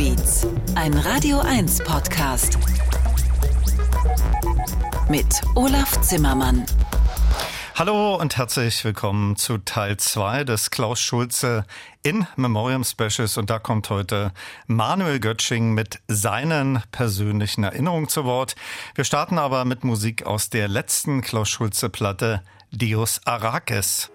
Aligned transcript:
Beats, 0.00 0.46
ein 0.76 0.94
Radio 0.94 1.40
1 1.40 1.84
Podcast. 1.84 2.56
Mit 5.10 5.26
Olaf 5.54 6.00
Zimmermann. 6.00 6.64
Hallo 7.74 8.14
und 8.14 8.38
herzlich 8.38 8.82
willkommen 8.82 9.36
zu 9.36 9.58
Teil 9.58 9.98
2 9.98 10.44
des 10.44 10.70
Klaus 10.70 11.00
Schulze 11.00 11.66
in 12.02 12.26
Memoriam 12.36 12.82
Specials. 12.82 13.36
Und 13.36 13.50
da 13.50 13.58
kommt 13.58 13.90
heute 13.90 14.32
Manuel 14.66 15.20
Götsching 15.20 15.74
mit 15.74 16.00
seinen 16.08 16.82
persönlichen 16.92 17.62
Erinnerungen 17.62 18.08
zu 18.08 18.24
Wort. 18.24 18.56
Wir 18.94 19.04
starten 19.04 19.38
aber 19.38 19.66
mit 19.66 19.84
Musik 19.84 20.24
aus 20.24 20.48
der 20.48 20.68
letzten 20.68 21.20
Klaus 21.20 21.50
Schulze 21.50 21.90
Platte 21.90 22.42
Dios 22.70 23.20
Arrakis. 23.26 24.10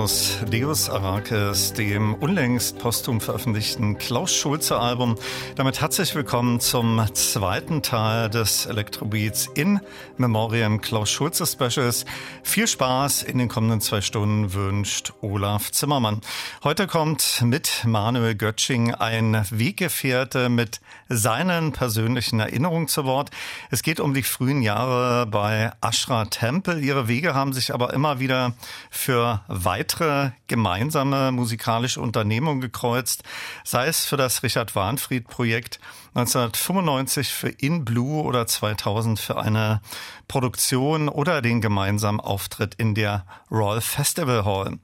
Aus 0.00 0.38
Deus 0.50 0.88
Arrakis, 0.88 1.74
dem 1.74 2.14
unlängst 2.14 2.78
posthum 2.78 3.20
veröffentlichten 3.20 3.98
Klaus 3.98 4.34
Schulze 4.34 4.78
Album. 4.78 5.16
Damit 5.56 5.82
herzlich 5.82 6.14
willkommen 6.14 6.58
zum 6.58 7.04
zweiten 7.12 7.82
Teil 7.82 8.30
des 8.30 8.64
Electrobeats 8.64 9.50
in 9.54 9.78
Memoriam 10.16 10.80
Klaus 10.80 11.10
Schulze 11.10 11.44
Specials. 11.44 12.06
Viel 12.42 12.66
Spaß 12.66 13.24
in 13.24 13.36
den 13.36 13.48
kommenden 13.48 13.82
zwei 13.82 14.00
Stunden 14.00 14.54
wünscht 14.54 15.12
Olaf 15.20 15.70
Zimmermann. 15.70 16.22
Heute 16.64 16.86
kommt 16.86 17.42
mit 17.44 17.82
Manuel 17.84 18.34
Götsching 18.36 18.94
ein 18.94 19.44
Weggefährte 19.50 20.48
mit 20.48 20.80
seinen 21.10 21.72
persönlichen 21.72 22.40
Erinnerungen 22.40 22.88
zu 22.88 23.04
Wort. 23.04 23.28
Es 23.72 23.84
geht 23.84 24.00
um 24.00 24.14
die 24.14 24.24
frühen 24.24 24.62
Jahre 24.62 25.26
bei 25.26 25.70
Ashra 25.80 26.24
Temple. 26.24 26.80
Ihre 26.80 27.06
Wege 27.06 27.34
haben 27.34 27.52
sich 27.52 27.72
aber 27.72 27.94
immer 27.94 28.18
wieder 28.18 28.54
für 28.90 29.42
weitere 29.46 30.32
gemeinsame 30.48 31.30
musikalische 31.30 32.00
Unternehmungen 32.00 32.60
gekreuzt, 32.60 33.22
sei 33.62 33.86
es 33.86 34.04
für 34.04 34.16
das 34.16 34.42
Richard 34.42 34.74
Warnfried 34.74 35.28
Projekt 35.28 35.78
1995 36.14 37.28
für 37.28 37.48
In 37.48 37.84
Blue 37.84 38.24
oder 38.24 38.48
2000 38.48 39.20
für 39.20 39.40
eine 39.40 39.80
Produktion 40.26 41.08
oder 41.08 41.40
den 41.40 41.60
gemeinsamen 41.60 42.18
Auftritt 42.18 42.74
in 42.74 42.96
der 42.96 43.24
Royal 43.52 43.80
Festival 43.80 44.44
Hall. 44.44 44.78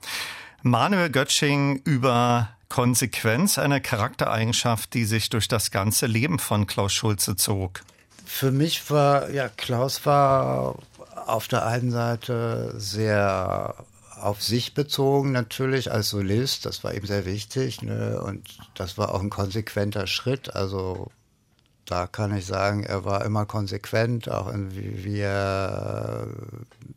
Manuel 0.62 1.10
Götsching 1.10 1.80
über 1.82 2.50
Konsequenz, 2.68 3.58
eine 3.58 3.80
Charaktereigenschaft, 3.80 4.94
die 4.94 5.06
sich 5.06 5.28
durch 5.28 5.48
das 5.48 5.72
ganze 5.72 6.06
Leben 6.06 6.38
von 6.38 6.68
Klaus 6.68 6.92
Schulze 6.92 7.34
zog. 7.34 7.82
Für 8.26 8.50
mich 8.50 8.90
war, 8.90 9.30
ja, 9.30 9.48
Klaus 9.48 10.04
war 10.04 10.76
auf 11.26 11.48
der 11.48 11.64
einen 11.64 11.90
Seite 11.90 12.74
sehr 12.76 13.74
auf 14.20 14.42
sich 14.42 14.74
bezogen 14.74 15.32
natürlich 15.32 15.92
als 15.92 16.08
Solist, 16.08 16.66
das 16.66 16.82
war 16.82 16.94
ihm 16.94 17.06
sehr 17.06 17.24
wichtig 17.24 17.82
ne? 17.82 18.20
und 18.20 18.58
das 18.74 18.98
war 18.98 19.14
auch 19.14 19.20
ein 19.20 19.30
konsequenter 19.30 20.06
Schritt. 20.06 20.56
Also 20.56 21.10
da 21.84 22.08
kann 22.08 22.36
ich 22.36 22.46
sagen, 22.46 22.82
er 22.82 23.04
war 23.04 23.24
immer 23.24 23.46
konsequent, 23.46 24.28
auch 24.28 24.52
in 24.52 24.74
wie, 24.74 25.20
er, 25.20 26.26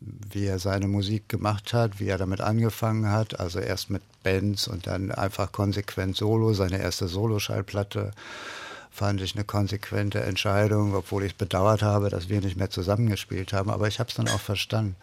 wie 0.00 0.46
er 0.46 0.58
seine 0.58 0.88
Musik 0.88 1.28
gemacht 1.28 1.72
hat, 1.72 2.00
wie 2.00 2.08
er 2.08 2.18
damit 2.18 2.40
angefangen 2.40 3.10
hat. 3.10 3.38
Also 3.38 3.60
erst 3.60 3.90
mit 3.90 4.02
Bands 4.24 4.66
und 4.66 4.88
dann 4.88 5.12
einfach 5.12 5.52
konsequent 5.52 6.16
Solo, 6.16 6.54
seine 6.54 6.80
erste 6.80 7.06
Soloschallplatte 7.06 8.10
fand 8.90 9.20
ich 9.20 9.34
eine 9.34 9.44
konsequente 9.44 10.20
Entscheidung, 10.20 10.94
obwohl 10.94 11.24
ich 11.24 11.36
bedauert 11.36 11.82
habe, 11.82 12.10
dass 12.10 12.28
wir 12.28 12.40
nicht 12.40 12.56
mehr 12.56 12.70
zusammengespielt 12.70 13.52
haben. 13.52 13.70
Aber 13.70 13.88
ich 13.88 13.98
habe 13.98 14.08
es 14.08 14.16
dann 14.16 14.28
auch 14.28 14.40
verstanden. 14.40 14.96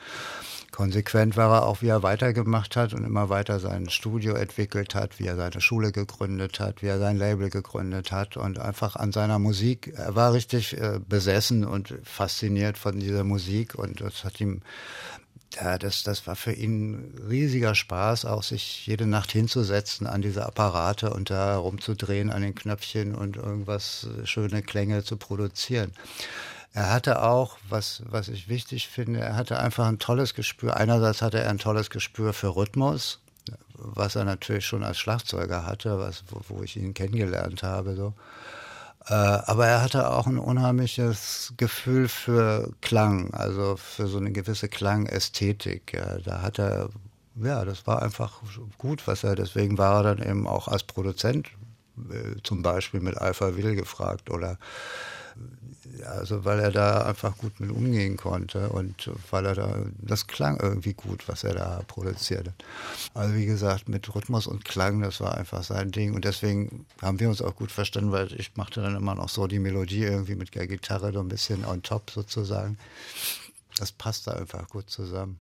Konsequent 0.71 1.37
war 1.37 1.51
er 1.51 1.65
auch, 1.65 1.81
wie 1.81 1.87
er 1.87 2.03
weitergemacht 2.03 2.75
hat 2.75 2.93
und 2.93 3.03
immer 3.03 3.29
weiter 3.29 3.59
sein 3.59 3.89
Studio 3.89 4.33
entwickelt 4.35 4.93
hat, 4.93 5.17
wie 5.17 5.25
er 5.25 5.35
seine 5.35 5.61
Schule 5.61 5.91
gegründet 5.91 6.59
hat, 6.59 6.81
wie 6.81 6.87
er 6.87 6.99
sein 6.99 7.17
Label 7.17 7.49
gegründet 7.49 8.11
hat 8.11 8.37
und 8.37 8.59
einfach 8.59 8.95
an 8.95 9.11
seiner 9.11 9.39
Musik. 9.39 9.93
Er 9.95 10.15
war 10.15 10.33
richtig 10.33 10.77
äh, 10.77 10.99
besessen 11.07 11.65
und 11.65 11.95
fasziniert 12.03 12.77
von 12.77 12.99
dieser 12.99 13.23
Musik 13.23 13.75
und 13.75 14.01
das 14.01 14.23
hat 14.23 14.39
ihm 14.41 14.61
ja, 15.55 15.77
das, 15.77 16.03
das 16.03 16.27
war 16.27 16.35
für 16.35 16.51
ihn 16.51 17.15
riesiger 17.29 17.73
Spaß, 17.73 18.25
auch 18.25 18.43
sich 18.43 18.85
jede 18.85 19.07
Nacht 19.07 19.31
hinzusetzen 19.31 20.05
an 20.05 20.21
diese 20.21 20.45
Apparate 20.45 21.11
und 21.11 21.29
da 21.29 21.57
rumzudrehen 21.57 22.31
an 22.31 22.41
den 22.41 22.53
Knöpfchen 22.53 23.15
und 23.15 23.37
irgendwas 23.37 24.07
äh, 24.21 24.25
schöne 24.25 24.61
Klänge 24.61 25.03
zu 25.03 25.17
produzieren. 25.17 25.93
Er 26.73 26.91
hatte 26.91 27.23
auch, 27.23 27.57
was, 27.69 28.03
was 28.05 28.27
ich 28.27 28.49
wichtig 28.49 28.87
finde, 28.87 29.19
er 29.21 29.35
hatte 29.35 29.57
einfach 29.57 29.87
ein 29.87 29.99
tolles 29.99 30.35
Gespür. 30.35 30.77
Einerseits 30.77 31.21
hatte 31.21 31.39
er 31.39 31.49
ein 31.49 31.57
tolles 31.57 31.89
Gespür 31.89 32.33
für 32.33 32.55
Rhythmus, 32.55 33.19
was 33.73 34.15
er 34.15 34.25
natürlich 34.25 34.65
schon 34.65 34.83
als 34.83 34.99
Schlagzeuger 34.99 35.65
hatte, 35.65 35.97
was, 35.97 36.23
wo, 36.29 36.41
wo 36.49 36.63
ich 36.63 36.77
ihn 36.77 36.93
kennengelernt 36.93 37.63
habe. 37.63 37.95
So. 37.95 38.13
Äh, 39.09 39.13
aber 39.13 39.67
er 39.67 39.81
hatte 39.81 40.09
auch 40.09 40.27
ein 40.27 40.37
unheimliches 40.37 41.53
Gefühl 41.55 42.09
für 42.09 42.71
Klang, 42.81 43.33
also 43.33 43.77
für 43.77 44.07
so 44.07 44.17
eine 44.17 44.31
gewisse 44.31 44.67
Klangästhetik. 44.67 45.93
Ja, 45.93 46.17
da 46.19 46.41
hat 46.41 46.59
er, 46.59 46.89
ja, 47.35 47.63
das 47.63 47.87
war 47.87 48.01
einfach 48.01 48.41
gut, 48.77 49.07
was 49.07 49.23
er, 49.23 49.35
deswegen 49.35 49.77
war 49.77 50.03
er 50.03 50.15
dann 50.15 50.27
eben 50.29 50.47
auch 50.47 50.67
als 50.67 50.83
Produzent 50.83 51.47
äh, 52.09 52.41
zum 52.43 52.61
Beispiel 52.63 52.99
mit 52.99 53.17
Alpha 53.17 53.55
Will 53.55 53.75
gefragt 53.75 54.29
oder 54.29 54.57
also 56.05 56.45
weil 56.45 56.59
er 56.59 56.71
da 56.71 57.03
einfach 57.03 57.37
gut 57.37 57.59
mit 57.59 57.71
umgehen 57.71 58.17
konnte 58.17 58.69
und 58.69 59.09
weil 59.31 59.45
er 59.45 59.55
da, 59.55 59.85
das 59.97 60.27
klang 60.27 60.59
irgendwie 60.59 60.93
gut, 60.93 61.27
was 61.27 61.43
er 61.43 61.55
da 61.55 61.81
produzierte. 61.87 62.53
Also 63.13 63.35
wie 63.35 63.45
gesagt, 63.45 63.89
mit 63.89 64.13
Rhythmus 64.13 64.47
und 64.47 64.65
Klang, 64.65 65.01
das 65.01 65.19
war 65.21 65.37
einfach 65.37 65.63
sein 65.63 65.91
Ding 65.91 66.13
und 66.13 66.25
deswegen 66.25 66.85
haben 67.01 67.19
wir 67.19 67.29
uns 67.29 67.41
auch 67.41 67.55
gut 67.55 67.71
verstanden, 67.71 68.11
weil 68.11 68.31
ich 68.33 68.55
machte 68.55 68.81
dann 68.81 68.95
immer 68.95 69.15
noch 69.15 69.29
so 69.29 69.47
die 69.47 69.59
Melodie 69.59 70.03
irgendwie 70.03 70.35
mit 70.35 70.53
der 70.55 70.67
Gitarre 70.67 71.11
so 71.13 71.19
ein 71.19 71.29
bisschen 71.29 71.65
on 71.65 71.81
top 71.81 72.11
sozusagen. 72.11 72.77
Das 73.77 73.91
passte 73.91 74.35
einfach 74.35 74.67
gut 74.69 74.89
zusammen. 74.89 75.39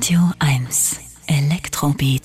Radio 0.00 0.32
1 0.38 0.98
Elektrobeats. 1.26 2.19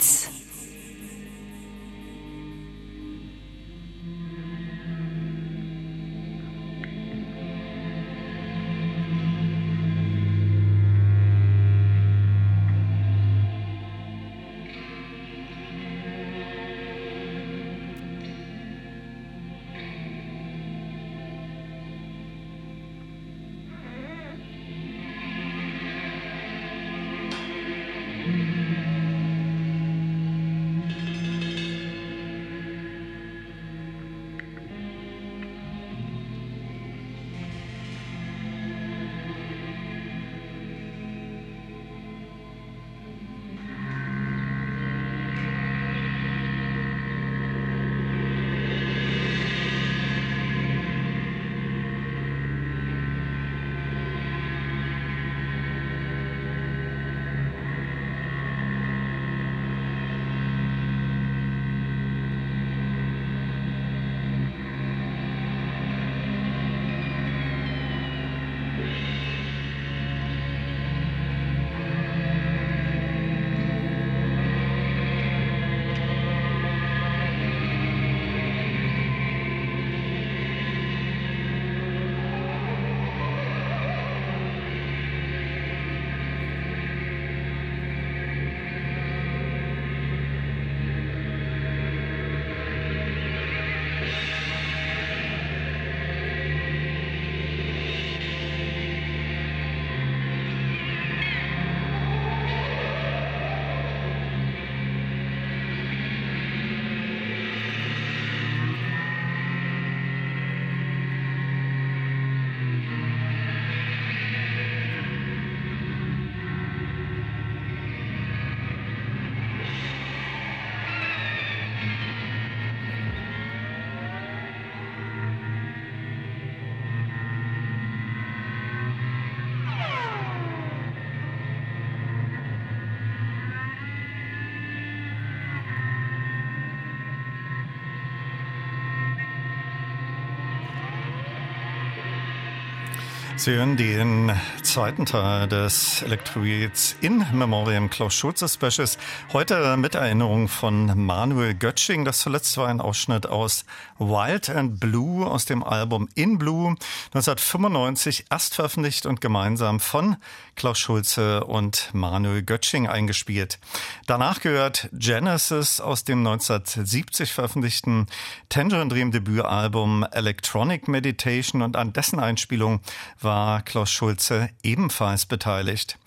Sie 143.45 143.51
hören 143.51 143.77
den 143.77 144.31
zweiten 144.65 145.05
Teil 145.05 145.47
des 145.47 146.01
Electroids 146.01 146.95
in 146.99 147.23
Memoriam 147.31 147.87
Klaus 147.89 148.15
Schulze 148.15 148.49
Specials. 148.49 148.97
Heute 149.31 149.77
mit 149.77 149.93
Erinnerung 149.93 150.47
von 150.47 151.05
Manuel 151.05 151.53
Götsching. 151.53 152.03
Das 152.03 152.19
zuletzt 152.19 152.57
war 152.57 152.67
ein 152.67 152.81
Ausschnitt 152.81 153.27
aus 153.27 153.63
Wild 153.99 154.49
and 154.49 154.79
Blue 154.79 155.25
aus 155.25 155.45
dem 155.45 155.63
Album 155.63 156.09
In 156.15 156.39
Blue 156.39 156.75
1995 157.13 158.25
erst 158.31 158.55
veröffentlicht 158.55 159.05
und 159.05 159.21
gemeinsam 159.21 159.79
von 159.79 160.17
Klaus 160.55 160.79
Schulze 160.79 161.43
und 161.43 161.89
Manuel 161.93 162.41
Götsching 162.41 162.87
eingespielt. 162.87 163.59
Danach 164.07 164.41
gehört 164.41 164.89
Genesis 164.93 165.79
aus 165.79 166.05
dem 166.05 166.19
1970 166.19 167.31
veröffentlichten 167.31 168.07
Tangerine 168.49 168.89
Dream 168.89 169.11
Debütalbum 169.11 170.05
Electronic 170.11 170.87
Meditation 170.87 171.61
und 171.61 171.75
an 171.75 171.93
dessen 171.93 172.19
Einspielung 172.19 172.81
war 173.21 173.61
Klaus 173.61 173.91
Schulze 173.91 174.49
ebenfalls 174.63 175.25
beteiligt. 175.25 175.97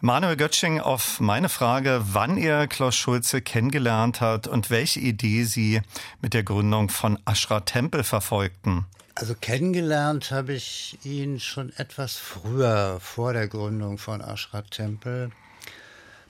Manuel 0.00 0.36
Götsching 0.36 0.80
auf 0.80 1.20
meine 1.20 1.48
Frage, 1.48 2.02
wann 2.06 2.36
er 2.36 2.66
Klaus 2.66 2.96
Schulze 2.96 3.40
kennengelernt 3.40 4.20
hat 4.20 4.48
und 4.48 4.68
welche 4.68 4.98
Idee 4.98 5.44
Sie 5.44 5.80
mit 6.20 6.34
der 6.34 6.42
Gründung 6.42 6.88
von 6.88 7.20
Ashra 7.24 7.60
Tempel 7.60 8.02
verfolgten. 8.02 8.86
Also 9.14 9.34
kennengelernt 9.34 10.30
habe 10.30 10.54
ich 10.54 10.98
ihn 11.04 11.38
schon 11.38 11.72
etwas 11.76 12.16
früher, 12.16 12.98
vor 13.00 13.32
der 13.32 13.46
Gründung 13.46 13.98
von 13.98 14.20
Ashra 14.22 14.62
Tempel. 14.62 15.30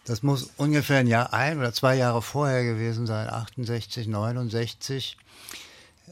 Das 0.05 0.23
muss 0.23 0.51
ungefähr 0.57 0.99
ein 0.99 1.07
Jahr, 1.07 1.33
ein 1.33 1.59
oder 1.59 1.73
zwei 1.73 1.95
Jahre 1.95 2.23
vorher 2.23 2.65
gewesen 2.65 3.07
sein, 3.07 3.31
68, 3.31 4.09
69. 4.09 5.17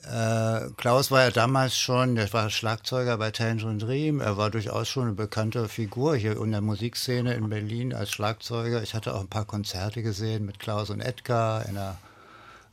Äh, 0.02 0.70
Klaus 0.76 1.10
war 1.10 1.24
ja 1.24 1.30
damals 1.30 1.76
schon, 1.76 2.14
der 2.14 2.32
war 2.32 2.48
Schlagzeuger 2.48 3.18
bei 3.18 3.30
Tangerine 3.30 3.78
Dream. 3.78 4.20
Er 4.20 4.36
war 4.36 4.50
durchaus 4.50 4.88
schon 4.88 5.04
eine 5.04 5.12
bekannte 5.12 5.68
Figur 5.68 6.16
hier 6.16 6.40
in 6.40 6.52
der 6.52 6.62
Musikszene 6.62 7.34
in 7.34 7.50
Berlin 7.50 7.92
als 7.92 8.10
Schlagzeuger. 8.10 8.82
Ich 8.82 8.94
hatte 8.94 9.14
auch 9.14 9.20
ein 9.20 9.28
paar 9.28 9.44
Konzerte 9.44 10.02
gesehen 10.02 10.46
mit 10.46 10.58
Klaus 10.58 10.90
und 10.90 11.00
Edgar 11.00 11.66
in 11.66 11.74
der 11.74 11.98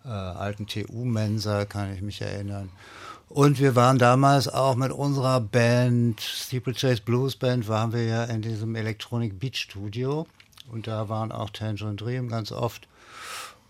äh, 0.05 0.09
alten 0.09 0.67
TU-Mensa, 0.67 1.65
kann 1.65 1.93
ich 1.93 2.01
mich 2.01 2.21
erinnern. 2.21 2.69
Und 3.29 3.59
wir 3.59 3.75
waren 3.75 3.99
damals 3.99 4.47
auch 4.47 4.75
mit 4.75 4.93
unserer 4.93 5.41
Band, 5.41 6.21
Steeplechase 6.21 7.01
Blues 7.01 7.35
Band, 7.35 7.67
waren 7.67 7.91
wir 7.91 8.05
ja 8.05 8.23
in 8.23 8.41
diesem 8.41 8.73
Electronic 8.75 9.37
Beat 9.37 9.57
Studio. 9.57 10.27
Und 10.71 10.87
da 10.87 11.09
waren 11.09 11.33
auch 11.33 11.49
Tangerine 11.49 11.95
Dream 11.95 12.29
ganz 12.29 12.53
oft. 12.53 12.87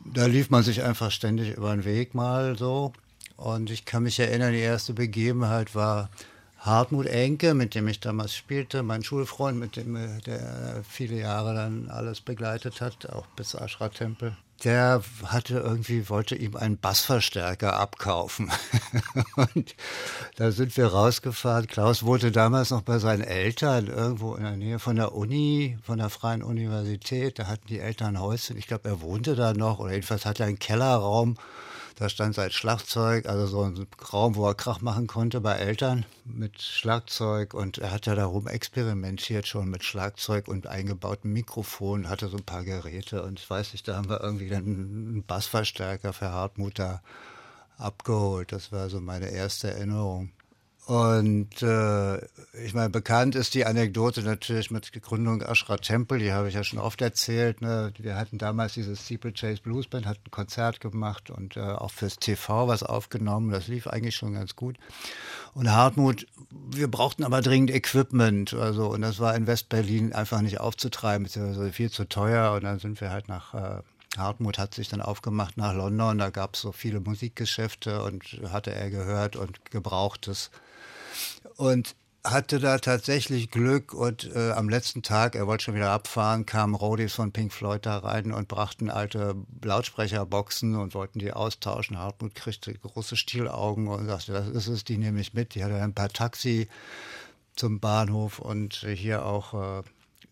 Da 0.06 0.28
lief 0.28 0.52
man 0.52 0.62
sich 0.62 0.84
einfach 0.84 1.10
ständig 1.10 1.58
über 1.58 1.72
den 1.76 1.86
Weg 1.86 2.14
mal 2.14 2.56
so. 2.56 2.94
Und 3.38 3.70
ich 3.70 3.86
kann 3.86 4.04
mich 4.04 4.20
erinnern, 4.20 4.52
die 4.52 4.60
erste 4.60 4.94
Begebenheit 4.94 5.76
war 5.76 6.10
Hartmut 6.60 7.06
Enke, 7.06 7.54
mit 7.54 7.76
dem 7.76 7.88
ich 7.88 8.00
damals 8.00 8.36
spielte, 8.36 8.82
mein 8.84 9.04
Schulfreund, 9.04 9.58
mit 9.60 9.76
dem 9.76 9.96
äh, 9.96 10.20
der 10.26 10.84
viele 10.88 11.20
Jahre 11.20 11.54
dann 11.54 11.90
alles 11.90 12.20
begleitet 12.20 12.82
hat, 12.82 13.08
auch 13.10 13.28
bis 13.36 13.54
Ashra 13.54 13.90
Tempel. 13.90 14.36
Der 14.64 15.04
hatte 15.24 15.60
irgendwie, 15.60 16.10
wollte 16.10 16.36
ihm 16.36 16.56
einen 16.56 16.80
Bassverstärker 16.80 17.80
abkaufen. 17.80 18.52
und 19.36 19.76
da 20.38 20.52
sind 20.52 20.76
wir 20.76 20.88
rausgefahren. 20.88 21.68
Klaus 21.68 22.02
wohnte 22.02 22.32
damals 22.32 22.72
noch 22.72 22.82
bei 22.82 22.98
seinen 22.98 23.22
Eltern, 23.22 23.86
irgendwo 23.86 24.34
in 24.34 24.44
der 24.44 24.58
Nähe 24.58 24.80
von 24.80 24.96
der 24.96 25.14
Uni, 25.14 25.78
von 25.84 26.00
der 26.00 26.10
Freien 26.10 26.42
Universität. 26.42 27.38
Da 27.38 27.46
hatten 27.46 27.68
die 27.68 27.80
Eltern 27.80 28.16
ein 28.16 28.22
Häuschen. 28.22 28.58
Ich 28.58 28.66
glaube, 28.66 28.90
er 28.90 29.02
wohnte 29.02 29.36
da 29.36 29.54
noch, 29.54 29.78
oder 29.78 29.92
jedenfalls 29.92 30.26
hatte 30.26 30.42
er 30.42 30.48
einen 30.48 30.58
Kellerraum 30.58 31.38
da 32.00 32.10
stand 32.10 32.36
sein 32.36 32.52
Schlagzeug, 32.52 33.26
also 33.26 33.48
so 33.48 33.64
ein 33.64 33.88
Raum, 34.14 34.36
wo 34.36 34.48
er 34.48 34.54
Krach 34.54 34.82
machen 34.82 35.08
konnte 35.08 35.42
bei 35.42 35.56
Eltern 35.56 36.06
mit 36.26 36.62
Schlagzeug. 36.62 37.56
Und 37.56 37.80
er 37.80 37.92
hat 37.92 38.06
ja 38.06 38.14
darum 38.14 38.48
experimentiert 38.48 39.48
schon 39.48 39.68
mit 39.68 39.84
Schlagzeug 39.84 40.48
und 40.48 40.68
eingebauten 40.68 41.34
Mikrofon, 41.34 42.08
hatte 42.08 42.28
so 42.28 42.38
ein 42.38 42.44
paar 42.44 42.64
Geräte. 42.64 43.24
Und 43.24 43.40
ich 43.40 43.50
weiß 43.50 43.74
nicht, 43.74 43.88
da 43.88 43.96
haben 43.96 44.10
wir 44.10 44.22
irgendwie 44.22 44.48
dann 44.48 44.64
einen 44.64 45.24
Bassverstärker 45.24 46.14
für 46.14 46.32
Hartmut 46.32 46.78
da 46.78 47.02
abgeholt. 47.80 48.52
Das 48.52 48.72
war 48.72 48.90
so 48.90 49.00
meine 49.00 49.32
erste 49.32 49.72
Erinnerung. 49.72 50.30
Und 50.88 51.62
äh, 51.64 52.18
ich 52.64 52.74
meine, 52.74 52.90
bekannt 52.90 53.36
ist 53.36 53.54
die 53.54 53.66
Anekdote 53.66 54.22
natürlich 54.22 54.72
mit 54.72 54.90
Gründung 55.04 55.42
Ashra 55.42 55.76
Temple, 55.76 56.18
die 56.18 56.32
habe 56.32 56.48
ich 56.48 56.54
ja 56.54 56.64
schon 56.64 56.80
oft 56.80 57.02
erzählt. 57.02 57.60
Ne? 57.60 57.92
Wir 57.98 58.16
hatten 58.16 58.38
damals 58.38 58.76
dieses 58.76 59.04
Steeplechase 59.04 59.62
Blues 59.62 59.88
Band, 59.88 60.06
hat 60.06 60.20
ein 60.26 60.32
Konzert 60.32 60.80
gemacht 60.80 61.30
und 61.30 61.58
äh, 61.58 61.60
auch 61.60 61.92
fürs 61.92 62.20
TV 62.20 62.70
was 62.70 62.84
aufgenommen. 62.84 63.52
Das 63.52 63.68
lief 63.68 63.88
eigentlich 63.88 64.16
schon 64.16 64.36
ganz 64.36 64.56
gut. 64.56 64.78
Und 65.54 65.70
Hartmut, 65.70 66.26
wir 66.72 66.90
brauchten 66.90 67.26
aber 67.26 67.42
dringend 67.42 67.72
Equipment. 67.72 68.54
Also, 68.54 68.88
und 68.88 69.02
das 69.02 69.20
war 69.20 69.36
in 69.36 69.46
West-Berlin 69.46 70.14
einfach 70.14 70.40
nicht 70.40 70.62
aufzutreiben, 70.62 71.26
beziehungsweise 71.26 71.74
viel 71.74 71.92
zu 71.92 72.06
teuer. 72.08 72.54
Und 72.54 72.64
dann 72.64 72.80
sind 72.80 73.02
wir 73.02 73.12
halt 73.12 73.28
nach 73.28 73.54
äh, 73.54 73.82
Hartmut 74.16 74.58
hat 74.58 74.74
sich 74.74 74.88
dann 74.88 75.02
aufgemacht 75.02 75.58
nach 75.58 75.74
London, 75.74 76.18
da 76.18 76.30
gab 76.30 76.56
es 76.56 76.62
so 76.62 76.72
viele 76.72 77.02
Musikgeschäfte 77.02 78.02
und 78.02 78.24
hatte 78.52 78.74
er 78.74 78.90
gehört 78.90 79.36
und 79.36 79.70
gebrauchtes 79.70 80.50
und 81.58 81.96
hatte 82.24 82.60
da 82.60 82.78
tatsächlich 82.78 83.52
Glück 83.52 83.94
und 83.94 84.30
äh, 84.36 84.52
am 84.52 84.70
letzten 84.70 85.02
Tag, 85.02 85.36
er 85.36 85.48
wollte 85.48 85.66
schon 85.66 85.76
wieder 85.76 85.92
abfahren, 85.92 86.46
kamen 86.46 86.76
Rodis 86.76 87.14
von 87.14 87.32
Pink 87.32 87.54
Floyd 87.54 87.86
da 87.86 88.00
rein 88.00 88.34
und 88.34 88.48
brachten 88.48 88.90
alte 88.90 89.36
Lautsprecherboxen 89.64 90.76
und 90.76 90.94
wollten 90.94 91.20
die 91.20 91.32
austauschen. 91.32 91.98
Hartmut 91.98 92.36
kriegte 92.36 92.74
große 92.74 93.16
Stielaugen 93.16 93.88
und 93.88 94.08
sagte, 94.08 94.34
das 94.34 94.48
ist 94.48 94.68
es, 94.68 94.84
die 94.84 94.98
nehme 94.98 95.22
ich 95.22 95.34
mit. 95.34 95.56
Die 95.56 95.64
hatte 95.64 95.82
ein 95.82 95.94
paar 95.94 96.10
Taxi 96.10 96.68
zum 97.56 97.80
Bahnhof 97.80 98.40
und 98.40 98.86
hier 98.94 99.26
auch 99.26 99.80
äh, 99.80 99.84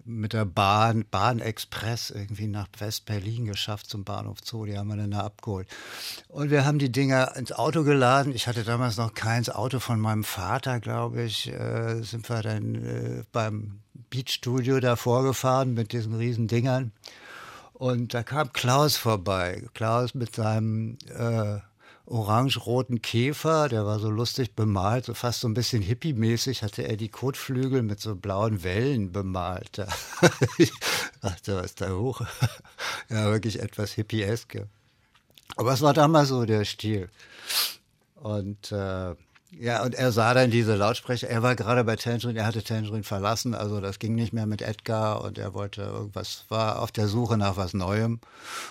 mit 0.06 0.34
der 0.34 0.46
Bahn, 0.46 1.06
Bahnexpress 1.10 2.12
irgendwie 2.12 2.48
nach 2.48 2.68
West-Berlin 2.78 3.46
geschafft 3.46 3.90
zum 3.90 4.04
Bahnhof 4.04 4.38
Zoo. 4.44 4.66
Die 4.66 4.78
haben 4.78 4.88
wir 4.88 4.98
dann 4.98 5.12
da 5.12 5.22
abgeholt. 5.22 5.68
Und 6.30 6.52
wir 6.52 6.66
haben 6.66 6.80
die 6.80 6.92
Dinger 6.92 7.36
ins 7.36 7.52
Auto 7.52 7.84
geladen. 7.84 8.34
Ich 8.34 8.48
hatte 8.48 8.64
damals 8.64 8.98
noch 8.98 9.14
keins 9.14 9.50
Auto 9.50 9.80
von 9.80 10.00
meinem 10.00 10.24
Vater, 10.24 10.80
glaube 10.80 11.24
ich. 11.24 11.52
Äh, 11.52 12.04
sind 12.04 12.30
wir 12.30 12.42
dann 12.44 12.76
äh, 12.76 13.24
beim 13.32 13.80
Beachstudio 14.12 14.80
da 14.80 14.96
vorgefahren 14.96 15.74
mit 15.74 15.92
diesen 15.92 16.16
riesen 16.16 16.48
Dingern. 16.48 16.92
Und 17.74 18.14
da 18.14 18.24
kam 18.24 18.54
Klaus 18.54 18.96
vorbei. 18.96 19.64
Klaus 19.74 20.14
mit 20.14 20.36
seinem 20.36 20.98
äh, 21.10 21.58
orange-roten 22.06 23.02
Käfer, 23.02 23.68
der 23.70 23.86
war 23.86 24.00
so 24.00 24.10
lustig 24.10 24.56
bemalt, 24.56 25.06
so 25.06 25.14
fast 25.14 25.42
so 25.42 25.48
ein 25.48 25.54
bisschen 25.54 25.82
hippie-mäßig, 25.82 26.62
hatte 26.62 26.88
er 26.88 26.98
die 26.98 27.10
Kotflügel 27.10 27.82
mit 27.82 28.00
so 28.00 28.16
blauen 28.16 28.64
Wellen 28.64 29.12
bemalt. 29.12 29.86
ich 30.58 30.72
dachte, 31.22 31.56
was 31.56 31.76
da 31.76 31.90
hoch? 31.90 32.22
ja, 33.10 33.32
wirklich 33.32 33.60
etwas 33.60 33.92
hippieske. 33.94 34.68
Aber 35.56 35.74
es 35.74 35.82
war 35.82 35.94
damals 35.94 36.30
so 36.30 36.46
der 36.46 36.66
Stil. 36.66 37.10
Und 38.16 38.72
äh, 38.72 39.16
ja, 39.60 39.84
und 39.84 39.96
er 39.96 40.12
sah 40.12 40.34
dann 40.34 40.52
diese 40.52 40.76
Lautsprecher. 40.76 41.30
Er 41.30 41.42
war 41.42 41.56
gerade 41.56 41.84
bei 41.84 41.96
Tangerine, 41.96 42.40
er 42.40 42.46
hatte 42.46 42.64
Tangerine 42.64 43.04
verlassen, 43.04 43.56
also 43.56 43.80
das 43.80 44.00
ging 44.00 44.16
nicht 44.16 44.34
mehr 44.34 44.46
mit 44.46 44.62
Edgar 44.62 45.24
und 45.24 45.38
er 45.38 45.54
wollte 45.54 45.82
irgendwas, 45.82 46.46
war 46.50 46.82
auf 46.82 46.92
der 46.92 47.08
Suche 47.08 47.38
nach 47.38 47.56
was 47.56 47.74
Neuem 47.74 48.20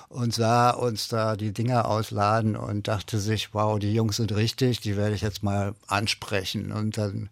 und 0.08 0.34
sah 0.34 0.70
uns 0.70 1.08
da 1.08 1.36
die 1.36 1.52
Dinger 1.52 1.86
ausladen 1.88 2.56
und 2.56 2.86
dachte 2.86 3.18
sich, 3.18 3.54
wow, 3.54 3.78
die 3.78 3.94
Jungs 3.94 4.16
sind 4.16 4.34
richtig, 4.34 4.80
die 4.80 4.96
werde 4.96 5.14
ich 5.14 5.22
jetzt 5.22 5.42
mal 5.42 5.74
ansprechen. 5.86 6.70
Und 6.70 6.98
dann 6.98 7.30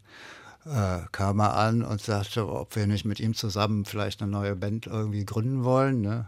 äh, 0.64 1.00
kam 1.12 1.40
er 1.40 1.54
an 1.54 1.82
und 1.82 2.00
sagte, 2.00 2.48
ob 2.48 2.74
wir 2.76 2.86
nicht 2.86 3.04
mit 3.04 3.20
ihm 3.20 3.34
zusammen 3.34 3.84
vielleicht 3.84 4.22
eine 4.22 4.30
neue 4.30 4.56
Band 4.56 4.86
irgendwie 4.86 5.26
gründen 5.26 5.64
wollen. 5.64 6.00
Ne? 6.00 6.26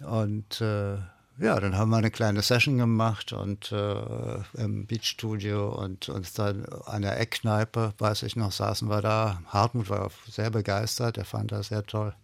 Und 0.00 0.60
äh, 0.60 0.96
ja, 1.42 1.58
dann 1.58 1.76
haben 1.76 1.90
wir 1.90 1.96
eine 1.96 2.12
kleine 2.12 2.40
Session 2.40 2.78
gemacht 2.78 3.32
und 3.32 3.72
äh, 3.72 4.36
im 4.54 4.86
Beachstudio 4.86 5.70
und 5.70 6.08
uns 6.08 6.34
dann 6.34 6.64
an 6.86 7.02
der 7.02 7.18
Eckkneipe, 7.18 7.94
weiß 7.98 8.22
ich 8.22 8.36
noch, 8.36 8.52
saßen 8.52 8.88
wir 8.88 9.02
da. 9.02 9.42
Hartmut 9.48 9.90
war 9.90 10.12
sehr 10.30 10.50
begeistert, 10.50 11.18
er 11.18 11.24
fand 11.24 11.50
das 11.50 11.68
sehr 11.68 11.84
toll. 11.84 12.14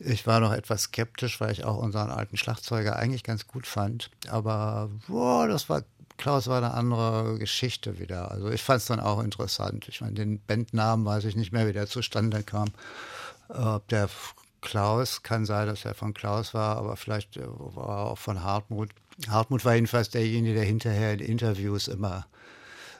Ich 0.00 0.26
war 0.26 0.40
noch 0.40 0.52
etwas 0.52 0.84
skeptisch, 0.84 1.42
weil 1.42 1.52
ich 1.52 1.64
auch 1.64 1.76
unseren 1.76 2.10
alten 2.10 2.38
Schlagzeuger 2.38 2.96
eigentlich 2.96 3.22
ganz 3.22 3.46
gut 3.46 3.66
fand. 3.66 4.10
Aber 4.28 4.88
boah, 5.08 5.46
das 5.46 5.68
war, 5.68 5.82
Klaus 6.16 6.46
war 6.46 6.56
eine 6.56 6.72
andere 6.72 7.38
Geschichte 7.38 7.98
wieder. 7.98 8.30
Also 8.30 8.50
ich 8.50 8.62
fand 8.62 8.80
es 8.80 8.86
dann 8.86 9.00
auch 9.00 9.22
interessant. 9.22 9.88
Ich 9.88 10.00
meine, 10.00 10.14
den 10.14 10.40
Bandnamen 10.40 11.04
weiß 11.04 11.24
ich 11.24 11.36
nicht 11.36 11.52
mehr, 11.52 11.66
wie 11.66 11.74
der 11.74 11.86
zustande 11.86 12.42
kam. 12.42 12.68
Ob 13.48 13.86
der 13.88 14.08
Klaus, 14.62 15.22
kann 15.22 15.44
sein, 15.44 15.66
dass 15.66 15.84
er 15.84 15.94
von 15.94 16.14
Klaus 16.14 16.54
war, 16.54 16.78
aber 16.78 16.96
vielleicht 16.96 17.36
äh, 17.36 17.42
war 17.46 17.98
er 17.98 18.06
auch 18.06 18.18
von 18.18 18.42
Hartmut. 18.42 18.90
Hartmut 19.28 19.64
war 19.66 19.74
jedenfalls 19.74 20.08
derjenige, 20.08 20.54
der 20.54 20.64
hinterher 20.64 21.12
in 21.12 21.20
Interviews 21.20 21.88
immer 21.88 22.26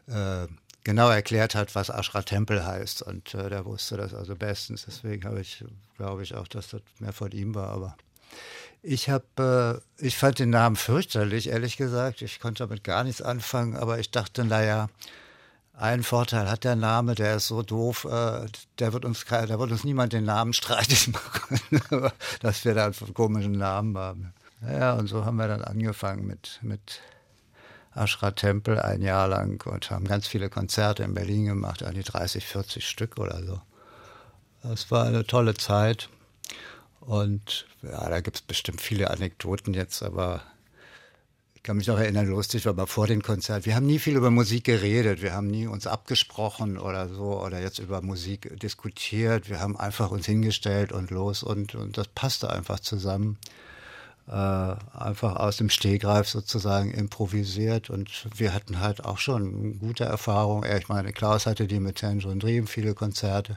äh, 0.07 0.46
genau 0.85 1.09
erklärt 1.09 1.55
hat, 1.55 1.75
was 1.75 1.88
Ashra 1.88 2.22
Tempel 2.22 2.66
heißt. 2.66 3.03
Und 3.03 3.35
äh, 3.35 3.48
der 3.48 3.64
wusste 3.64 3.96
das 3.96 4.12
also 4.12 4.37
bestens. 4.37 4.85
Deswegen 4.85 5.25
habe 5.25 5.40
ich, 5.40 5.64
glaube 5.96 6.22
ich, 6.22 6.35
auch, 6.35 6.48
dass 6.48 6.68
das 6.68 6.83
mehr 6.98 7.12
von 7.12 7.31
ihm 7.33 7.55
war. 7.55 7.68
Aber 7.70 7.96
ich 8.83 9.09
habe, 9.09 9.81
äh, 9.98 10.05
ich 10.05 10.18
fand 10.18 10.38
den 10.38 10.51
Namen 10.51 10.77
fürchterlich, 10.77 11.48
ehrlich 11.48 11.77
gesagt. 11.77 12.22
Ich 12.22 12.40
konnte 12.40 12.64
damit 12.64 12.85
gar 12.85 13.05
nichts 13.05 13.22
anfangen, 13.22 13.77
aber 13.77 13.98
ich 13.98 14.11
dachte, 14.11 14.44
naja, 14.44 14.88
einen 15.72 16.02
Vorteil 16.02 16.50
hat 16.50 16.64
der 16.64 16.76
Name, 16.76 17.14
der 17.14 17.37
ist 17.37 17.48
so 17.48 17.62
doof, 17.62 18.04
äh, 18.04 18.46
der 18.78 18.92
wird 18.92 19.04
uns, 19.04 19.24
da 19.24 19.58
wird 19.58 19.70
uns 19.70 19.85
niemand 19.85 20.12
den 20.12 20.24
Namen 20.24 20.52
streitig 20.52 21.08
machen, 21.12 21.61
dass 22.40 22.64
wir 22.64 22.74
da 22.74 22.87
einen 22.87 23.14
komischen 23.14 23.52
Namen 23.52 23.96
haben. 23.96 24.35
Ja, 24.68 24.94
und 24.94 25.08
so 25.08 25.24
haben 25.24 25.37
wir 25.37 25.48
dann 25.48 25.62
angefangen 25.62 26.26
mit, 26.26 26.61
mit 26.62 27.00
Ashra 27.94 28.30
Tempel 28.30 28.78
ein 28.78 29.02
Jahr 29.02 29.28
lang 29.28 29.66
und 29.66 29.90
haben 29.90 30.06
ganz 30.06 30.26
viele 30.26 30.48
Konzerte 30.50 31.02
in 31.02 31.14
Berlin 31.14 31.46
gemacht, 31.46 31.82
an 31.82 31.94
die 31.94 32.04
30, 32.04 32.46
40 32.46 32.88
Stück 32.88 33.18
oder 33.18 33.42
so. 33.44 33.61
Das 34.62 34.90
war 34.90 35.06
eine 35.06 35.26
tolle 35.26 35.54
Zeit. 35.54 36.08
Und 37.00 37.66
ja, 37.82 38.08
da 38.08 38.20
gibt 38.20 38.37
es 38.37 38.42
bestimmt 38.42 38.80
viele 38.80 39.11
Anekdoten 39.11 39.74
jetzt, 39.74 40.02
aber 40.02 40.42
ich 41.62 41.64
kann 41.64 41.77
mich 41.77 41.87
noch 41.87 41.98
erinnern, 42.01 42.27
lustig 42.27 42.64
war 42.64 42.70
aber 42.70 42.88
vor 42.88 43.07
dem 43.07 43.22
Konzert. 43.22 43.66
Wir 43.66 43.77
haben 43.77 43.87
nie 43.87 44.01
viel 44.01 44.16
über 44.16 44.33
Musik 44.33 44.64
geredet. 44.64 45.22
Wir 45.22 45.33
haben 45.33 45.46
nie 45.46 45.68
uns 45.68 45.87
abgesprochen 45.87 46.77
oder 46.77 47.09
so 47.09 47.40
oder 47.40 47.61
jetzt 47.61 47.79
über 47.79 48.03
Musik 48.03 48.59
diskutiert. 48.59 49.48
Wir 49.48 49.61
haben 49.61 49.77
einfach 49.77 50.11
uns 50.11 50.27
hingestellt 50.27 50.90
und 50.90 51.12
los 51.12 51.44
und, 51.44 51.77
und 51.77 51.96
das 51.96 52.09
passte 52.09 52.51
einfach 52.51 52.81
zusammen. 52.81 53.38
Äh, 54.27 54.33
einfach 54.33 55.37
aus 55.37 55.59
dem 55.59 55.70
Stehgreif 55.70 56.29
sozusagen 56.29 56.90
improvisiert 56.90 57.90
und 57.90 58.11
wir 58.35 58.53
hatten 58.55 58.81
halt 58.81 59.05
auch 59.05 59.18
schon 59.18 59.79
gute 59.79 60.03
Erfahrungen. 60.03 60.68
Ich 60.77 60.88
meine, 60.88 61.12
Klaus 61.12 61.46
hatte 61.46 61.68
die 61.68 61.79
mit 61.79 61.98
Tangerine 61.98 62.40
Dream, 62.40 62.66
viele 62.66 62.94
Konzerte 62.94 63.57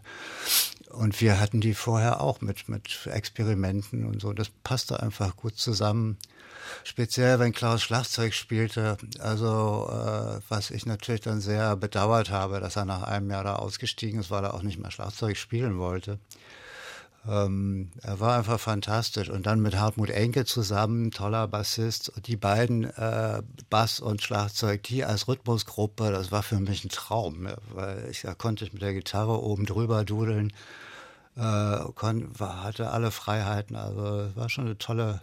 und 0.92 1.20
wir 1.22 1.40
hatten 1.40 1.60
die 1.60 1.74
vorher 1.74 2.22
auch 2.22 2.42
mit, 2.42 2.70
mit 2.70 3.08
Experimenten 3.08 4.06
und 4.06 4.22
so. 4.22 4.32
Das 4.32 4.52
passte 4.64 5.02
einfach 5.02 5.36
gut 5.36 5.58
zusammen 5.58 6.18
speziell 6.84 7.40
wenn 7.40 7.52
Klaus 7.52 7.82
Schlagzeug 7.82 8.34
spielte. 8.34 8.98
Also 9.20 9.90
äh, 9.92 10.40
was 10.50 10.72
ich 10.72 10.86
natürlich 10.86 11.22
dann 11.22 11.42
sehr 11.42 11.76
bedauert 11.76 12.30
habe, 12.30 12.60
dass 12.60 12.76
er 12.76 12.86
nach 12.86 13.04
einem 13.04 13.30
Jahr 13.30 13.44
da 13.44 13.56
ausgestiegen 13.56 14.20
ist, 14.20 14.32
weil 14.32 14.44
er 14.44 14.54
auch 14.54 14.64
nicht 14.64 14.80
mehr 14.80 14.92
Schlagzeug 14.92 15.38
spielen 15.38 15.78
wollte. 15.78 16.20
Ähm, 17.28 17.90
er 18.04 18.20
war 18.20 18.38
einfach 18.38 18.60
fantastisch. 18.60 19.30
Und 19.30 19.46
dann 19.48 19.60
mit 19.62 19.76
Hartmut 19.78 20.10
Enke 20.10 20.46
zusammen, 20.46 21.12
toller 21.12 21.48
Bassist. 21.48 22.12
Die 22.28 22.38
beiden, 22.38 22.86
äh, 22.86 23.42
Bass 23.70 24.00
und 24.00 24.22
Schlagzeug, 24.22 24.84
die 24.84 25.04
als 25.04 25.28
Rhythmusgruppe, 25.28 26.12
das 26.12 26.32
war 26.32 26.44
für 26.44 26.60
mich 26.60 26.84
ein 26.86 26.90
Traum, 26.90 27.48
weil 27.74 28.08
ich, 28.12 28.22
da 28.22 28.34
konnte 28.36 28.66
ich 28.66 28.74
mit 28.74 28.82
der 28.82 28.94
Gitarre 28.94 29.42
oben 29.42 29.66
drüber 29.66 30.04
dudeln, 30.04 30.54
äh, 31.36 31.80
kon, 31.96 32.28
war, 32.40 32.64
hatte 32.64 32.92
alle 32.92 33.12
Freiheiten. 33.12 33.76
Also 33.76 34.30
war 34.36 34.50
schon 34.50 34.66
eine 34.66 34.78
tolle, 34.78 35.22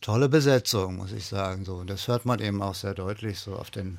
tolle 0.00 0.28
Besetzung, 0.28 0.96
muss 0.96 1.12
ich 1.12 1.26
sagen. 1.26 1.64
So, 1.64 1.76
und 1.76 1.88
das 1.88 2.08
hört 2.08 2.24
man 2.24 2.40
eben 2.40 2.62
auch 2.62 2.74
sehr 2.74 2.94
deutlich 2.94 3.38
so 3.38 3.56
auf 3.56 3.70
den 3.70 3.98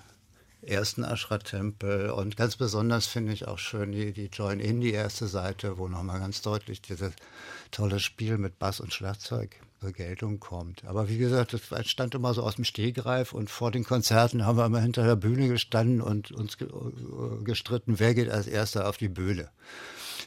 ersten 0.62 1.04
Ashra-Tempel. 1.04 2.10
Und 2.10 2.38
ganz 2.38 2.56
besonders 2.56 3.08
finde 3.08 3.34
ich 3.34 3.48
auch 3.48 3.60
schön 3.60 3.92
die, 3.92 4.12
die 4.12 4.28
Join-In, 4.28 4.82
die 4.82 4.94
erste 4.94 5.28
Seite, 5.28 5.78
wo 5.78 5.88
nochmal 5.88 6.20
ganz 6.20 6.42
deutlich 6.42 6.82
dieses 6.82 7.14
tolle 7.72 8.00
Spiel 8.00 8.38
mit 8.38 8.60
Bass 8.60 8.80
und 8.80 8.94
Schlagzeug 8.94 9.56
zur 9.80 9.92
Geltung 9.92 10.40
kommt. 10.40 10.86
Aber 10.86 11.10
wie 11.10 11.18
gesagt, 11.18 11.54
das 11.54 11.88
stand 11.88 12.16
immer 12.16 12.34
so 12.34 12.44
aus 12.44 12.56
dem 12.56 12.66
Stehgreif 12.66 13.34
und 13.34 13.50
vor 13.50 13.72
den 13.72 13.84
Konzerten 13.84 14.46
haben 14.46 14.58
wir 14.58 14.66
immer 14.66 14.80
hinter 14.80 15.04
der 15.04 15.16
Bühne 15.16 15.48
gestanden 15.48 16.02
und 16.02 16.32
uns 16.32 16.58
gestritten, 17.44 18.00
wer 18.00 18.16
geht 18.16 18.30
als 18.30 18.48
erster 18.48 18.90
auf 18.90 18.98
die 18.98 19.10
Bühne 19.10 19.50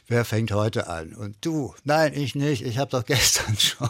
wer 0.09 0.25
fängt 0.25 0.51
heute 0.51 0.87
an? 0.87 1.13
Und 1.13 1.37
du, 1.41 1.73
nein, 1.83 2.13
ich 2.13 2.35
nicht, 2.35 2.65
ich 2.65 2.77
habe 2.77 2.91
doch 2.91 3.05
gestern 3.05 3.57
schon. 3.57 3.89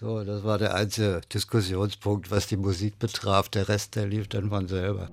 so, 0.00 0.24
das 0.24 0.42
war 0.42 0.58
der 0.58 0.74
einzige 0.74 1.20
Diskussionspunkt, 1.32 2.30
was 2.30 2.48
die 2.48 2.56
Musik 2.56 2.98
betraf. 2.98 3.48
Der 3.48 3.68
Rest, 3.68 3.94
der 3.94 4.06
lief 4.06 4.28
dann 4.28 4.48
von 4.48 4.66
selber. 4.66 5.08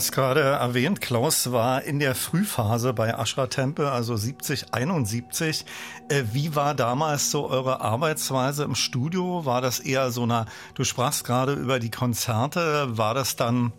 Hast 0.00 0.12
gerade 0.12 0.40
erwähnt, 0.40 1.02
Klaus 1.02 1.52
war 1.52 1.82
in 1.82 1.98
der 1.98 2.14
Frühphase 2.14 2.94
bei 2.94 3.12
Ashra 3.12 3.48
Temple, 3.48 3.92
also 3.92 4.16
70, 4.16 4.72
71. 4.72 5.66
Äh, 6.08 6.22
wie 6.32 6.56
war 6.56 6.74
damals 6.74 7.30
so 7.30 7.50
eure 7.50 7.82
Arbeitsweise 7.82 8.64
im 8.64 8.74
Studio? 8.74 9.44
War 9.44 9.60
das 9.60 9.78
eher 9.78 10.10
so 10.10 10.22
eine, 10.22 10.46
du 10.72 10.84
sprachst 10.84 11.24
gerade 11.24 11.52
über 11.52 11.78
die 11.78 11.90
Konzerte, 11.90 12.96
war 12.96 13.12
das 13.12 13.36
dann 13.36 13.74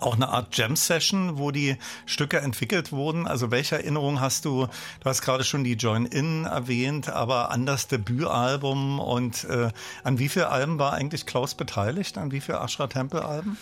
auch 0.00 0.14
eine 0.14 0.30
Art 0.30 0.56
Jam-Session, 0.56 1.36
wo 1.36 1.50
die 1.50 1.76
Stücke 2.06 2.38
entwickelt 2.38 2.90
wurden. 2.90 3.26
Also 3.26 3.50
welche 3.50 3.76
Erinnerung 3.76 4.18
hast 4.18 4.46
du? 4.46 4.66
Du 5.00 5.04
hast 5.04 5.20
gerade 5.20 5.44
schon 5.44 5.62
die 5.62 5.74
Join-In 5.74 6.46
erwähnt, 6.46 7.10
aber 7.10 7.50
an 7.50 7.66
das 7.66 7.86
Debütalbum 7.86 8.98
und 8.98 9.44
äh, 9.44 9.68
an 10.04 10.18
wie 10.18 10.30
viele 10.30 10.48
Alben 10.48 10.78
war 10.78 10.94
eigentlich 10.94 11.26
Klaus 11.26 11.54
beteiligt? 11.54 12.16
An 12.16 12.32
wie 12.32 12.40
viele 12.40 12.60
Ashra 12.60 12.86
Temple-Alben? 12.86 13.58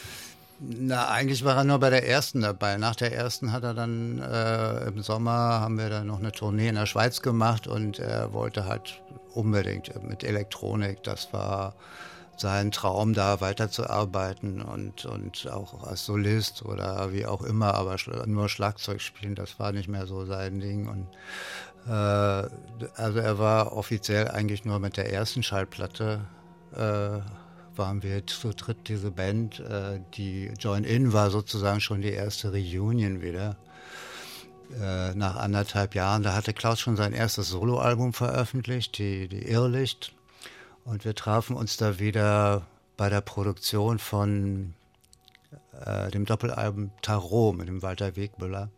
Na, 0.61 1.09
eigentlich 1.09 1.45
war 1.45 1.57
er 1.57 1.65
nur 1.65 1.79
bei 1.79 1.91
der 1.91 2.09
ersten 2.09 2.41
dabei. 2.41 2.79
Nach 2.79 2.97
der 2.97 3.13
ersten 3.13 3.53
hat 3.53 3.63
er 3.63 3.75
dann 3.75 4.19
äh, 4.19 4.89
im 4.89 5.03
Sommer 5.03 5.61
haben 5.61 5.79
wir 5.79 5.89
dann 5.89 6.09
noch 6.09 6.19
eine 6.19 6.33
Tournee 6.33 6.69
in 6.69 6.75
der 6.75 6.87
Schweiz 6.87 7.23
gemacht 7.23 7.69
und 7.69 8.01
er 8.01 8.33
wollte 8.33 8.67
halt 8.67 9.01
unbedingt 9.35 10.03
mit 10.03 10.25
Elektronik. 10.25 11.05
Das 11.05 11.33
war 11.33 11.75
sein 12.37 12.73
Traum, 12.73 13.15
da 13.15 13.41
weiterzuarbeiten 13.41 14.61
und, 14.61 15.05
und 15.05 15.49
auch 15.49 15.85
als 15.85 16.05
Solist 16.05 16.65
oder 16.65 17.13
wie 17.13 17.27
auch 17.27 17.43
immer, 17.43 17.75
aber 17.75 17.97
nur 18.27 18.49
Schlagzeug 18.49 19.01
spielen, 19.01 19.37
das 19.37 19.59
war 19.61 19.71
nicht 19.73 19.89
mehr 19.89 20.07
so 20.07 20.25
sein 20.25 20.59
Ding. 20.59 20.89
Und 20.89 21.07
äh, 21.87 22.49
also 22.97 23.19
er 23.19 23.39
war 23.39 23.77
offiziell 23.77 24.29
eigentlich 24.29 24.65
nur 24.65 24.81
mit 24.81 24.97
der 24.97 25.13
ersten 25.13 25.45
Schallplatte 25.45 26.21
äh, 26.77 27.21
waren 27.79 28.03
wir 28.03 28.27
zu 28.27 28.51
dritt 28.51 28.89
diese 28.89 29.11
Band. 29.11 29.61
Äh, 29.61 30.01
die 30.15 30.53
Join 30.59 30.85
In 30.85 31.13
war 31.13 31.31
sozusagen 31.31 31.81
schon 31.81 32.01
die 32.03 32.13
erste 32.13 32.53
Reunion 32.53 33.23
wieder. 33.23 33.57
Äh, 34.79 35.15
nach 35.15 35.37
anderthalb 35.37 35.95
Jahren, 35.95 36.23
da 36.23 36.35
hatte 36.35 36.53
Klaus 36.53 36.81
schon 36.81 36.97
sein 36.97 37.15
erstes 37.15 37.49
Soloalbum 37.49 38.13
veröffentlicht, 38.13 38.99
die, 38.99 39.29
die 39.29 39.49
Irrlicht. 39.49 40.13
Und 40.85 41.05
wir 41.05 41.15
trafen 41.15 41.57
uns 41.57 41.77
da 41.77 41.99
wieder 41.99 42.67
bei 42.97 43.09
der 43.09 43.21
Produktion 43.21 43.99
von 43.99 44.75
äh, 45.85 46.11
dem 46.11 46.27
Doppelalbum 46.27 46.91
Tarot 47.01 47.57
mit 47.57 47.69
dem 47.69 47.83
Walter 47.83 48.17
Wegbüller. 48.17 48.69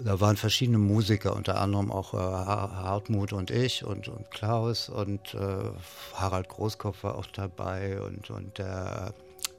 Da 0.00 0.20
waren 0.20 0.36
verschiedene 0.36 0.78
Musiker, 0.78 1.36
unter 1.36 1.60
anderem 1.60 1.92
auch 1.92 2.14
äh, 2.14 2.16
Hartmut 2.16 3.32
und 3.32 3.50
ich 3.50 3.84
und, 3.84 4.08
und 4.08 4.30
Klaus 4.30 4.88
und 4.88 5.34
äh, 5.34 5.70
Harald 6.14 6.48
Großkopf 6.48 7.04
war 7.04 7.16
auch 7.16 7.26
dabei 7.26 8.00
und, 8.00 8.30
und 8.30 8.58
der 8.58 9.14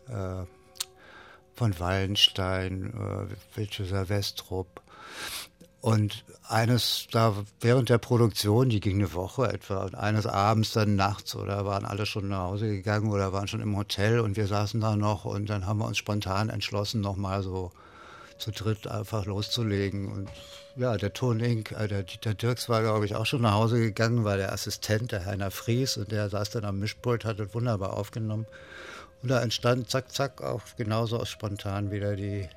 äh, 0.10 0.46
von 1.56 1.80
Wallenstein, 1.80 2.94
äh, 2.94 3.58
Wiltschüsser 3.58 4.10
Westrup. 4.10 4.82
Und 5.82 6.24
eines, 6.48 7.08
da 7.12 7.36
während 7.60 7.90
der 7.90 7.98
Produktion, 7.98 8.70
die 8.70 8.80
ging 8.80 9.00
eine 9.00 9.14
Woche 9.14 9.52
etwa, 9.52 9.84
und 9.84 9.96
eines 9.96 10.26
Abends 10.26 10.72
dann 10.72 10.96
nachts 10.96 11.36
oder 11.36 11.66
waren 11.66 11.86
alle 11.86 12.06
schon 12.06 12.30
nach 12.30 12.44
Hause 12.44 12.68
gegangen 12.68 13.12
oder 13.12 13.34
waren 13.34 13.50
schon 13.50 13.60
im 13.60 13.76
Hotel 13.76 14.20
und 14.20 14.38
wir 14.38 14.48
saßen 14.48 14.80
da 14.80 14.96
noch 14.96 15.26
und 15.26 15.50
dann 15.50 15.66
haben 15.66 15.80
wir 15.80 15.86
uns 15.86 15.98
spontan 15.98 16.50
entschlossen, 16.50 17.02
nochmal 17.02 17.44
so 17.44 17.72
zu 18.38 18.52
dritt 18.52 18.88
einfach 18.88 19.26
loszulegen. 19.26 20.12
Und 20.12 20.30
ja, 20.76 20.98
der 20.98 21.14
Ton 21.14 21.40
Inc., 21.40 21.72
äh, 21.72 21.88
der 21.88 22.04
Dieter 22.04 22.34
Dirks 22.34 22.70
war, 22.70 22.82
glaube 22.82 23.06
ich, 23.06 23.16
auch 23.16 23.26
schon 23.26 23.42
nach 23.42 23.54
Hause 23.54 23.80
gegangen, 23.80 24.24
war 24.24 24.38
der 24.38 24.52
Assistent, 24.52 25.12
der 25.12 25.26
Heiner 25.26 25.52
Fries, 25.52 25.98
und 25.98 26.12
der 26.12 26.30
saß 26.30 26.52
dann 26.52 26.66
am 26.66 26.80
Mischpult, 26.80 27.26
hat 27.26 27.40
das 27.40 27.54
wunderbar 27.54 27.94
aufgenommen. 27.94 28.48
Und 29.22 29.30
da 29.30 29.42
entstand 29.42 29.90
zack, 29.90 30.12
zack, 30.12 30.42
auch 30.42 30.62
genauso 30.76 31.18
aus 31.18 31.30
spontan 31.30 31.92
wieder 31.92 32.16
die, 32.16 32.50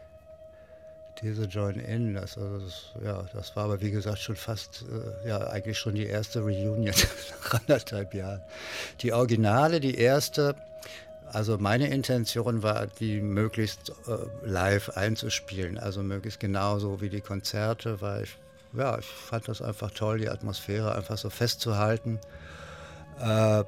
diese 1.22 1.44
Join-In. 1.44 2.14
Das, 2.14 2.36
also 2.36 2.58
das, 2.58 2.92
ja, 3.04 3.24
das 3.32 3.54
war 3.54 3.64
aber, 3.64 3.80
wie 3.80 3.90
gesagt, 3.90 4.18
schon 4.18 4.36
fast, 4.36 4.84
äh, 5.24 5.28
ja, 5.28 5.38
eigentlich 5.46 5.78
schon 5.78 5.94
die 5.94 6.06
erste 6.06 6.40
Reunion 6.40 6.84
nach 7.42 7.60
anderthalb 7.60 8.14
Jahren. 8.14 8.42
Die 9.00 9.12
Originale, 9.12 9.78
die 9.80 9.96
erste, 9.96 10.56
also 11.32 11.58
meine 11.58 11.88
Intention 11.88 12.62
war, 12.62 12.86
die 12.86 13.20
möglichst 13.20 13.90
äh, 14.06 14.46
live 14.46 14.90
einzuspielen, 14.90 15.78
also 15.78 16.02
möglichst 16.02 16.40
genauso 16.40 17.00
wie 17.00 17.08
die 17.08 17.20
Konzerte, 17.20 18.00
weil 18.00 18.24
ich, 18.24 18.36
ja, 18.76 18.98
ich 18.98 19.06
fand 19.06 19.48
das 19.48 19.62
einfach 19.62 19.90
toll, 19.90 20.18
die 20.18 20.28
Atmosphäre 20.28 20.94
einfach 20.94 21.18
so 21.18 21.30
festzuhalten. 21.30 22.20
Äh, 23.20 23.64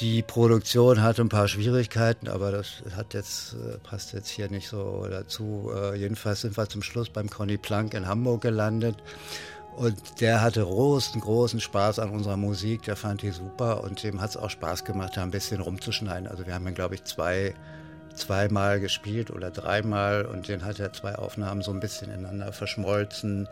die 0.00 0.22
Produktion 0.22 1.02
hatte 1.02 1.22
ein 1.22 1.28
paar 1.28 1.46
Schwierigkeiten, 1.46 2.26
aber 2.26 2.50
das 2.50 2.82
hat 2.96 3.14
jetzt, 3.14 3.54
äh, 3.54 3.78
passt 3.78 4.12
jetzt 4.12 4.28
hier 4.28 4.50
nicht 4.50 4.68
so 4.68 5.06
dazu. 5.08 5.70
Äh, 5.72 5.96
jedenfalls 5.96 6.40
sind 6.40 6.56
wir 6.56 6.68
zum 6.68 6.82
Schluss 6.82 7.10
beim 7.10 7.30
Conny 7.30 7.58
Plank 7.58 7.94
in 7.94 8.08
Hamburg 8.08 8.42
gelandet. 8.42 8.96
Und 9.76 10.20
der 10.20 10.40
hatte 10.40 10.62
großen, 10.62 11.20
großen 11.20 11.60
Spaß 11.60 11.98
an 11.98 12.10
unserer 12.10 12.36
Musik, 12.36 12.82
der 12.82 12.94
fand 12.94 13.22
die 13.22 13.30
super 13.30 13.82
und 13.82 14.02
dem 14.04 14.20
hat 14.20 14.30
es 14.30 14.36
auch 14.36 14.50
Spaß 14.50 14.84
gemacht, 14.84 15.16
da 15.16 15.22
ein 15.22 15.32
bisschen 15.32 15.60
rumzuschneiden. 15.60 16.28
Also 16.28 16.46
wir 16.46 16.54
haben 16.54 16.66
ihn, 16.68 16.74
glaube 16.74 16.94
ich, 16.94 17.04
zwei, 17.04 17.54
zweimal 18.14 18.78
gespielt 18.78 19.30
oder 19.30 19.50
dreimal 19.50 20.26
und 20.26 20.46
den 20.46 20.64
hat 20.64 20.78
er 20.78 20.92
zwei 20.92 21.16
Aufnahmen 21.16 21.62
so 21.62 21.72
ein 21.72 21.80
bisschen 21.80 22.10
ineinander 22.10 22.52
verschmolzen. 22.52 23.48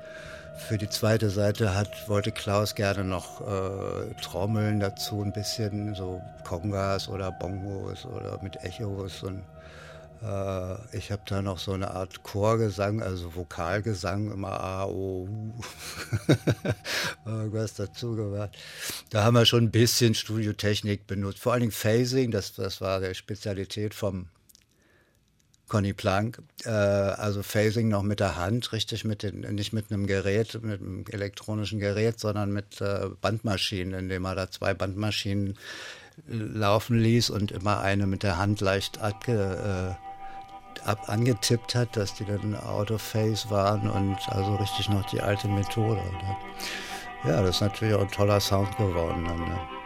Für 0.69 0.79
die 0.79 0.89
zweite 0.89 1.29
Seite 1.31 1.75
hat, 1.75 2.09
wollte 2.09 2.31
Klaus 2.31 2.77
gerne 2.77 3.03
noch 3.03 3.41
äh, 3.41 4.15
Trommeln 4.21 4.79
dazu, 4.79 5.23
ein 5.23 5.33
bisschen 5.33 5.95
so 5.95 6.23
Kongas 6.45 7.09
oder 7.09 7.33
Bongos 7.33 8.07
oder 8.07 8.39
mit 8.43 8.63
Echos 8.63 9.25
und 9.25 9.43
äh, 10.23 10.97
ich 10.97 11.11
habe 11.11 11.23
da 11.27 11.43
noch 11.43 11.59
so 11.59 11.73
eine 11.73 11.91
Art 11.91 12.23
Chorgesang, 12.23 13.03
also 13.03 13.35
Vokalgesang, 13.35 14.31
immer 14.31 14.61
A, 14.61 14.85
O, 14.85 15.29
U, 15.29 15.55
irgendwas 17.27 17.75
dazu 17.75 18.15
gemacht. 18.15 18.57
Da 19.11 19.25
haben 19.25 19.35
wir 19.35 19.47
schon 19.47 19.65
ein 19.65 19.71
bisschen 19.71 20.15
Studiotechnik 20.15 21.07
benutzt, 21.07 21.41
vor 21.41 21.53
allen 21.53 21.63
Dingen 21.63 21.73
Phasing, 21.73 22.31
das, 22.31 22.55
das 22.55 22.81
war 22.81 23.01
der 23.01 23.15
Spezialität 23.15 23.95
vom 23.95 24.29
Conny 25.69 25.93
Plank. 25.93 26.41
Äh, 26.65 26.69
also 26.69 27.43
Phasing 27.43 27.89
noch 27.89 28.03
mit 28.03 28.21
der 28.21 28.37
Hand, 28.37 28.73
richtig 28.73 29.05
mit 29.05 29.23
den, 29.23 29.41
nicht 29.41 29.73
mit 29.73 29.91
einem 29.91 30.07
Gerät, 30.07 30.63
mit 30.63 30.81
einem 30.81 31.05
elektronischen 31.11 31.81
Gerät, 31.81 32.21
sondern 32.21 32.53
mit 32.53 32.81
äh, 32.81 33.09
Bandmaschinen, 33.21 33.95
indem 33.95 34.27
er 34.27 34.35
da 34.35 34.51
zwei 34.51 34.75
Bandmaschinen 34.75 35.59
laufen 36.27 36.99
ließ 36.99 37.31
und 37.31 37.53
immer 37.53 37.81
eine 37.81 38.07
mit 38.07 38.23
der 38.23 38.37
Hand 38.37 38.61
leicht 38.61 38.99
abge, 38.99 39.97
äh, 39.99 40.12
ab 40.85 41.09
angetippt 41.09 41.75
hat, 41.75 41.97
dass 41.97 42.15
die 42.15 42.25
dann 42.25 42.57
out 42.57 42.91
of 42.91 43.03
phase 43.03 43.51
waren 43.51 43.89
und 43.91 44.17
also 44.29 44.57
richtig 44.57 44.89
noch 44.89 45.05
die 45.07 45.21
alte 45.21 45.49
Methode. 45.49 46.03
Ja, 47.25 47.41
das 47.43 47.57
ist 47.57 47.61
natürlich 47.61 47.95
auch 47.95 48.01
ein 48.03 48.11
toller 48.11 48.41
Sound 48.41 48.77
geworden. 48.77 49.25
Dann, 49.25 49.39
ne? 49.39 49.82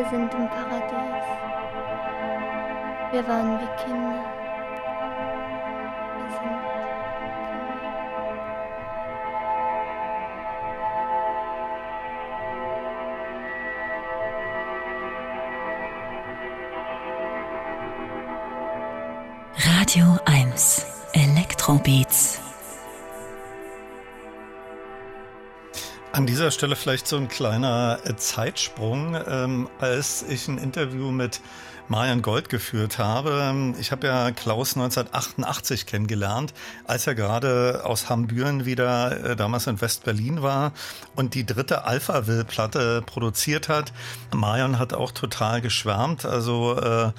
Wir 0.00 0.08
sind 0.08 0.32
im 0.32 0.48
Paradies. 0.48 1.26
Wir 3.12 3.28
waren 3.28 3.60
wie 3.60 3.84
Kinder. 3.84 4.09
Dieser 26.50 26.58
Stelle 26.58 26.74
vielleicht 26.74 27.06
so 27.06 27.16
ein 27.16 27.28
kleiner 27.28 28.00
äh, 28.04 28.16
Zeitsprung, 28.16 29.16
ähm, 29.28 29.68
als 29.78 30.24
ich 30.28 30.48
ein 30.48 30.58
Interview 30.58 31.12
mit 31.12 31.40
Marian 31.90 32.22
Gold 32.22 32.48
geführt 32.48 32.98
habe. 32.98 33.74
Ich 33.80 33.90
habe 33.90 34.06
ja 34.06 34.30
Klaus 34.30 34.76
1988 34.76 35.86
kennengelernt, 35.86 36.54
als 36.86 37.08
er 37.08 37.16
gerade 37.16 37.82
aus 37.82 38.08
Hambüren 38.08 38.64
wieder 38.64 39.30
äh, 39.30 39.36
damals 39.36 39.66
in 39.66 39.80
West-Berlin 39.80 40.40
war 40.40 40.72
und 41.16 41.34
die 41.34 41.44
dritte 41.44 41.84
Alphaville-Platte 41.84 43.02
produziert 43.04 43.68
hat. 43.68 43.92
Marian 44.32 44.78
hat 44.78 44.92
auch 44.92 45.10
total 45.10 45.60
geschwärmt, 45.62 46.24
also 46.24 46.78
äh, 46.78 47.10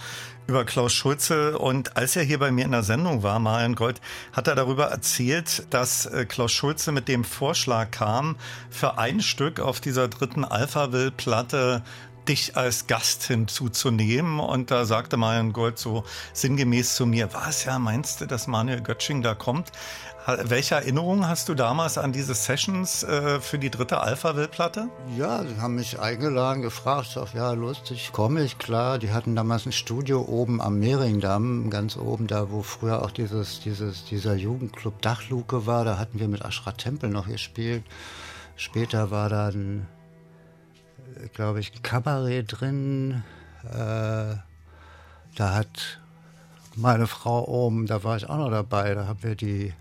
über 0.48 0.66
Klaus 0.66 0.94
Schulze. 0.94 1.58
Und 1.58 1.98
als 1.98 2.16
er 2.16 2.24
hier 2.24 2.40
bei 2.40 2.52
mir 2.52 2.66
in 2.66 2.72
der 2.72 2.84
Sendung 2.84 3.24
war, 3.24 3.40
Marian 3.40 3.76
Gold, 3.76 4.02
hat 4.34 4.48
er 4.48 4.56
darüber 4.56 4.86
erzählt, 4.86 5.66
dass 5.70 6.06
äh, 6.06 6.26
Klaus 6.26 6.52
Schulze 6.52 6.92
mit 6.92 7.08
dem 7.08 7.24
Vorschlag 7.24 7.92
kam, 7.92 8.38
für 8.70 8.98
ein 8.98 9.22
Stück 9.22 9.60
auf 9.60 9.80
dieser 9.80 10.08
dritten 10.08 10.44
Alphaville-Platte 10.46 11.84
dich 12.28 12.58
als 12.58 12.88
Gast 12.88 13.24
hinzuzunehmen. 13.24 14.40
Und 14.40 14.72
da 14.72 14.86
sagte 14.86 15.18
Marian 15.18 15.54
Gold 15.54 15.80
so 15.80 16.04
sinngemäß 16.34 16.96
zu 16.96 17.06
mir, 17.06 17.34
was 17.34 17.66
ja, 17.66 17.80
meinst 17.80 18.22
du, 18.22 18.26
dass 18.26 18.48
Manuel 18.48 18.82
Götsching 18.82 19.22
da 19.22 19.34
kommt? 19.34 19.72
Welche 20.44 20.76
Erinnerungen 20.76 21.28
hast 21.28 21.50
du 21.50 21.56
damals 21.56 21.98
an 21.98 22.12
diese 22.12 22.36
Sessions 22.36 23.02
äh, 23.02 23.40
für 23.40 23.58
die 23.58 23.72
dritte 23.72 24.02
Alphaville-Platte? 24.02 24.88
Ja, 25.18 25.44
sie 25.44 25.60
haben 25.60 25.76
mich 25.76 26.00
eingeladen, 26.00 26.62
gefragt, 26.62 27.08
ich 27.08 27.14
sag, 27.16 27.34
ja, 27.34 27.54
lustig, 27.54 28.12
komme 28.14 28.44
ich, 28.44 28.60
klar. 28.60 29.00
Die 29.00 29.12
hatten 29.12 29.36
damals 29.36 29.66
ein 29.66 29.72
Studio 29.72 30.22
oben 30.22 30.62
am 30.62 30.78
Mehringdamm, 30.78 31.72
ganz 31.72 31.98
oben 31.98 32.28
da, 32.28 32.52
wo 32.52 32.62
früher 32.62 33.02
auch 33.02 33.10
dieses, 33.10 33.62
dieses, 33.62 34.06
dieser 34.06 34.36
Jugendclub 34.36 35.02
Dachluke 35.02 35.66
war. 35.66 35.86
Da 35.86 35.98
hatten 35.98 36.20
wir 36.20 36.28
mit 36.28 36.46
Ashra 36.46 36.74
Tempel 36.74 37.10
noch 37.10 37.28
gespielt. 37.28 37.84
Später 38.56 39.10
war 39.10 39.28
dann, 39.28 39.88
glaube 41.34 41.60
ich, 41.60 41.84
Kabarett 41.84 42.60
drin. 42.60 43.24
Äh, 43.64 44.36
da 45.36 45.54
hat 45.54 46.00
meine 46.76 47.08
Frau 47.08 47.48
oben, 47.48 47.86
da 47.86 48.04
war 48.04 48.18
ich 48.18 48.30
auch 48.30 48.38
noch 48.38 48.52
dabei, 48.52 48.94
da 48.94 49.08
haben 49.08 49.24
wir 49.24 49.36
die 49.36 49.74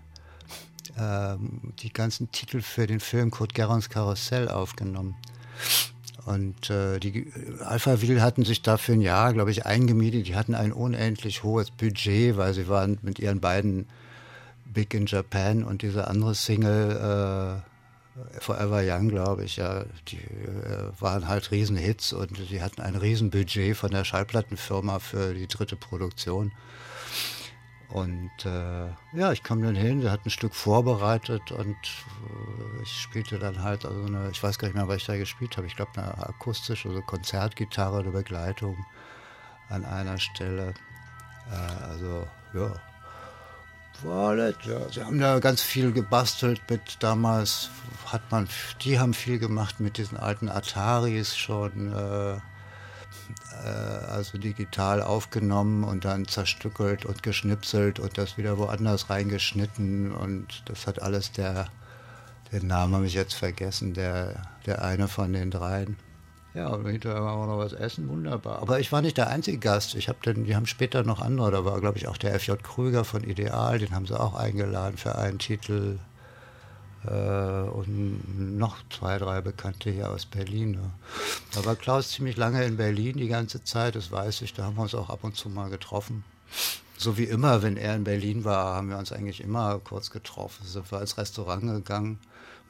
ähm, 0.97 1.73
die 1.79 1.93
ganzen 1.93 2.31
Titel 2.31 2.61
für 2.61 2.87
den 2.87 2.99
Film 2.99 3.31
Kurt 3.31 3.53
Gerons 3.53 3.89
Karussell 3.89 4.49
aufgenommen. 4.49 5.15
Und 6.25 6.69
äh, 6.69 6.99
die 6.99 7.31
Alphaville 7.63 8.21
hatten 8.21 8.45
sich 8.45 8.61
da 8.61 8.77
für 8.77 8.93
ein 8.93 9.01
Jahr, 9.01 9.33
glaube 9.33 9.51
ich, 9.51 9.65
eingemietet. 9.65 10.27
Die 10.27 10.35
hatten 10.35 10.53
ein 10.53 10.71
unendlich 10.71 11.43
hohes 11.43 11.71
Budget, 11.71 12.37
weil 12.37 12.53
sie 12.53 12.67
waren 12.67 12.99
mit 13.01 13.19
ihren 13.19 13.39
beiden 13.39 13.87
Big 14.65 14.93
in 14.93 15.05
Japan 15.05 15.63
und 15.63 15.81
diese 15.81 16.07
andere 16.07 16.35
Single 16.35 17.61
äh, 17.61 17.70
Forever 18.39 18.81
Young, 18.83 19.09
glaube 19.09 19.45
ich, 19.45 19.55
ja, 19.55 19.85
die 20.09 20.17
äh, 20.17 20.91
waren 20.99 21.27
halt 21.27 21.51
Riesenhits 21.51 22.11
und 22.11 22.49
die 22.49 22.61
hatten 22.61 22.81
ein 22.81 22.95
Riesenbudget 22.95 23.77
von 23.77 23.91
der 23.91 24.03
Schallplattenfirma 24.03 24.99
für 24.99 25.33
die 25.33 25.47
dritte 25.47 25.77
Produktion. 25.77 26.51
Und 27.89 28.31
äh, 28.45 28.87
ja, 29.13 29.31
ich 29.31 29.43
kam 29.43 29.61
dann 29.61 29.75
hin, 29.75 30.01
wir 30.01 30.11
hatten 30.11 30.27
ein 30.27 30.31
Stück 30.31 30.55
vorbereitet 30.55 31.51
und 31.51 31.75
äh, 31.75 32.83
ich 32.83 33.01
spielte 33.01 33.37
dann 33.37 33.63
halt, 33.63 33.85
also 33.85 34.05
eine, 34.05 34.29
ich 34.31 34.41
weiß 34.41 34.57
gar 34.59 34.67
nicht 34.67 34.75
mehr, 34.75 34.87
was 34.87 34.97
ich 34.97 35.05
da 35.05 35.17
gespielt 35.17 35.57
habe. 35.57 35.67
Ich 35.67 35.75
glaube, 35.75 35.91
eine 35.95 36.17
akustische, 36.17 36.89
also 36.89 37.01
Konzertgitarre, 37.01 37.99
eine 37.99 38.11
Begleitung 38.11 38.77
an 39.69 39.83
einer 39.83 40.17
Stelle. 40.17 40.73
Äh, 41.51 41.83
also, 41.83 42.27
ja, 42.53 42.73
war 44.03 44.35
nett, 44.35 44.57
ja. 44.63 44.79
Sie 44.91 45.03
haben 45.03 45.19
da 45.19 45.39
ganz 45.39 45.61
viel 45.61 45.91
gebastelt 45.91 46.61
mit 46.69 46.97
damals, 46.99 47.69
hat 48.05 48.21
man, 48.31 48.47
die 48.81 48.99
haben 48.99 49.13
viel 49.13 49.39
gemacht 49.39 49.79
mit 49.79 49.97
diesen 49.97 50.17
alten 50.17 50.49
Ataris 50.49 51.35
schon. 51.35 51.93
Äh, 51.93 52.39
also 53.63 54.37
digital 54.37 55.01
aufgenommen 55.01 55.83
und 55.83 56.05
dann 56.05 56.27
zerstückelt 56.27 57.05
und 57.05 57.23
geschnipselt 57.23 57.99
und 57.99 58.17
das 58.17 58.37
wieder 58.37 58.57
woanders 58.57 59.09
reingeschnitten 59.09 60.11
und 60.11 60.63
das 60.65 60.87
hat 60.87 61.01
alles 61.01 61.31
der, 61.31 61.67
den 62.51 62.67
Namen 62.67 62.95
habe 62.95 63.05
ich 63.05 63.13
jetzt 63.13 63.33
vergessen, 63.33 63.93
der, 63.93 64.41
der 64.65 64.83
eine 64.83 65.07
von 65.07 65.31
den 65.33 65.51
dreien. 65.51 65.97
Ja, 66.53 66.67
und 66.67 66.85
hinterher 66.85 67.21
haben 67.21 67.41
wir 67.41 67.47
noch 67.47 67.59
was 67.59 67.71
essen, 67.71 68.09
wunderbar. 68.09 68.61
Aber 68.61 68.79
ich 68.79 68.91
war 68.91 69.01
nicht 69.01 69.17
der 69.17 69.29
einzige 69.29 69.57
Gast. 69.57 69.95
Ich 69.95 70.09
habe 70.09 70.19
dann, 70.23 70.43
die 70.43 70.55
haben 70.55 70.65
später 70.65 71.03
noch 71.03 71.21
andere. 71.21 71.51
Da 71.51 71.63
war, 71.63 71.79
glaube 71.79 71.97
ich, 71.97 72.07
auch 72.07 72.17
der 72.17 72.37
FJ 72.37 72.53
Krüger 72.61 73.05
von 73.05 73.23
Ideal, 73.23 73.79
den 73.79 73.95
haben 73.95 74.05
sie 74.05 74.19
auch 74.19 74.35
eingeladen 74.35 74.97
für 74.97 75.15
einen 75.15 75.39
Titel. 75.39 75.99
Äh, 77.05 77.09
und 77.11 78.57
noch 78.57 78.77
zwei, 78.89 79.17
drei 79.17 79.41
Bekannte 79.41 79.89
hier 79.89 80.09
aus 80.11 80.25
Berlin. 80.25 80.71
Ne. 80.71 80.91
Da 81.53 81.65
war 81.65 81.75
Klaus 81.75 82.11
ziemlich 82.11 82.37
lange 82.37 82.63
in 82.65 82.77
Berlin 82.77 83.17
die 83.17 83.29
ganze 83.29 83.63
Zeit, 83.63 83.95
das 83.95 84.11
weiß 84.11 84.41
ich. 84.41 84.53
Da 84.53 84.65
haben 84.65 84.75
wir 84.75 84.83
uns 84.83 84.95
auch 84.95 85.09
ab 85.09 85.23
und 85.23 85.35
zu 85.35 85.49
mal 85.49 85.69
getroffen. 85.69 86.23
so 86.97 87.17
wie 87.17 87.23
immer, 87.23 87.63
wenn 87.63 87.77
er 87.77 87.95
in 87.95 88.03
Berlin 88.03 88.43
war, 88.43 88.75
haben 88.75 88.89
wir 88.89 88.97
uns 88.97 89.11
eigentlich 89.11 89.41
immer 89.41 89.79
kurz 89.79 90.11
getroffen, 90.11 90.65
sind 90.65 90.91
wir 90.91 91.01
ins 91.01 91.17
Restaurant 91.17 91.63
gegangen. 91.63 92.19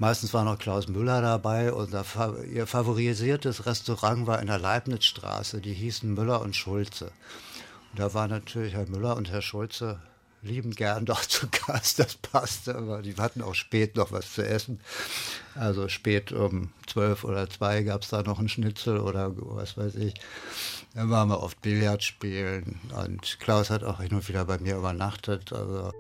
Meistens 0.02 0.34
war 0.34 0.44
noch 0.44 0.58
Klaus 0.58 0.88
Müller 0.88 1.22
dabei 1.22 1.72
und 1.72 1.94
ihr 2.52 2.66
favorisiertes 2.66 3.68
Restaurant 3.68 4.26
war 4.26 4.42
in 4.42 4.48
der 4.48 4.58
Leibnizstraße, 4.58 5.62
die 5.62 5.76
hießen 5.76 6.12
Müller 6.12 6.42
und 6.42 6.56
Schulze. 6.56 7.12
Und 7.92 8.00
da 8.00 8.12
war 8.16 8.28
natürlich 8.28 8.74
Herr 8.74 8.90
Müller 8.90 9.16
und 9.16 9.30
Herr 9.30 9.44
Schulze 9.44 10.00
lieben 10.42 10.72
gern 10.72 11.06
dort 11.06 11.26
zu 11.26 11.46
Gast, 11.50 12.00
das 12.00 12.16
passte, 12.16 12.74
aber 12.74 13.04
die 13.04 13.16
hatten 13.16 13.44
auch 13.44 13.54
spät 13.54 13.96
noch 13.96 14.12
was 14.12 14.34
zu 14.34 14.44
essen. 14.44 14.80
Also 15.54 15.88
spät 15.88 16.32
um 16.32 16.72
zwölf 16.88 17.24
oder 17.24 17.48
zwei 17.48 17.84
gab 17.84 18.02
es 18.02 18.10
da 18.10 18.24
noch 18.24 18.40
einen 18.40 18.50
Schnitzel 18.50 19.00
oder 19.00 19.32
was 19.36 19.78
weiß 19.78 19.94
ich. 19.98 20.16
Dann 20.96 21.12
waren 21.12 21.30
wir 21.30 21.44
oft 21.44 21.62
Billard 21.62 22.02
spielen 22.02 22.80
und 23.06 23.40
Klaus 23.40 23.70
hat 23.70 23.84
auch 23.84 24.02
hin 24.02 24.16
und 24.16 24.28
wieder 24.28 24.46
bei 24.46 24.58
mir 24.58 24.78
übernachtet. 24.78 25.54
Also 25.54 25.92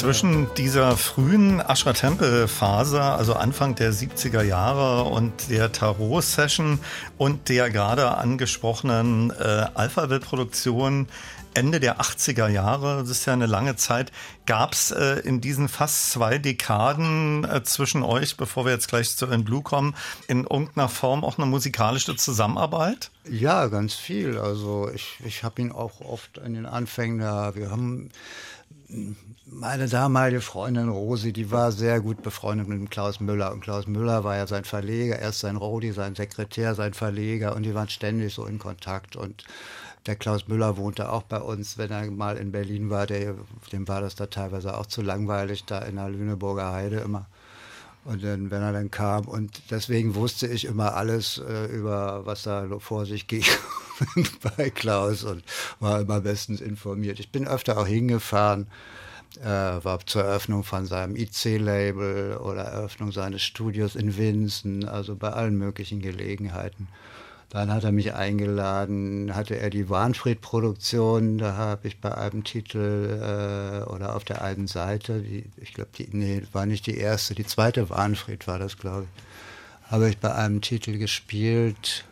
Zwischen 0.00 0.46
dieser 0.54 0.96
frühen 0.96 1.60
Ashra 1.60 1.92
Temple 1.92 2.48
Phase, 2.48 3.02
also 3.02 3.34
Anfang 3.34 3.74
der 3.74 3.92
70er 3.92 4.40
Jahre 4.40 5.04
und 5.04 5.50
der 5.50 5.72
Tarot 5.72 6.24
Session 6.24 6.78
und 7.18 7.50
der 7.50 7.68
gerade 7.68 8.16
angesprochenen 8.16 9.30
äh, 9.30 9.66
Alphaville 9.74 10.20
Produktion 10.20 11.06
Ende 11.52 11.80
der 11.80 12.00
80er 12.00 12.48
Jahre, 12.48 13.00
das 13.00 13.10
ist 13.10 13.26
ja 13.26 13.34
eine 13.34 13.44
lange 13.44 13.76
Zeit, 13.76 14.10
gab 14.46 14.72
es 14.72 14.90
äh, 14.90 15.16
in 15.20 15.42
diesen 15.42 15.68
fast 15.68 16.12
zwei 16.12 16.38
Dekaden 16.38 17.44
äh, 17.44 17.62
zwischen 17.62 18.02
euch, 18.02 18.38
bevor 18.38 18.64
wir 18.64 18.72
jetzt 18.72 18.88
gleich 18.88 19.14
zu 19.14 19.26
In 19.26 19.44
Blue 19.44 19.62
kommen, 19.62 19.94
in 20.28 20.44
irgendeiner 20.44 20.88
Form 20.88 21.24
auch 21.24 21.36
eine 21.36 21.46
musikalische 21.46 22.16
Zusammenarbeit? 22.16 23.10
Ja, 23.28 23.66
ganz 23.66 23.94
viel. 23.94 24.38
Also 24.38 24.90
ich, 24.94 25.18
ich 25.24 25.42
habe 25.42 25.60
ihn 25.60 25.72
auch 25.72 26.00
oft 26.00 26.38
in 26.38 26.54
den 26.54 26.64
Anfängen 26.66 27.18
da, 27.18 27.54
wir 27.54 27.70
haben 27.70 28.10
meine 29.46 29.88
damalige 29.88 30.40
Freundin 30.40 30.88
Rosi, 30.88 31.32
die 31.32 31.50
war 31.50 31.72
sehr 31.72 32.00
gut 32.00 32.22
befreundet 32.22 32.68
mit 32.68 32.78
dem 32.78 32.90
Klaus 32.90 33.20
Müller. 33.20 33.52
Und 33.52 33.60
Klaus 33.60 33.86
Müller 33.86 34.24
war 34.24 34.36
ja 34.36 34.46
sein 34.46 34.64
Verleger, 34.64 35.18
erst 35.18 35.40
sein 35.40 35.56
Rodi, 35.56 35.92
sein 35.92 36.14
Sekretär, 36.14 36.74
sein 36.74 36.94
Verleger. 36.94 37.54
Und 37.56 37.64
die 37.64 37.74
waren 37.74 37.88
ständig 37.88 38.34
so 38.34 38.46
in 38.46 38.58
Kontakt. 38.58 39.16
Und 39.16 39.44
der 40.06 40.16
Klaus 40.16 40.48
Müller 40.48 40.76
wohnte 40.76 41.10
auch 41.10 41.22
bei 41.22 41.38
uns, 41.38 41.78
wenn 41.78 41.90
er 41.90 42.10
mal 42.10 42.36
in 42.36 42.52
Berlin 42.52 42.90
war. 42.90 43.06
Der, 43.06 43.34
dem 43.72 43.88
war 43.88 44.00
das 44.00 44.14
da 44.14 44.26
teilweise 44.26 44.76
auch 44.76 44.86
zu 44.86 45.02
langweilig, 45.02 45.64
da 45.64 45.80
in 45.80 45.96
der 45.96 46.08
Lüneburger 46.08 46.72
Heide 46.72 47.00
immer. 47.00 47.26
Und 48.04 48.24
dann, 48.24 48.50
wenn 48.50 48.62
er 48.62 48.72
dann 48.72 48.90
kam, 48.90 49.28
und 49.28 49.60
deswegen 49.70 50.14
wusste 50.14 50.46
ich 50.46 50.64
immer 50.64 50.94
alles 50.94 51.38
äh, 51.38 51.66
über, 51.66 52.24
was 52.24 52.44
da 52.44 52.66
vor 52.78 53.04
sich 53.04 53.26
ging 53.26 53.44
bei 54.56 54.70
Klaus 54.70 55.22
und 55.24 55.44
war 55.80 56.00
immer 56.00 56.20
bestens 56.22 56.62
informiert. 56.62 57.20
Ich 57.20 57.30
bin 57.30 57.46
öfter 57.46 57.78
auch 57.78 57.86
hingefahren, 57.86 58.68
äh, 59.42 59.44
war 59.44 60.04
zur 60.06 60.24
Eröffnung 60.24 60.64
von 60.64 60.86
seinem 60.86 61.14
IC-Label 61.14 62.38
oder 62.38 62.62
Eröffnung 62.62 63.12
seines 63.12 63.42
Studios 63.42 63.96
in 63.96 64.16
Winsen, 64.16 64.88
also 64.88 65.14
bei 65.14 65.30
allen 65.30 65.56
möglichen 65.56 66.00
Gelegenheiten. 66.00 66.88
Dann 67.50 67.72
hat 67.72 67.82
er 67.82 67.90
mich 67.90 68.14
eingeladen, 68.14 69.34
hatte 69.34 69.58
er 69.58 69.70
die 69.70 69.88
Warnfried-Produktion, 69.90 71.38
da 71.38 71.56
habe 71.56 71.88
ich 71.88 72.00
bei 72.00 72.16
einem 72.16 72.44
Titel 72.44 73.18
äh, 73.20 73.90
oder 73.90 74.14
auf 74.14 74.22
der 74.24 74.42
einen 74.42 74.68
Seite, 74.68 75.20
die, 75.20 75.46
ich 75.56 75.74
glaube, 75.74 75.90
die, 75.98 76.08
nee, 76.12 76.42
war 76.52 76.64
nicht 76.64 76.86
die 76.86 76.96
erste, 76.96 77.34
die 77.34 77.44
zweite 77.44 77.90
Warnfried 77.90 78.46
war 78.46 78.60
das, 78.60 78.78
glaube 78.78 79.04
ich, 79.04 79.90
habe 79.90 80.08
ich 80.08 80.18
bei 80.18 80.32
einem 80.32 80.60
Titel 80.60 80.96
gespielt. 80.96 82.04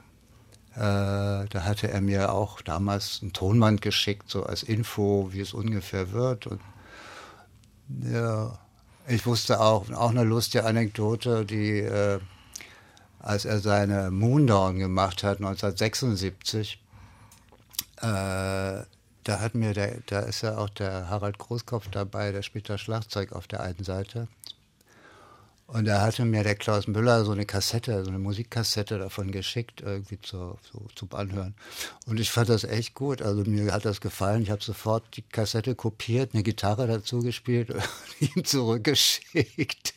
Äh, 0.75 0.81
da 0.81 1.63
hatte 1.63 1.89
er 1.89 2.01
mir 2.01 2.33
auch 2.33 2.61
damals 2.61 3.23
ein 3.23 3.33
Tonband 3.33 3.81
geschickt, 3.81 4.29
so 4.29 4.43
als 4.43 4.65
Info, 4.65 5.29
wie 5.33 5.41
es 5.41 5.55
ungefähr 5.55 6.11
wird. 6.11 6.49
Und 6.49 6.61
ja, 8.03 8.59
ich 9.07 9.25
wusste 9.25 9.61
auch, 9.61 9.89
auch 9.93 10.11
eine 10.11 10.25
lustige 10.25 10.65
Anekdote, 10.65 11.45
die 11.45 11.79
äh, 11.79 12.19
als 13.19 13.45
er 13.45 13.61
seine 13.61 14.11
Moondawn 14.11 14.79
gemacht 14.79 15.23
hat, 15.23 15.39
1976, 15.39 16.81
äh, 17.97 18.83
da 19.29 19.41
hat 19.41 19.55
mir 19.55 19.75
der, 19.75 19.99
da 20.07 20.21
ist 20.21 20.43
ja 20.43 20.57
auch 20.57 20.71
der 20.71 21.09
Harald 21.09 21.39
Großkopf 21.39 21.89
dabei, 21.91 22.33
der 22.33 22.43
spielt 22.43 22.69
das 22.69 22.81
Schlagzeug 22.81 23.33
auf 23.33 23.47
der 23.47 23.61
einen 23.61 23.85
Seite. 23.85 24.29
Und 25.67 25.85
da 25.85 26.01
hatte 26.01 26.25
mir 26.25 26.45
der 26.45 26.55
Klaus 26.55 26.87
Müller 26.87 27.27
so 27.27 27.33
eine 27.33 27.45
Kassette, 27.45 28.03
so 28.03 28.09
eine 28.09 28.19
Musikkassette 28.19 28.99
davon 28.99 29.31
geschickt, 29.31 29.83
irgendwie 29.83 30.19
zu, 30.19 30.57
so, 30.73 30.87
zum 30.95 31.13
Anhören. 31.13 31.55
Und 32.07 32.19
ich 32.19 32.31
fand 32.31 32.49
das 32.49 32.65
echt 32.65 32.95
gut. 32.95 33.21
Also 33.21 33.43
mir 33.45 33.71
hat 33.75 33.85
das 33.85 34.01
gefallen. 34.01 34.41
Ich 34.41 34.51
habe 34.51 34.65
sofort 34.65 35.05
die 35.15 35.21
Kassette 35.21 35.75
kopiert, 35.75 36.33
eine 36.33 36.43
Gitarre 36.43 36.87
dazu 36.87 37.21
gespielt 37.21 37.71
und 37.71 37.83
ihm 38.35 38.47
zurückgeschickt. 38.47 39.93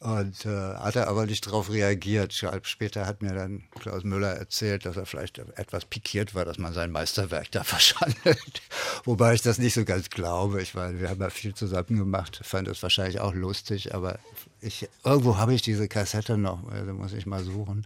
Und 0.00 0.46
äh, 0.46 0.74
hat 0.74 0.94
er 0.94 1.08
aber 1.08 1.26
nicht 1.26 1.44
darauf 1.44 1.70
reagiert. 1.70 2.32
Später 2.62 3.04
hat 3.04 3.20
mir 3.20 3.34
dann 3.34 3.64
Klaus 3.80 4.04
Müller 4.04 4.32
erzählt, 4.32 4.86
dass 4.86 4.96
er 4.96 5.06
vielleicht 5.06 5.38
etwas 5.38 5.86
pikiert 5.86 6.36
war, 6.36 6.44
dass 6.44 6.56
man 6.56 6.72
sein 6.72 6.92
Meisterwerk 6.92 7.50
da 7.50 7.64
verschandelt. 7.64 8.62
Wobei 9.04 9.34
ich 9.34 9.42
das 9.42 9.58
nicht 9.58 9.74
so 9.74 9.84
ganz 9.84 10.08
glaube. 10.08 10.62
Ich 10.62 10.74
meine, 10.74 11.00
wir 11.00 11.10
haben 11.10 11.20
ja 11.20 11.30
viel 11.30 11.52
zusammen 11.52 11.98
gemacht, 11.98 12.40
fand 12.44 12.68
das 12.68 12.80
wahrscheinlich 12.82 13.18
auch 13.18 13.34
lustig, 13.34 13.92
aber 13.92 14.20
ich, 14.60 14.88
irgendwo 15.04 15.36
habe 15.36 15.52
ich 15.52 15.62
diese 15.62 15.88
Kassette 15.88 16.38
noch, 16.38 16.70
also 16.70 16.92
muss 16.92 17.12
ich 17.12 17.26
mal 17.26 17.42
suchen. 17.42 17.84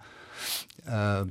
Äh, 0.84 1.24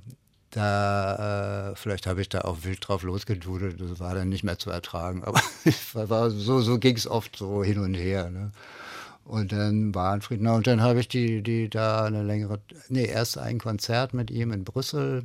da, 0.49 1.71
äh, 1.71 1.75
vielleicht 1.75 2.07
habe 2.07 2.21
ich 2.21 2.29
da 2.29 2.41
auch 2.41 2.63
wild 2.63 2.85
drauf 2.87 3.03
losgedudelt, 3.03 3.79
das 3.79 3.99
war 3.99 4.15
dann 4.15 4.29
nicht 4.29 4.43
mehr 4.43 4.57
zu 4.57 4.71
ertragen. 4.71 5.23
Aber 5.23 5.41
war, 5.93 6.31
so, 6.31 6.59
so 6.61 6.79
ging 6.79 6.97
es 6.97 7.05
oft 7.05 7.35
so 7.35 7.63
hin 7.63 7.77
und 7.77 7.93
her. 7.93 8.31
Ne? 8.31 8.51
Und 9.31 9.53
dann 9.53 9.95
war 9.95 10.19
Frieden. 10.19 10.45
Und 10.47 10.67
dann 10.67 10.81
habe 10.81 10.99
ich 10.99 11.07
die, 11.07 11.41
die 11.41 11.69
da 11.69 12.03
eine 12.03 12.21
längere, 12.21 12.59
nee, 12.89 13.05
erst 13.05 13.37
ein 13.37 13.59
Konzert 13.59 14.13
mit 14.13 14.29
ihm 14.29 14.51
in 14.51 14.65
Brüssel 14.65 15.23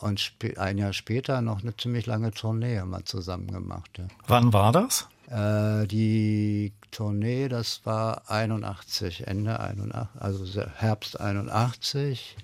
und 0.00 0.34
ein 0.58 0.76
Jahr 0.76 0.92
später 0.92 1.40
noch 1.40 1.62
eine 1.62 1.74
ziemlich 1.74 2.04
lange 2.04 2.32
Tournee 2.32 2.82
mal 2.82 3.02
zusammen 3.04 3.50
gemacht. 3.50 3.96
Ja. 3.96 4.08
Wann 4.26 4.52
war 4.52 4.72
das? 4.72 5.08
Äh, 5.30 5.86
die 5.86 6.74
Tournee, 6.90 7.48
das 7.48 7.80
war 7.84 8.30
81, 8.30 9.26
Ende 9.26 9.58
81, 9.58 10.20
also 10.20 10.66
Herbst 10.76 11.18
81. 11.18 12.36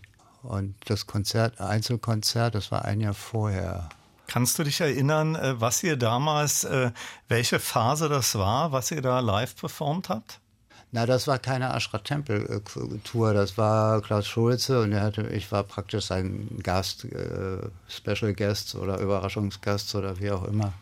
Und 0.42 0.76
das 0.86 1.06
Konzert, 1.06 1.60
Einzelkonzert, 1.60 2.54
das 2.54 2.72
war 2.72 2.86
ein 2.86 3.02
Jahr 3.02 3.12
vorher. 3.12 3.90
Kannst 4.32 4.58
du 4.58 4.64
dich 4.64 4.80
erinnern, 4.80 5.34
äh, 5.34 5.60
was 5.60 5.82
ihr 5.82 5.98
damals, 5.98 6.64
äh, 6.64 6.90
welche 7.28 7.60
Phase 7.60 8.08
das 8.08 8.34
war, 8.34 8.72
was 8.72 8.90
ihr 8.90 9.02
da 9.02 9.20
live 9.20 9.54
performt 9.54 10.08
habt? 10.08 10.40
Na, 10.90 11.04
das 11.04 11.26
war 11.26 11.38
keine 11.38 11.74
Ashra 11.74 11.98
Tempel 11.98 12.62
Tour, 13.04 13.34
das 13.34 13.58
war 13.58 14.00
Klaus 14.00 14.26
Schulze 14.26 14.80
und 14.80 14.92
er 14.92 15.02
hatte, 15.02 15.26
ich 15.26 15.52
war 15.52 15.64
praktisch 15.64 16.06
sein 16.06 16.48
Gast, 16.62 17.04
äh, 17.04 17.58
Special 17.88 18.32
Guest 18.32 18.74
oder 18.74 19.00
Überraschungsgast 19.00 19.94
oder 19.96 20.18
wie 20.18 20.30
auch 20.30 20.44
immer. 20.44 20.72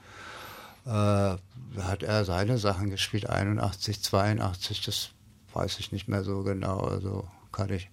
Äh, 0.86 1.80
hat 1.82 2.04
er 2.04 2.24
seine 2.24 2.56
Sachen 2.56 2.90
gespielt, 2.90 3.28
81, 3.28 4.00
82, 4.00 4.82
das 4.82 5.08
weiß 5.54 5.80
ich 5.80 5.90
nicht 5.90 6.06
mehr 6.06 6.22
so 6.22 6.44
genau, 6.44 6.82
also 6.82 7.26
kann 7.50 7.72
ich. 7.72 7.90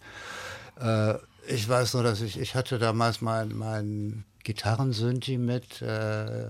Äh, 0.80 1.16
ich 1.48 1.68
weiß 1.68 1.94
nur, 1.94 2.04
dass 2.04 2.22
ich, 2.22 2.40
ich 2.40 2.56
hatte 2.56 2.80
damals 2.80 3.22
mein, 3.22 3.56
mein 3.58 4.26
Gitarrensynthi 4.44 5.38
mit. 5.38 5.82
Äh, 5.82 6.50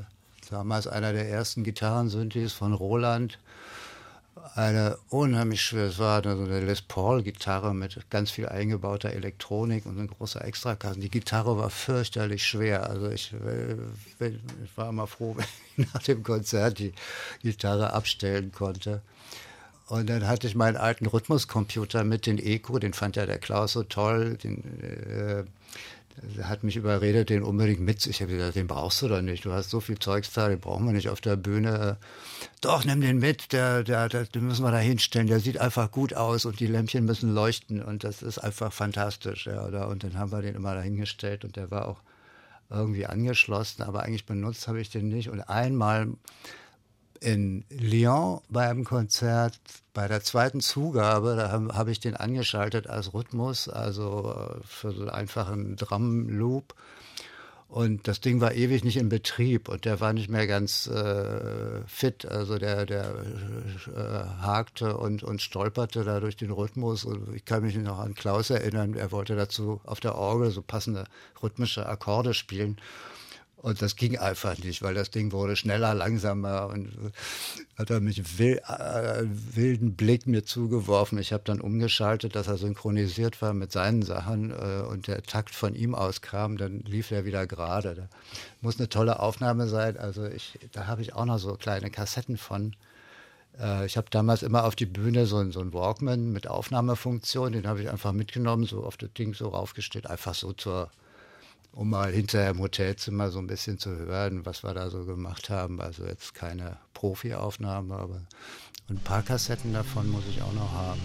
damals 0.50 0.88
einer 0.88 1.14
der 1.14 1.30
ersten 1.30 1.64
Gitarrensynthes 1.64 2.54
von 2.54 2.74
Roland. 2.74 3.39
Eine 4.56 4.98
unheimlich 5.10 5.62
schwere, 5.62 5.88
es 5.88 6.00
war 6.00 6.26
eine 6.26 6.62
Les 6.62 6.82
Paul-Gitarre 6.82 7.74
mit 7.74 8.10
ganz 8.10 8.32
viel 8.32 8.48
eingebauter 8.48 9.12
Elektronik 9.12 9.86
und 9.86 10.00
ein 10.00 10.08
großer 10.08 10.43
Extrakasten. 10.43 11.02
Die 11.02 11.10
Gitarre 11.10 11.58
war 11.58 11.70
fürchterlich 11.70 12.45
schwer. 12.45 12.89
Also 12.89 13.10
ich, 13.10 13.34
äh, 13.34 13.74
ich 14.20 14.78
war 14.78 14.89
immer 14.89 15.06
froh, 15.06 15.36
wenn 15.38 15.45
ich 15.86 15.93
nach 15.93 16.04
dem 16.04 16.24
Konzert 16.24 16.80
die 16.80 16.93
Gitarre 17.41 17.93
abstellen 17.93 18.52
konnte. 18.52 19.02
Und 19.88 20.10
dann 20.10 20.28
hatte 20.28 20.48
ich 20.48 20.56
meinen 20.56 20.76
alten 20.76 21.06
Rhythmuscomputer 21.06 22.04
mit, 22.04 22.26
den 22.26 22.38
Eco, 22.38 22.78
den 22.78 22.94
fand 22.94 23.16
ja 23.16 23.26
der 23.26 23.40
Klaus 23.40 23.74
so 23.74 23.84
toll. 23.84 24.38
Den, 24.38 24.64
äh, 24.82 25.44
hat 26.44 26.64
mich 26.64 26.76
überredet, 26.76 27.30
den 27.30 27.44
unbedingt 27.44 27.80
mit. 27.80 28.06
Ich 28.08 28.22
habe 28.22 28.32
gesagt, 28.32 28.56
den 28.56 28.68
brauchst 28.68 29.02
du 29.02 29.08
doch 29.08 29.22
nicht. 29.22 29.46
Du 29.46 29.54
hast 29.54 29.70
so 29.70 29.80
viel 29.80 30.00
Zeugs 30.00 30.32
da, 30.34 30.50
den 30.50 30.60
brauchen 30.60 30.86
wir 30.86 30.94
nicht 30.94 31.10
auf 31.10 31.22
der 31.22 31.36
Bühne. 31.36 31.98
Doch, 32.62 32.86
nimm 32.86 33.02
den 33.02 33.20
mit, 33.20 33.54
der, 33.54 33.84
der, 33.84 34.10
der, 34.10 34.26
den 34.26 34.48
müssen 34.48 34.64
wir 34.64 34.72
da 34.72 34.80
hinstellen. 34.80 35.28
Der 35.28 35.40
sieht 35.40 35.60
einfach 35.60 35.92
gut 35.92 36.14
aus 36.14 36.46
und 36.46 36.60
die 36.60 36.68
Lämpchen 36.68 37.06
müssen 37.06 37.34
leuchten 37.34 37.84
und 37.84 38.04
das 38.04 38.24
ist 38.24 38.40
einfach 38.40 38.74
fantastisch. 38.74 39.46
Ja, 39.46 39.66
oder? 39.66 39.88
Und 39.90 40.04
dann 40.04 40.18
haben 40.18 40.32
wir 40.32 40.42
den 40.42 40.56
immer 40.56 40.74
dahingestellt 40.74 41.46
und 41.46 41.56
der 41.56 41.70
war 41.70 41.88
auch 41.88 42.02
irgendwie 42.70 43.06
angeschlossen, 43.06 43.84
aber 43.84 44.04
eigentlich 44.04 44.26
benutzt 44.26 44.68
habe 44.68 44.82
ich 44.82 44.90
den 44.90 45.08
nicht. 45.10 45.30
Und 45.30 45.42
einmal 45.42 46.08
in 47.22 47.65
Lyon 47.70 48.41
beim 48.49 48.84
Konzert, 48.84 49.59
bei 49.93 50.07
der 50.07 50.22
zweiten 50.22 50.61
Zugabe, 50.61 51.36
da 51.36 51.51
habe 51.51 51.76
hab 51.76 51.88
ich 51.88 51.99
den 51.99 52.15
angeschaltet 52.15 52.88
als 52.88 53.13
Rhythmus, 53.13 53.68
also 53.68 54.34
äh, 54.34 54.63
für 54.63 54.91
so 54.91 55.01
einen 55.01 55.09
einfachen 55.09 55.76
Drum-Loop. 55.76 56.76
Und 57.70 58.07
das 58.07 58.22
Ding 58.22 58.39
war 58.39 58.53
ewig 58.53 58.86
nicht 58.86 58.95
in 58.95 59.09
Betrieb 59.09 59.68
und 59.68 59.84
der 59.84 59.99
war 59.99 60.13
nicht 60.13 60.30
mehr 60.30 60.47
ganz 60.47 60.88
äh, 60.88 61.82
fit. 61.86 62.26
Also 62.26 62.57
der, 62.57 62.86
der 62.86 63.05
äh, 63.05 64.41
hakte 64.41 64.95
und, 64.95 65.22
und 65.22 65.41
stolperte 65.41 66.05
da 66.05 66.22
durch 66.22 66.38
den 66.38 66.51
Rhythmus. 66.51 67.03
Und 67.03 67.36
ich 67.36 67.43
kann 67.43 67.63
mich 67.63 67.76
noch 67.76 67.99
an 67.99 68.15
Klaus 68.15 68.49
erinnern, 68.51 68.93
er 68.93 69.11
wollte 69.11 69.36
dazu 69.36 69.82
auf 69.84 69.99
der 69.99 70.15
Orgel 70.15 70.51
so 70.51 70.61
passende 70.61 71.03
rhythmische 71.43 71.86
Akkorde 71.86 72.34
spielen. 72.34 72.78
Und 73.60 73.82
das 73.82 73.95
ging 73.95 74.18
einfach 74.20 74.58
nicht, 74.60 74.84
weil 74.84 74.93
das 74.93 75.10
Ding 75.10 75.32
wurde 75.32 75.55
schneller, 75.55 75.95
langsamer 75.95 76.68
und 76.68 76.93
hat 77.76 77.89
er 77.89 77.99
mich 78.01 78.38
will, 78.38 78.62
äh, 78.68 79.24
wilden 79.26 79.95
Blick 79.95 80.28
mir 80.28 80.45
zugeworfen. 80.45 81.18
Ich 81.18 81.34
habe 81.34 81.43
dann 81.43 81.60
umgeschaltet, 81.60 82.36
dass 82.36 82.47
er 82.47 82.58
synchronisiert 82.58 83.41
war 83.41 83.53
mit 83.53 83.72
seinen 83.72 84.03
Sachen 84.03 84.51
äh, 84.51 84.84
und 84.88 85.08
der 85.08 85.24
Takt 85.24 85.55
von 85.55 85.74
ihm 85.74 85.95
auskam, 85.95 86.58
dann 86.58 86.82
lief 86.82 87.10
er 87.10 87.26
wieder 87.26 87.47
gerade. 87.47 87.95
Da 87.95 88.10
muss 88.62 88.78
eine 88.78 88.89
tolle 88.89 89.20
Aufnahme 89.20 89.68
sein. 89.68 89.97
Also 89.97 90.26
ich, 90.26 90.60
da 90.72 90.86
habe 90.86 91.01
ich 91.01 91.14
auch 91.14 91.26
noch 91.26 91.39
so 91.39 91.55
kleine 91.55 91.89
Kassetten 91.89 92.38
von. 92.38 92.76
Äh, 93.60 93.88
ich 93.88 93.97
habe 93.97 94.08
damals 94.12 94.43
immer 94.43 94.66
auf 94.66 94.76
die 94.76 94.86
Bühne 94.86 95.26
so, 95.26 95.49
so 95.49 95.62
einen 95.62 95.74
Walkman 95.74 96.32
mit 96.32 96.47
Aufnahmefunktion, 96.47 97.53
den 97.53 97.68
habe 97.68 97.82
ich 97.82 97.89
einfach 97.89 98.14
mitgenommen, 98.14 98.66
so 98.66 98.84
auf 98.84 98.97
das 98.97 99.12
Ding 99.14 99.34
so 99.34 99.49
raufgestellt, 99.49 100.05
einfach 100.08 100.36
so 100.36 100.53
zur, 100.53 100.91
um 101.78 101.92
mal 101.92 102.12
hinterher 102.12 102.50
im 102.50 102.60
Hotelzimmer 102.60 103.30
so 103.30 103.38
ein 103.38 103.46
bisschen 103.46 103.78
zu 103.78 103.92
hören, 103.92 104.48
was 104.48 104.64
wir 104.64 104.74
da 104.74 104.90
so 104.90 105.06
gemacht 105.06 105.52
haben. 105.52 105.80
Also 105.80 106.06
jetzt 106.06 106.34
keine 106.34 106.78
Profi-Aufnahme, 106.96 107.96
aber 107.96 108.22
ein 108.90 108.98
paar 108.98 109.22
Kassetten 109.22 109.74
davon 109.74 110.10
muss 110.10 110.24
ich 110.28 110.42
auch 110.42 110.54
noch 110.54 110.72
haben. 110.72 111.02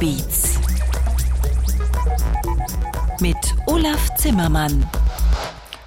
Elektrobeats 0.00 0.58
mit 3.20 3.36
Olaf 3.66 4.14
Zimmermann. 4.16 4.88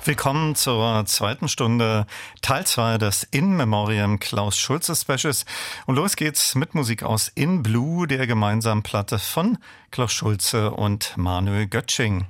Willkommen 0.05 0.55
zur 0.55 1.03
zweiten 1.05 1.47
Stunde, 1.47 2.05
Teil 2.41 2.65
2 2.65 2.99
des 2.99 3.23
In 3.23 3.55
Memoriam 3.55 4.19
Klaus 4.19 4.57
Schulze 4.59 4.95
Specials. 4.95 5.45
Und 5.87 5.95
los 5.95 6.15
geht's 6.15 6.53
mit 6.53 6.75
Musik 6.75 7.01
aus 7.01 7.31
In 7.33 7.63
Blue, 7.63 8.05
der 8.05 8.27
gemeinsamen 8.27 8.83
Platte 8.83 9.17
von 9.17 9.57
Klaus 9.89 10.13
Schulze 10.13 10.71
und 10.71 11.17
Manuel 11.17 11.65
Götsching. 11.65 12.27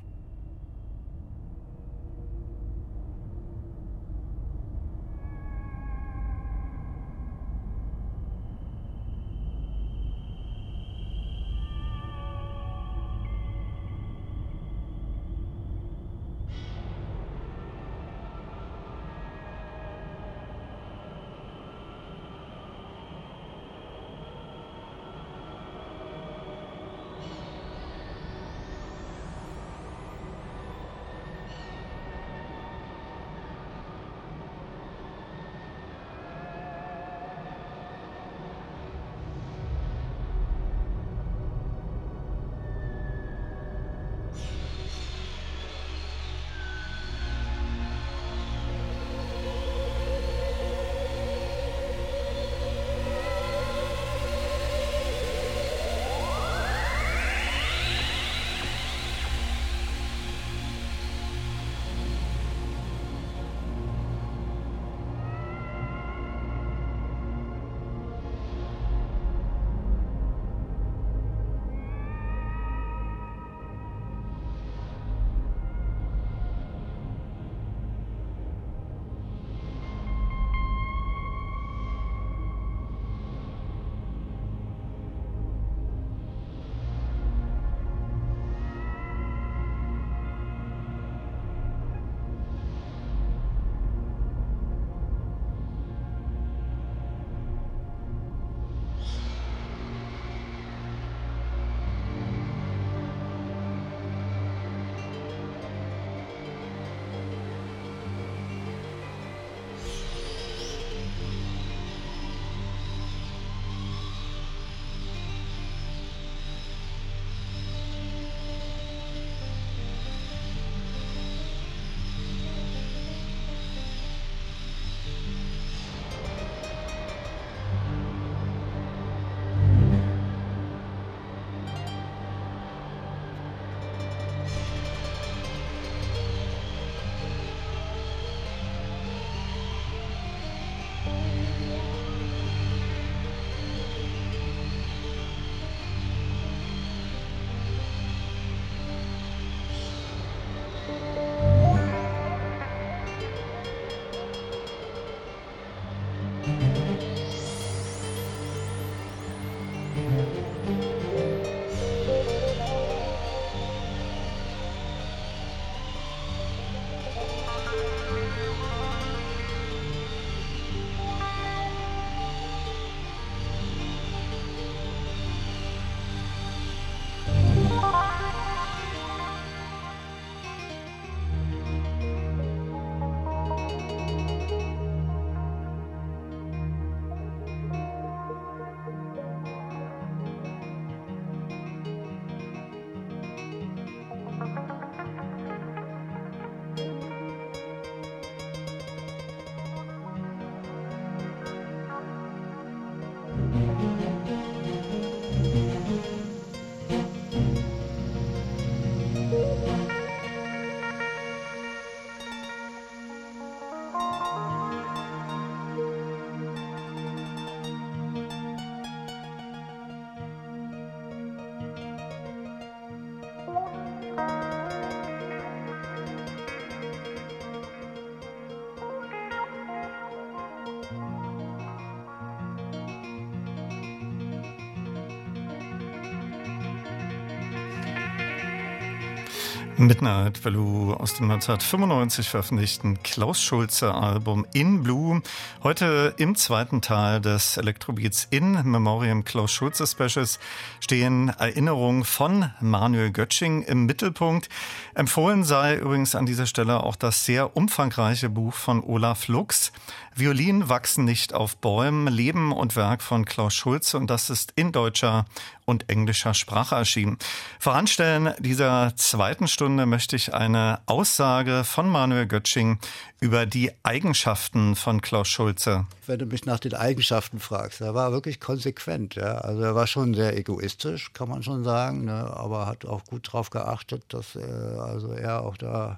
Midnight 239.88 240.46
Value 240.46 240.98
aus 240.98 241.16
dem 241.16 241.30
1995 241.30 242.30
veröffentlichten 242.30 243.04
Klaus 243.04 243.42
Schulze 243.42 243.94
Album 243.94 244.46
In 244.54 244.82
Blue. 244.82 245.22
Heute 245.62 246.14
im 246.18 246.36
zweiten 246.36 246.82
Teil 246.82 247.20
des 247.20 247.58
Electrobeats 247.58 248.28
in 248.30 248.54
Memoriam 248.64 249.26
Klaus 249.26 249.52
Schulze 249.52 249.86
Specials 249.86 250.40
stehen 250.80 251.30
Erinnerungen 251.30 252.06
von 252.06 252.52
Manuel 252.62 253.12
Götsching 253.12 253.64
im 253.64 253.86
Mittelpunkt. 253.86 254.48
Empfohlen 254.96 255.44
sei 255.44 255.76
übrigens 255.76 256.16
an 256.16 256.26
dieser 256.26 256.46
Stelle 256.46 256.84
auch 256.84 256.96
das 256.96 257.26
sehr 257.26 257.58
umfangreiche 257.58 258.30
Buch 258.30 258.54
von 258.54 258.82
Olaf 258.82 259.28
Lux. 259.28 259.74
Violin 260.16 260.70
wachsen 260.70 261.06
nicht 261.06 261.34
auf 261.34 261.58
Bäumen, 261.58 262.08
Leben 262.08 262.52
und 262.52 262.76
Werk 262.76 263.02
von 263.02 263.26
Klaus 263.26 263.54
Schulze 263.56 263.98
und 263.98 264.10
das 264.10 264.30
ist 264.30 264.54
in 264.56 264.72
deutscher 264.72 265.26
und 265.66 265.90
englischer 265.90 266.34
Sprache 266.34 266.76
erschienen. 266.76 267.18
Voranstellen 267.60 268.34
dieser 268.40 268.96
zweiten 268.96 269.48
Stunde 269.48 269.73
Stunde 269.74 269.88
möchte 269.88 270.16
ich 270.16 270.36
eine 270.36 270.82
Aussage 270.86 271.64
von 271.64 271.90
Manuel 271.90 272.28
Götsching 272.28 272.78
über 273.20 273.48
die 273.48 273.72
Eigenschaften 273.82 274.76
von 274.76 275.02
Klaus 275.02 275.28
Schulze. 275.30 275.88
Wenn 276.06 276.20
du 276.20 276.28
mich 276.28 276.46
nach 276.46 276.60
den 276.60 276.76
Eigenschaften 276.76 277.40
fragst, 277.40 277.82
er 277.82 277.96
war 277.96 278.12
wirklich 278.12 278.40
konsequent. 278.40 279.16
Ja? 279.16 279.40
Also 279.40 279.64
er 279.64 279.74
war 279.74 279.88
schon 279.88 280.14
sehr 280.14 280.38
egoistisch, 280.38 281.12
kann 281.14 281.28
man 281.28 281.42
schon 281.42 281.64
sagen, 281.64 282.06
ne? 282.06 282.14
aber 282.14 282.68
hat 282.68 282.86
auch 282.86 283.04
gut 283.06 283.30
darauf 283.30 283.50
geachtet, 283.50 284.04
dass 284.10 284.36
er, 284.36 284.80
also 284.84 285.12
er 285.12 285.42
auch 285.42 285.58
da 285.58 285.98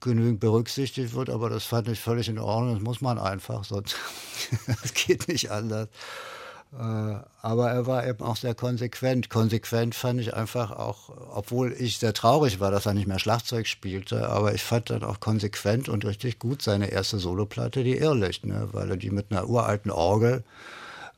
genügend 0.00 0.40
berücksichtigt 0.40 1.12
wird. 1.12 1.28
Aber 1.28 1.50
das 1.50 1.64
fand 1.64 1.88
ich 1.88 2.00
völlig 2.00 2.30
in 2.30 2.38
Ordnung. 2.38 2.76
Das 2.76 2.82
muss 2.82 3.02
man 3.02 3.18
einfach, 3.18 3.64
sonst 3.64 3.96
das 4.66 4.94
geht 4.94 5.28
nicht 5.28 5.50
anders. 5.50 5.88
Äh, 6.72 7.16
aber 7.42 7.70
er 7.70 7.86
war 7.86 8.06
eben 8.06 8.24
auch 8.24 8.36
sehr 8.36 8.54
konsequent. 8.54 9.28
Konsequent 9.28 9.94
fand 9.94 10.20
ich 10.20 10.34
einfach 10.34 10.70
auch, 10.70 11.10
obwohl 11.34 11.72
ich 11.72 11.98
sehr 11.98 12.14
traurig 12.14 12.60
war, 12.60 12.70
dass 12.70 12.86
er 12.86 12.94
nicht 12.94 13.06
mehr 13.06 13.18
Schlagzeug 13.18 13.66
spielte, 13.66 14.28
aber 14.28 14.54
ich 14.54 14.62
fand 14.62 14.90
dann 14.90 15.04
auch 15.04 15.20
konsequent 15.20 15.88
und 15.88 16.04
richtig 16.04 16.38
gut 16.38 16.62
seine 16.62 16.90
erste 16.90 17.18
Soloplatte, 17.18 17.84
die 17.84 17.98
Irrlicht, 17.98 18.46
ne? 18.46 18.68
weil 18.72 18.90
er 18.90 18.96
die 18.96 19.10
mit 19.10 19.26
einer 19.30 19.48
uralten 19.48 19.90
Orgel 19.90 20.44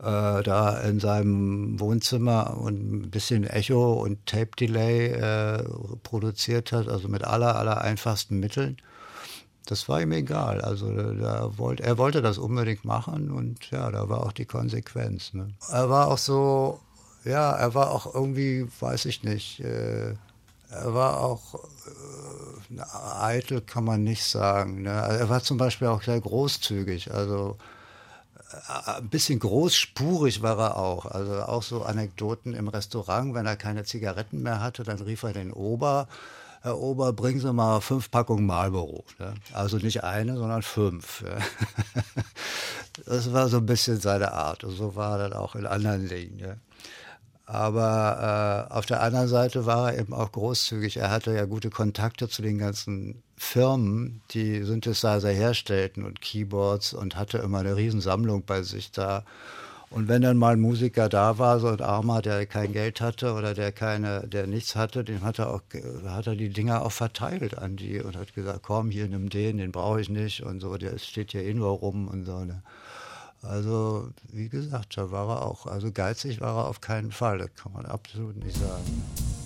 äh, 0.00 0.42
da 0.42 0.80
in 0.80 0.98
seinem 0.98 1.78
Wohnzimmer 1.78 2.56
und 2.58 2.92
ein 2.92 3.10
bisschen 3.10 3.44
Echo 3.44 3.92
und 3.92 4.26
Tape 4.26 4.50
Delay 4.58 5.12
äh, 5.12 5.64
produziert 6.02 6.72
hat, 6.72 6.88
also 6.88 7.08
mit 7.08 7.22
aller, 7.22 7.54
aller 7.54 7.80
einfachsten 7.80 8.40
Mitteln 8.40 8.76
das 9.66 9.88
war 9.88 10.00
ihm 10.00 10.12
egal. 10.12 10.60
Also 10.60 10.92
da 10.92 11.56
wollte, 11.56 11.82
er 11.82 11.98
wollte 11.98 12.22
das 12.22 12.38
unbedingt 12.38 12.84
machen 12.84 13.30
und 13.30 13.70
ja, 13.70 13.90
da 13.90 14.08
war 14.08 14.24
auch 14.24 14.32
die 14.32 14.44
Konsequenz. 14.44 15.32
Ne? 15.32 15.48
Er 15.70 15.88
war 15.88 16.08
auch 16.08 16.18
so, 16.18 16.80
ja, 17.24 17.52
er 17.52 17.74
war 17.74 17.90
auch 17.90 18.14
irgendwie, 18.14 18.66
weiß 18.80 19.06
ich 19.06 19.22
nicht, 19.22 19.60
äh, 19.60 20.14
er 20.70 20.94
war 20.94 21.20
auch 21.20 21.54
äh, 21.54 22.80
eitel, 23.20 23.60
kann 23.60 23.84
man 23.84 24.02
nicht 24.02 24.24
sagen. 24.24 24.82
Ne? 24.82 25.02
Also 25.02 25.18
er 25.18 25.28
war 25.30 25.42
zum 25.42 25.56
Beispiel 25.56 25.88
auch 25.88 26.02
sehr 26.02 26.20
großzügig. 26.20 27.12
Also 27.14 27.56
äh, 28.50 28.98
ein 28.98 29.08
bisschen 29.08 29.38
großspurig 29.38 30.42
war 30.42 30.58
er 30.58 30.76
auch. 30.76 31.06
Also 31.06 31.42
auch 31.42 31.62
so 31.62 31.84
Anekdoten 31.84 32.54
im 32.54 32.68
Restaurant, 32.68 33.34
wenn 33.34 33.46
er 33.46 33.56
keine 33.56 33.84
Zigaretten 33.84 34.42
mehr 34.42 34.60
hatte, 34.60 34.84
dann 34.84 35.00
rief 35.00 35.22
er 35.22 35.32
den 35.32 35.52
Ober 35.52 36.08
Herr 36.64 36.78
Ober, 36.78 37.12
bringen 37.12 37.40
Sie 37.40 37.52
mal 37.52 37.82
fünf 37.82 38.10
Packungen 38.10 38.46
Marlboro. 38.46 39.04
Ne? 39.18 39.34
Also 39.52 39.76
nicht 39.76 40.02
eine, 40.02 40.34
sondern 40.34 40.62
fünf. 40.62 41.22
Ja? 41.22 41.36
Das 43.06 43.32
war 43.32 43.48
so 43.48 43.58
ein 43.58 43.66
bisschen 43.66 44.00
seine 44.00 44.32
Art. 44.32 44.64
Und 44.64 44.70
so 44.70 44.96
war 44.96 45.18
er 45.18 45.28
dann 45.28 45.38
auch 45.38 45.56
in 45.56 45.66
anderen 45.66 46.08
Dingen. 46.08 46.38
Ja? 46.38 46.54
Aber 47.44 48.68
äh, 48.70 48.72
auf 48.72 48.86
der 48.86 49.02
anderen 49.02 49.28
Seite 49.28 49.66
war 49.66 49.92
er 49.92 49.98
eben 49.98 50.14
auch 50.14 50.32
großzügig. 50.32 50.96
Er 50.96 51.10
hatte 51.10 51.34
ja 51.34 51.44
gute 51.44 51.68
Kontakte 51.68 52.30
zu 52.30 52.40
den 52.40 52.56
ganzen 52.56 53.22
Firmen, 53.36 54.22
die 54.30 54.62
Synthesizer 54.62 55.28
herstellten 55.28 56.04
und 56.04 56.22
Keyboards 56.22 56.94
und 56.94 57.16
hatte 57.16 57.38
immer 57.38 57.58
eine 57.58 57.76
Riesensammlung 57.76 58.44
bei 58.46 58.62
sich 58.62 58.90
da. 58.90 59.24
Und 59.94 60.08
wenn 60.08 60.22
dann 60.22 60.36
mal 60.36 60.54
ein 60.54 60.60
Musiker 60.60 61.08
da 61.08 61.38
war, 61.38 61.60
so 61.60 61.68
ein 61.68 61.80
Armer, 61.80 62.20
der 62.20 62.46
kein 62.46 62.72
Geld 62.72 63.00
hatte 63.00 63.32
oder 63.34 63.54
der 63.54 63.70
keine, 63.70 64.26
der 64.26 64.48
nichts 64.48 64.74
hatte, 64.74 65.04
den 65.04 65.22
hat 65.22 65.38
er 65.38 65.54
auch, 65.54 65.62
hat 66.04 66.26
er 66.26 66.34
die 66.34 66.48
Dinger 66.48 66.84
auch 66.84 66.90
verteilt 66.90 67.56
an 67.56 67.76
die 67.76 68.00
und 68.00 68.16
hat 68.16 68.34
gesagt, 68.34 68.64
komm, 68.64 68.90
hier 68.90 69.06
nimm 69.06 69.30
den, 69.30 69.58
den 69.58 69.70
brauche 69.70 70.00
ich 70.00 70.08
nicht 70.08 70.42
und 70.42 70.58
so, 70.58 70.76
der 70.78 70.98
steht 70.98 71.30
hier 71.30 71.44
eh 71.44 71.54
nur 71.54 71.70
rum 71.70 72.08
und 72.08 72.24
so. 72.24 72.44
Ne? 72.44 72.64
Also, 73.42 74.08
wie 74.32 74.48
gesagt, 74.48 74.96
da 74.96 75.12
war 75.12 75.28
er 75.28 75.42
auch, 75.42 75.66
also 75.66 75.92
geizig 75.92 76.40
war 76.40 76.56
er 76.56 76.66
auf 76.66 76.80
keinen 76.80 77.12
Fall, 77.12 77.38
das 77.38 77.54
kann 77.54 77.72
man 77.72 77.86
absolut 77.86 78.36
nicht 78.42 78.56
sagen. 78.56 79.43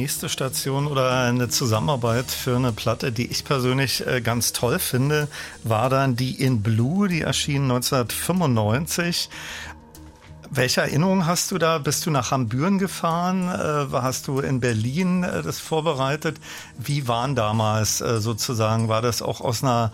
Nächste 0.00 0.30
Station 0.30 0.86
oder 0.86 1.10
eine 1.24 1.50
Zusammenarbeit 1.50 2.30
für 2.30 2.56
eine 2.56 2.72
Platte, 2.72 3.12
die 3.12 3.26
ich 3.26 3.44
persönlich 3.44 4.06
äh, 4.06 4.22
ganz 4.22 4.54
toll 4.54 4.78
finde, 4.78 5.28
war 5.62 5.90
dann 5.90 6.16
die 6.16 6.42
In 6.42 6.62
Blue, 6.62 7.06
die 7.06 7.20
erschien 7.20 7.64
1995. 7.64 9.28
Welche 10.60 10.82
Erinnerungen 10.82 11.24
hast 11.24 11.50
du 11.52 11.56
da? 11.56 11.78
Bist 11.78 12.04
du 12.04 12.10
nach 12.10 12.32
Hambüren 12.32 12.78
gefahren? 12.78 13.48
Äh, 13.48 13.96
hast 13.96 14.28
du 14.28 14.40
in 14.40 14.60
Berlin 14.60 15.22
äh, 15.22 15.40
das 15.40 15.58
vorbereitet? 15.58 16.38
Wie 16.76 17.08
waren 17.08 17.34
damals 17.34 18.02
äh, 18.02 18.20
sozusagen? 18.20 18.90
War 18.90 19.00
das 19.00 19.22
auch 19.22 19.40
aus 19.40 19.64
einer, 19.64 19.90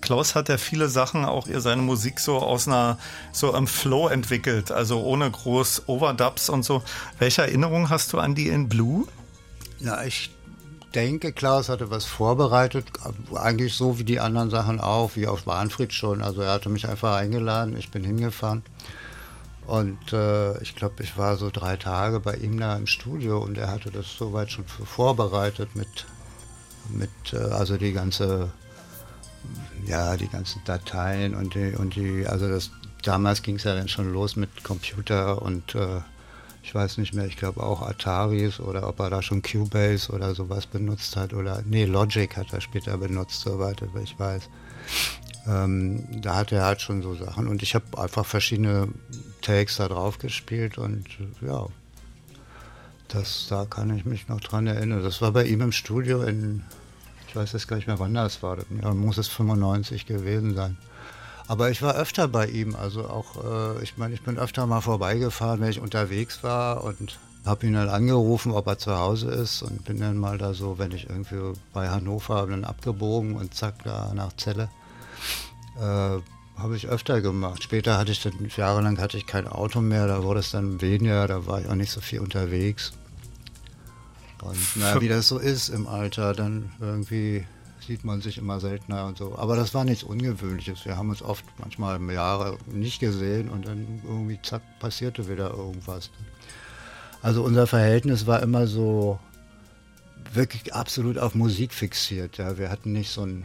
Klaus 0.00 0.34
hat 0.34 0.48
ja 0.48 0.58
viele 0.58 0.88
Sachen, 0.88 1.24
auch 1.24 1.46
ihr 1.46 1.60
seine 1.60 1.82
Musik 1.82 2.18
so 2.18 2.38
aus 2.38 2.66
einer, 2.66 2.98
so 3.30 3.54
im 3.54 3.68
Flow 3.68 4.08
entwickelt, 4.08 4.72
also 4.72 5.00
ohne 5.00 5.30
groß 5.30 5.84
Overdubs 5.86 6.48
und 6.48 6.64
so. 6.64 6.82
Welche 7.20 7.42
Erinnerungen 7.42 7.88
hast 7.88 8.12
du 8.12 8.18
an 8.18 8.34
die 8.34 8.48
in 8.48 8.68
Blue? 8.68 9.06
Ja, 9.78 10.02
ich 10.02 10.34
denke, 10.92 11.32
Klaus 11.32 11.68
hatte 11.68 11.88
was 11.88 12.04
vorbereitet, 12.04 12.86
eigentlich 13.32 13.74
so 13.74 14.00
wie 14.00 14.04
die 14.04 14.18
anderen 14.18 14.50
Sachen 14.50 14.80
auch, 14.80 15.12
wie 15.14 15.28
auf 15.28 15.46
Warnfried 15.46 15.92
schon. 15.92 16.20
Also 16.20 16.40
er 16.42 16.50
hatte 16.50 16.68
mich 16.68 16.88
einfach 16.88 17.14
eingeladen, 17.14 17.76
ich 17.78 17.92
bin 17.92 18.02
hingefahren. 18.02 18.64
Und 19.68 20.14
äh, 20.14 20.58
ich 20.62 20.74
glaube, 20.76 21.02
ich 21.02 21.18
war 21.18 21.36
so 21.36 21.50
drei 21.50 21.76
Tage 21.76 22.20
bei 22.20 22.36
ihm 22.36 22.58
da 22.58 22.74
im 22.74 22.86
Studio 22.86 23.38
und 23.38 23.58
er 23.58 23.70
hatte 23.70 23.90
das 23.90 24.06
soweit 24.16 24.50
schon 24.50 24.64
vorbereitet 24.64 25.76
mit, 25.76 26.06
mit 26.88 27.10
äh, 27.34 27.36
also 27.36 27.76
die 27.76 27.92
ganze, 27.92 28.50
ja, 29.84 30.16
die 30.16 30.28
ganzen 30.28 30.62
Dateien 30.64 31.34
und 31.34 31.54
die, 31.54 31.74
und 31.76 31.96
die, 31.96 32.26
also 32.26 32.48
das, 32.48 32.70
damals 33.02 33.42
ging 33.42 33.56
es 33.56 33.64
ja 33.64 33.74
dann 33.74 33.88
schon 33.88 34.10
los 34.10 34.36
mit 34.36 34.64
Computer 34.64 35.42
und 35.42 35.74
äh, 35.74 36.00
ich 36.62 36.74
weiß 36.74 36.96
nicht 36.96 37.12
mehr, 37.12 37.26
ich 37.26 37.36
glaube 37.36 37.62
auch 37.62 37.82
Ataris 37.82 38.60
oder 38.60 38.88
ob 38.88 39.00
er 39.00 39.10
da 39.10 39.20
schon 39.20 39.42
Cubase 39.42 40.10
oder 40.10 40.34
sowas 40.34 40.66
benutzt 40.66 41.14
hat 41.14 41.34
oder, 41.34 41.62
nee, 41.66 41.84
Logic 41.84 42.34
hat 42.38 42.54
er 42.54 42.62
später 42.62 42.96
benutzt, 42.96 43.42
soweit 43.42 43.82
ich 44.02 44.18
weiß. 44.18 44.48
Ähm, 45.46 46.22
da 46.22 46.36
hat 46.36 46.52
er 46.52 46.64
halt 46.64 46.80
schon 46.80 47.02
so 47.02 47.14
Sachen 47.14 47.48
und 47.48 47.62
ich 47.62 47.74
habe 47.74 47.98
einfach 47.98 48.24
verschiedene 48.24 48.88
Takes 49.48 49.78
da 49.78 49.88
drauf 49.88 50.18
gespielt 50.18 50.76
und 50.76 51.06
ja, 51.40 51.64
das, 53.08 53.46
da 53.48 53.64
kann 53.64 53.96
ich 53.96 54.04
mich 54.04 54.28
noch 54.28 54.40
dran 54.40 54.66
erinnern. 54.66 55.02
Das 55.02 55.22
war 55.22 55.32
bei 55.32 55.44
ihm 55.44 55.62
im 55.62 55.72
Studio 55.72 56.22
in, 56.22 56.64
ich 57.26 57.34
weiß 57.34 57.54
jetzt 57.54 57.66
gar 57.66 57.76
nicht 57.76 57.86
mehr, 57.86 57.98
wann 57.98 58.12
das 58.12 58.42
war, 58.42 58.58
ja, 58.82 58.92
muss 58.92 59.16
es 59.16 59.28
95 59.28 60.04
gewesen 60.04 60.54
sein. 60.54 60.76
Aber 61.46 61.70
ich 61.70 61.80
war 61.80 61.94
öfter 61.94 62.28
bei 62.28 62.46
ihm, 62.46 62.76
also 62.76 63.08
auch, 63.08 63.42
äh, 63.78 63.82
ich 63.82 63.96
meine, 63.96 64.12
ich 64.12 64.20
bin 64.20 64.36
öfter 64.36 64.66
mal 64.66 64.82
vorbeigefahren, 64.82 65.62
wenn 65.62 65.70
ich 65.70 65.80
unterwegs 65.80 66.44
war 66.44 66.84
und 66.84 67.18
habe 67.46 67.66
ihn 67.66 67.72
dann 67.72 67.88
angerufen, 67.88 68.52
ob 68.52 68.66
er 68.66 68.76
zu 68.76 68.98
Hause 68.98 69.30
ist 69.30 69.62
und 69.62 69.82
bin 69.86 69.98
dann 69.98 70.18
mal 70.18 70.36
da 70.36 70.52
so, 70.52 70.78
wenn 70.78 70.92
ich 70.92 71.08
irgendwie 71.08 71.58
bei 71.72 71.88
Hannover 71.88 72.46
dann 72.46 72.64
abgebogen 72.64 73.34
und 73.34 73.54
zack, 73.54 73.82
da 73.82 74.12
nach 74.12 74.36
Celle. 74.36 74.68
Äh, 75.80 76.18
habe 76.58 76.76
ich 76.76 76.88
öfter 76.88 77.20
gemacht. 77.20 77.62
Später 77.62 77.98
hatte 77.98 78.12
ich 78.12 78.22
dann, 78.22 78.34
jahrelang 78.56 78.98
hatte 78.98 79.16
ich 79.16 79.26
kein 79.26 79.46
Auto 79.46 79.80
mehr, 79.80 80.06
da 80.06 80.22
wurde 80.22 80.40
es 80.40 80.50
dann 80.50 80.80
weniger, 80.80 81.26
da 81.26 81.46
war 81.46 81.60
ich 81.60 81.68
auch 81.68 81.74
nicht 81.74 81.90
so 81.90 82.00
viel 82.00 82.20
unterwegs. 82.20 82.92
Und 84.42 84.76
naja, 84.76 85.00
wie 85.00 85.08
das 85.08 85.28
so 85.28 85.38
ist 85.38 85.68
im 85.68 85.86
Alter, 85.86 86.32
dann 86.32 86.70
irgendwie 86.80 87.44
sieht 87.86 88.04
man 88.04 88.20
sich 88.20 88.38
immer 88.38 88.60
seltener 88.60 89.06
und 89.06 89.18
so. 89.18 89.36
Aber 89.38 89.56
das 89.56 89.72
war 89.74 89.84
nichts 89.84 90.04
Ungewöhnliches. 90.04 90.84
Wir 90.84 90.96
haben 90.96 91.08
uns 91.08 91.22
oft 91.22 91.44
manchmal 91.58 92.00
Jahre 92.12 92.58
nicht 92.66 93.00
gesehen 93.00 93.48
und 93.48 93.66
dann 93.66 94.00
irgendwie 94.04 94.38
zack, 94.42 94.62
passierte 94.78 95.28
wieder 95.28 95.50
irgendwas. 95.50 96.10
Also 97.22 97.42
unser 97.42 97.66
Verhältnis 97.66 98.26
war 98.26 98.42
immer 98.42 98.66
so 98.66 99.18
wirklich 100.32 100.74
absolut 100.74 101.18
auf 101.18 101.34
Musik 101.34 101.72
fixiert. 101.72 102.36
Ja. 102.36 102.58
Wir 102.58 102.70
hatten 102.70 102.92
nicht 102.92 103.10
so 103.10 103.22
ein 103.22 103.44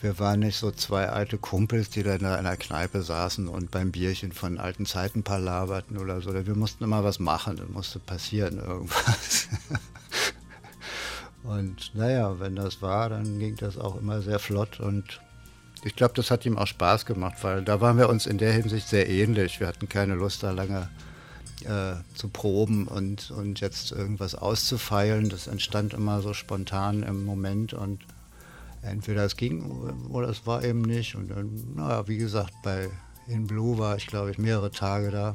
wir 0.00 0.18
waren 0.18 0.40
nicht 0.40 0.56
so 0.56 0.70
zwei 0.70 1.08
alte 1.08 1.38
Kumpels, 1.38 1.88
die 1.90 2.02
da 2.02 2.14
in 2.14 2.24
einer 2.24 2.56
Kneipe 2.56 3.02
saßen 3.02 3.48
und 3.48 3.70
beim 3.70 3.92
Bierchen 3.92 4.32
von 4.32 4.58
alten 4.58 4.84
Zeiten 4.84 5.22
palaverten 5.22 5.96
oder 5.96 6.20
so. 6.20 6.34
Wir 6.34 6.54
mussten 6.54 6.84
immer 6.84 7.02
was 7.02 7.18
machen, 7.18 7.56
dann 7.56 7.72
musste 7.72 7.98
passieren 7.98 8.58
irgendwas. 8.58 9.48
und 11.42 11.94
naja, 11.94 12.38
wenn 12.38 12.56
das 12.56 12.82
war, 12.82 13.08
dann 13.08 13.38
ging 13.38 13.56
das 13.56 13.78
auch 13.78 13.98
immer 13.98 14.20
sehr 14.20 14.38
flott 14.38 14.80
und 14.80 15.20
ich 15.82 15.94
glaube, 15.94 16.14
das 16.14 16.30
hat 16.30 16.44
ihm 16.44 16.58
auch 16.58 16.66
Spaß 16.66 17.06
gemacht, 17.06 17.36
weil 17.42 17.62
da 17.62 17.80
waren 17.80 17.96
wir 17.96 18.08
uns 18.08 18.26
in 18.26 18.38
der 18.38 18.52
Hinsicht 18.52 18.88
sehr 18.88 19.08
ähnlich. 19.08 19.60
Wir 19.60 19.68
hatten 19.68 19.88
keine 19.88 20.14
Lust, 20.14 20.42
da 20.42 20.50
lange 20.50 20.88
äh, 21.64 21.94
zu 22.14 22.28
proben 22.28 22.88
und, 22.88 23.30
und 23.30 23.60
jetzt 23.60 23.92
irgendwas 23.92 24.34
auszufeilen. 24.34 25.28
Das 25.28 25.46
entstand 25.46 25.94
immer 25.94 26.22
so 26.22 26.34
spontan 26.34 27.04
im 27.04 27.24
Moment 27.24 27.72
und 27.72 28.00
entweder 28.86 29.24
es 29.24 29.36
ging 29.36 29.62
oder 30.08 30.28
es 30.28 30.46
war 30.46 30.64
eben 30.64 30.82
nicht. 30.82 31.14
Und 31.14 31.30
dann, 31.30 31.74
naja, 31.74 32.08
wie 32.08 32.18
gesagt, 32.18 32.52
bei 32.62 32.88
In 33.26 33.46
Blue 33.46 33.78
war 33.78 33.96
ich, 33.96 34.06
glaube 34.06 34.30
ich, 34.30 34.38
mehrere 34.38 34.70
Tage 34.70 35.10
da. 35.10 35.34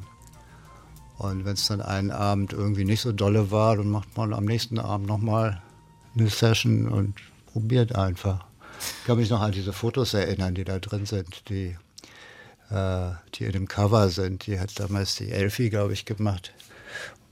Und 1.18 1.44
wenn 1.44 1.54
es 1.54 1.66
dann 1.66 1.80
einen 1.80 2.10
Abend 2.10 2.52
irgendwie 2.52 2.84
nicht 2.84 3.00
so 3.00 3.12
dolle 3.12 3.50
war, 3.50 3.76
dann 3.76 3.90
macht 3.90 4.16
man 4.16 4.32
am 4.32 4.44
nächsten 4.44 4.78
Abend 4.78 5.06
nochmal 5.06 5.62
eine 6.16 6.28
Session 6.28 6.88
und 6.88 7.14
probiert 7.52 7.94
einfach. 7.94 8.44
Ich 9.00 9.06
kann 9.06 9.18
mich 9.18 9.30
noch 9.30 9.40
an 9.40 9.52
diese 9.52 9.72
Fotos 9.72 10.14
erinnern, 10.14 10.54
die 10.54 10.64
da 10.64 10.78
drin 10.78 11.06
sind, 11.06 11.48
die, 11.48 11.76
äh, 12.70 13.10
die 13.34 13.44
in 13.44 13.52
dem 13.52 13.68
Cover 13.68 14.08
sind. 14.08 14.46
Die 14.46 14.58
hat 14.58 14.78
damals 14.80 15.14
die 15.14 15.30
Elfie, 15.30 15.70
glaube 15.70 15.92
ich, 15.92 16.04
gemacht, 16.04 16.52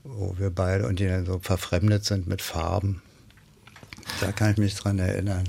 wo 0.03 0.37
wir 0.37 0.51
beide 0.51 0.87
und 0.87 0.99
die 0.99 1.07
dann 1.07 1.25
so 1.25 1.39
verfremdet 1.39 2.05
sind 2.05 2.27
mit 2.27 2.41
Farben. 2.41 3.01
Da 4.21 4.31
kann 4.31 4.51
ich 4.51 4.57
mich 4.57 4.75
dran 4.75 4.99
erinnern. 4.99 5.45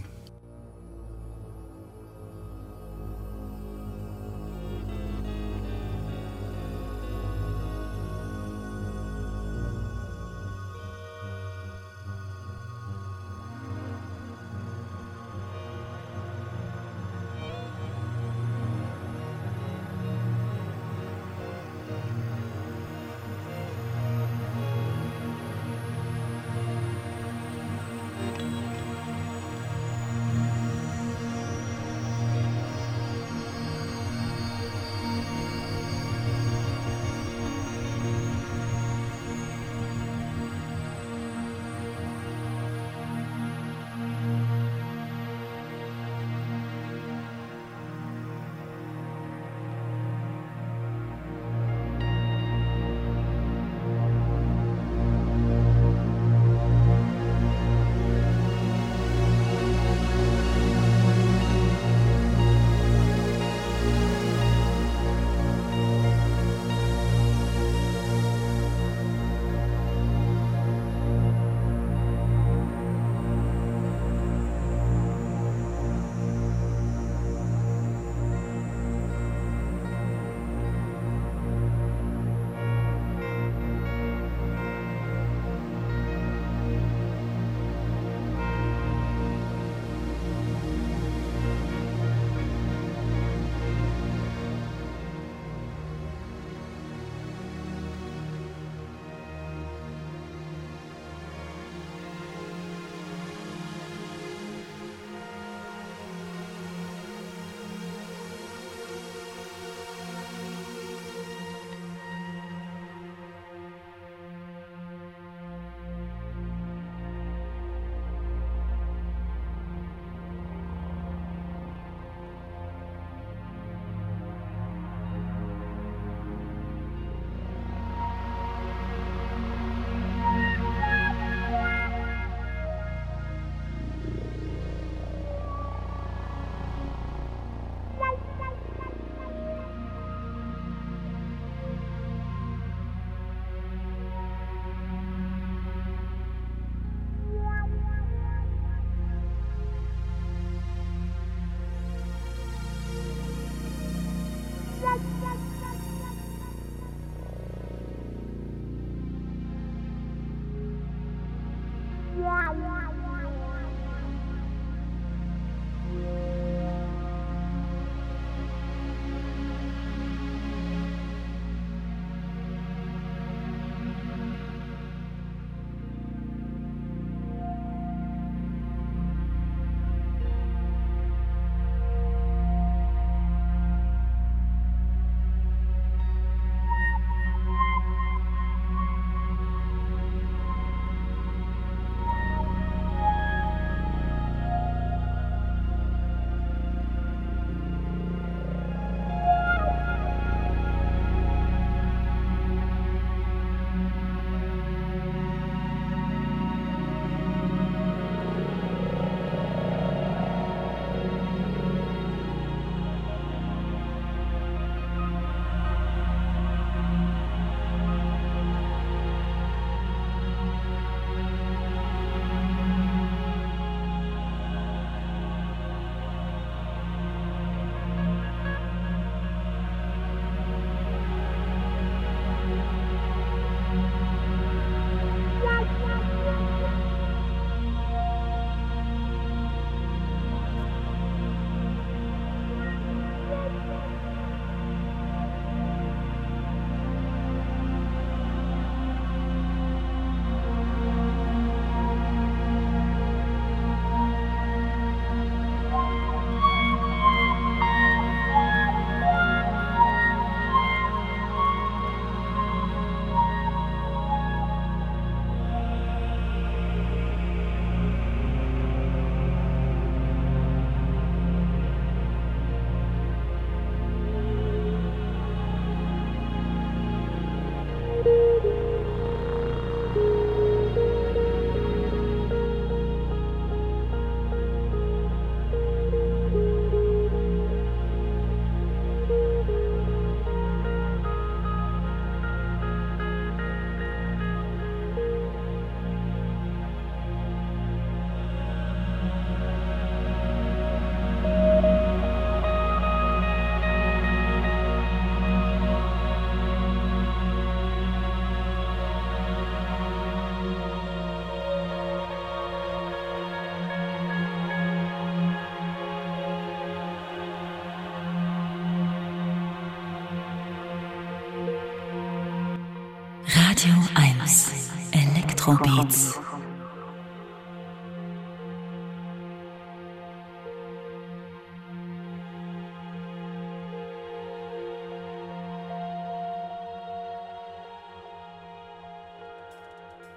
Elektrobeats. 325.42 326.20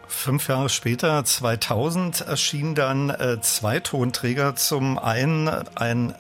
Fünf 0.08 0.48
Jahre 0.48 0.70
später, 0.70 1.24
2000, 1.24 2.22
erschien 2.22 2.76
dann 2.76 3.10
äh, 3.10 3.40
zwei 3.42 3.80
Tonträger. 3.80 4.56
Zum 4.56 4.98
einen 4.98 5.48
ein 5.76 6.14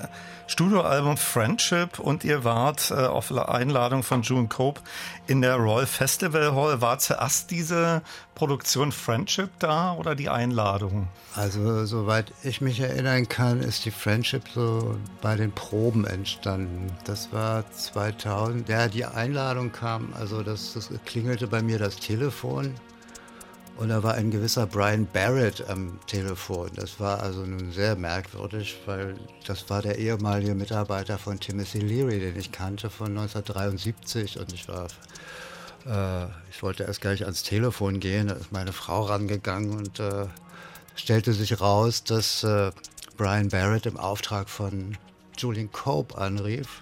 Studioalbum 0.47 1.17
Friendship 1.17 1.97
und 1.97 2.23
ihr 2.23 2.43
wart 2.43 2.91
äh, 2.91 2.93
auf 2.93 3.31
Einladung 3.31 4.03
von 4.03 4.21
June 4.21 4.47
Cope 4.47 4.79
in 5.25 5.41
der 5.41 5.55
Royal 5.55 5.87
Festival 5.87 6.53
Hall. 6.53 6.81
War 6.81 6.99
zuerst 6.99 7.49
diese 7.49 8.03
Produktion 8.35 8.91
Friendship 8.91 9.49
da 9.57 9.93
oder 9.93 10.13
die 10.13 10.29
Einladung? 10.29 11.07
Also 11.33 11.85
soweit 11.85 12.31
ich 12.43 12.61
mich 12.61 12.79
erinnern 12.79 13.27
kann, 13.27 13.61
ist 13.61 13.85
die 13.85 13.91
Friendship 13.91 14.43
so 14.53 14.97
bei 15.21 15.35
den 15.35 15.51
Proben 15.51 16.05
entstanden. 16.05 16.91
Das 17.05 17.33
war 17.33 17.69
2000. 17.71 18.69
Ja, 18.69 18.87
die 18.87 19.05
Einladung 19.05 19.71
kam, 19.71 20.13
also 20.13 20.43
das, 20.43 20.73
das 20.73 20.89
klingelte 21.05 21.47
bei 21.47 21.63
mir 21.63 21.79
das 21.79 21.95
Telefon 21.95 22.75
und 23.77 23.89
da 23.89 24.03
war 24.03 24.13
ein 24.13 24.31
gewisser 24.31 24.67
Brian 24.67 25.05
Barrett 25.11 25.67
am 25.69 25.99
Telefon. 26.07 26.69
Das 26.75 26.99
war 26.99 27.21
also 27.21 27.41
nun 27.41 27.71
sehr 27.71 27.95
merkwürdig, 27.95 28.77
weil 28.85 29.15
das 29.45 29.69
war 29.69 29.81
der 29.81 29.97
ehemalige 29.97 30.55
Mitarbeiter 30.55 31.17
von 31.17 31.39
Timothy 31.39 31.79
Leary, 31.79 32.19
den 32.19 32.39
ich 32.39 32.51
kannte 32.51 32.89
von 32.89 33.07
1973. 33.07 34.39
Und 34.39 34.53
ich 34.53 34.67
war, 34.69 34.87
äh, 35.85 36.29
ich 36.49 36.63
wollte 36.63 36.83
erst 36.83 37.01
gleich 37.01 37.23
ans 37.23 37.43
Telefon 37.43 37.99
gehen. 37.99 38.27
Da 38.27 38.35
ist 38.35 38.53
meine 38.53 38.71
Frau 38.71 39.03
rangegangen 39.03 39.75
und 39.75 39.99
äh, 39.99 40.27
stellte 40.95 41.33
sich 41.33 41.59
raus, 41.59 42.05
dass 42.05 42.43
äh, 42.43 42.71
Brian 43.17 43.49
Barrett 43.49 43.85
im 43.85 43.97
Auftrag 43.97 44.49
von 44.49 44.97
Julian 45.37 45.69
Cope 45.71 46.17
anrief 46.17 46.81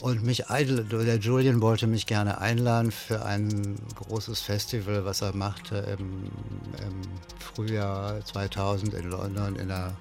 und 0.00 0.22
mich 0.22 0.44
der 0.48 1.18
Julian 1.18 1.60
wollte 1.60 1.86
mich 1.86 2.06
gerne 2.06 2.38
einladen 2.38 2.90
für 2.90 3.24
ein 3.24 3.76
großes 3.94 4.40
Festival, 4.40 5.04
was 5.04 5.22
er 5.22 5.34
machte 5.34 5.76
im, 5.98 6.24
im 6.86 7.02
Frühjahr 7.38 8.24
2000 8.24 8.94
in 8.94 9.10
London 9.10 9.56
in 9.56 9.68
der 9.68 9.96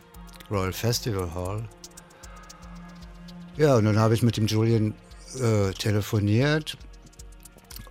Royal 0.51 0.73
Festival 0.73 1.33
Hall. 1.33 1.63
Ja, 3.57 3.75
und 3.77 3.85
dann 3.85 3.97
habe 3.97 4.13
ich 4.13 4.21
mit 4.21 4.35
dem 4.35 4.47
Julian 4.47 4.93
äh, 5.39 5.71
telefoniert 5.71 6.77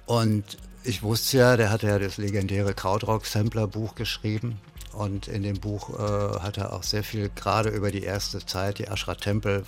und 0.04 0.58
ich 0.82 1.02
wusste 1.02 1.38
ja, 1.38 1.56
der 1.56 1.70
hatte 1.70 1.86
ja 1.86 1.98
das 1.98 2.18
legendäre 2.18 2.74
Krautrock-Sampler-Buch 2.74 3.94
geschrieben 3.94 4.60
und 4.92 5.26
in 5.28 5.42
dem 5.42 5.58
Buch 5.58 5.98
äh, 5.98 6.40
hat 6.40 6.58
er 6.58 6.74
auch 6.74 6.82
sehr 6.82 7.02
viel 7.02 7.30
gerade 7.34 7.70
über 7.70 7.90
die 7.90 8.02
erste 8.02 8.44
Zeit, 8.44 8.78
die 8.78 8.88
Ashra 8.88 9.14
Tempel 9.14 9.64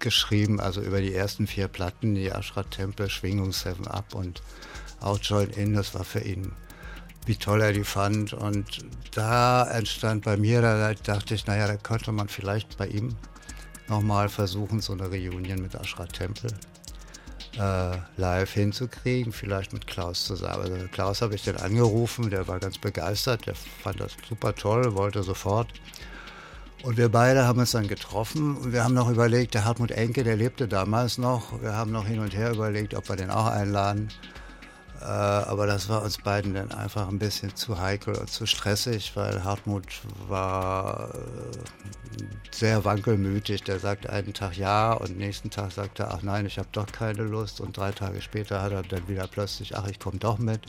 geschrieben, 0.00 0.60
also 0.60 0.80
über 0.80 1.00
die 1.00 1.14
ersten 1.14 1.46
vier 1.46 1.68
Platten, 1.68 2.14
die 2.14 2.28
Ashra 2.28 2.64
Tempel, 2.64 3.08
Schwingung 3.08 3.52
Seven 3.52 3.86
Up 3.86 4.14
und 4.14 4.42
auch 5.00 5.18
Join 5.20 5.50
In, 5.50 5.74
das 5.74 5.94
war 5.94 6.04
für 6.04 6.20
ihn, 6.20 6.52
wie 7.26 7.36
toll 7.36 7.62
er 7.62 7.72
die 7.72 7.84
fand. 7.84 8.32
Und 8.32 8.78
da 9.14 9.70
entstand 9.70 10.24
bei 10.24 10.36
mir, 10.36 10.62
da 10.62 10.94
dachte 10.94 11.34
ich, 11.34 11.46
naja, 11.46 11.66
da 11.66 11.76
könnte 11.76 12.12
man 12.12 12.28
vielleicht 12.28 12.76
bei 12.76 12.86
ihm 12.86 13.16
nochmal 13.88 14.28
versuchen, 14.28 14.80
so 14.80 14.92
eine 14.92 15.08
Reunion 15.08 15.62
mit 15.62 15.74
Ashra 15.74 16.06
Tempel 16.06 16.50
äh, 17.58 17.98
live 18.16 18.52
hinzukriegen, 18.52 19.32
vielleicht 19.32 19.72
mit 19.72 19.86
Klaus 19.86 20.24
zusammen. 20.24 20.62
Also 20.62 20.88
Klaus 20.88 21.22
habe 21.22 21.34
ich 21.34 21.44
dann 21.44 21.56
angerufen, 21.56 22.30
der 22.30 22.46
war 22.48 22.58
ganz 22.58 22.78
begeistert, 22.78 23.46
der 23.46 23.54
fand 23.54 24.00
das 24.00 24.12
super 24.28 24.54
toll, 24.54 24.94
wollte 24.94 25.22
sofort. 25.22 25.68
Und 26.82 26.96
wir 26.96 27.10
beide 27.10 27.46
haben 27.46 27.58
uns 27.58 27.72
dann 27.72 27.88
getroffen 27.88 28.56
und 28.56 28.72
wir 28.72 28.84
haben 28.84 28.94
noch 28.94 29.10
überlegt, 29.10 29.52
der 29.52 29.66
Hartmut 29.66 29.90
Enke, 29.90 30.24
der 30.24 30.36
lebte 30.36 30.66
damals 30.66 31.18
noch, 31.18 31.60
wir 31.60 31.74
haben 31.74 31.92
noch 31.92 32.06
hin 32.06 32.20
und 32.20 32.34
her 32.34 32.52
überlegt, 32.52 32.94
ob 32.94 33.08
wir 33.08 33.16
den 33.16 33.30
auch 33.30 33.46
einladen. 33.46 34.08
Äh, 35.00 35.04
aber 35.04 35.66
das 35.66 35.88
war 35.88 36.02
uns 36.02 36.18
beiden 36.18 36.54
dann 36.54 36.72
einfach 36.72 37.08
ein 37.08 37.18
bisschen 37.18 37.54
zu 37.56 37.80
heikel 37.80 38.14
und 38.14 38.30
zu 38.30 38.46
stressig, 38.46 39.12
weil 39.14 39.44
Hartmut 39.44 39.86
war 40.28 41.14
äh, 41.14 42.24
sehr 42.50 42.84
wankelmütig. 42.84 43.62
Der 43.62 43.78
sagt 43.78 44.08
einen 44.08 44.34
Tag 44.34 44.56
ja 44.56 44.92
und 44.92 45.16
nächsten 45.16 45.50
Tag 45.50 45.72
sagt 45.72 46.00
er, 46.00 46.12
ach 46.12 46.22
nein, 46.22 46.44
ich 46.44 46.58
habe 46.58 46.68
doch 46.72 46.86
keine 46.86 47.22
Lust. 47.22 47.60
Und 47.60 47.76
drei 47.76 47.92
Tage 47.92 48.20
später 48.20 48.60
hat 48.60 48.72
er 48.72 48.82
dann 48.82 49.08
wieder 49.08 49.26
plötzlich, 49.26 49.76
ach, 49.76 49.86
ich 49.88 49.98
komme 49.98 50.18
doch 50.18 50.38
mit. 50.38 50.60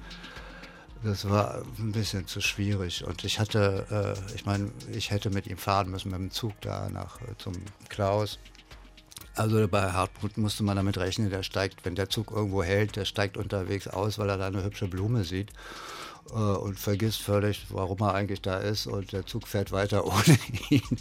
Das 1.04 1.28
war 1.28 1.64
ein 1.80 1.92
bisschen 1.92 2.28
zu 2.28 2.42
schwierig. 2.42 3.04
Und 3.06 3.24
ich 3.24 3.40
hatte, 3.40 3.86
äh, 3.90 4.36
ich 4.36 4.46
meine, 4.46 4.72
ich 4.92 5.10
hätte 5.12 5.30
mit 5.30 5.48
ihm 5.48 5.58
fahren 5.58 5.90
müssen 5.90 6.12
mit 6.12 6.20
dem 6.20 6.32
Zug 6.32 6.54
da 6.62 6.90
nach 6.90 7.18
zum 7.38 7.54
Klaus. 7.90 8.38
Also 9.36 9.68
bei 9.68 9.92
Hartmut 9.92 10.38
musste 10.38 10.64
man 10.64 10.76
damit 10.76 10.98
rechnen, 10.98 11.30
der 11.30 11.44
steigt, 11.44 11.86
wenn 11.86 11.96
der 11.96 12.10
Zug 12.10 12.32
irgendwo 12.32 12.64
hält, 12.64 12.98
der 12.98 13.06
steigt 13.06 13.38
unterwegs 13.38 13.88
aus, 13.88 14.20
weil 14.20 14.30
er 14.30 14.38
da 14.38 14.48
eine 14.48 14.64
hübsche 14.64 14.88
Blume 14.88 15.24
sieht 15.24 15.52
äh, 16.30 16.36
und 16.36 16.80
vergisst 16.80 17.22
völlig, 17.22 17.66
warum 17.70 18.00
er 18.02 18.14
eigentlich 18.14 18.42
da 18.42 18.58
ist 18.58 18.88
und 18.88 19.12
der 19.12 19.26
Zug 19.26 19.48
fährt 19.48 19.72
weiter 19.72 20.06
ohne 20.06 20.38
ihn. 20.70 20.98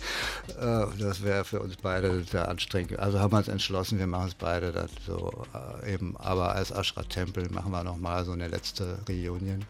Äh, 0.59 0.87
das 0.99 1.23
wäre 1.23 1.45
für 1.45 1.61
uns 1.61 1.77
beide 1.77 2.25
sehr 2.25 2.49
anstrengend. 2.49 2.99
Also 2.99 3.21
haben 3.21 3.33
wir 3.33 3.39
uns 3.39 3.49
entschlossen, 3.49 3.99
wir 3.99 4.07
machen 4.07 4.29
es 4.29 4.35
beide 4.35 4.73
dann 4.73 4.89
so 5.07 5.45
äh, 5.85 5.95
eben, 5.95 6.17
aber 6.17 6.53
als 6.53 6.71
Ashra 6.71 7.03
Tempel 7.05 7.49
machen 7.51 7.73
wir 7.73 7.85
nochmal 7.85 8.25
so 8.25 8.33
eine 8.33 8.49
letzte 8.49 8.99
Reunion. 9.09 9.65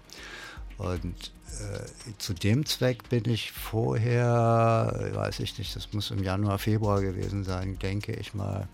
Und 0.78 1.32
äh, 1.60 2.16
zu 2.16 2.32
dem 2.32 2.64
Zweck 2.64 3.10
bin 3.10 3.28
ich 3.28 3.52
vorher, 3.52 5.10
weiß 5.12 5.40
ich 5.40 5.58
nicht, 5.58 5.76
das 5.76 5.92
muss 5.92 6.10
im 6.10 6.22
Januar, 6.22 6.58
Februar 6.58 7.02
gewesen 7.02 7.44
sein, 7.44 7.78
denke 7.78 8.12
ich 8.12 8.32
mal, 8.32 8.66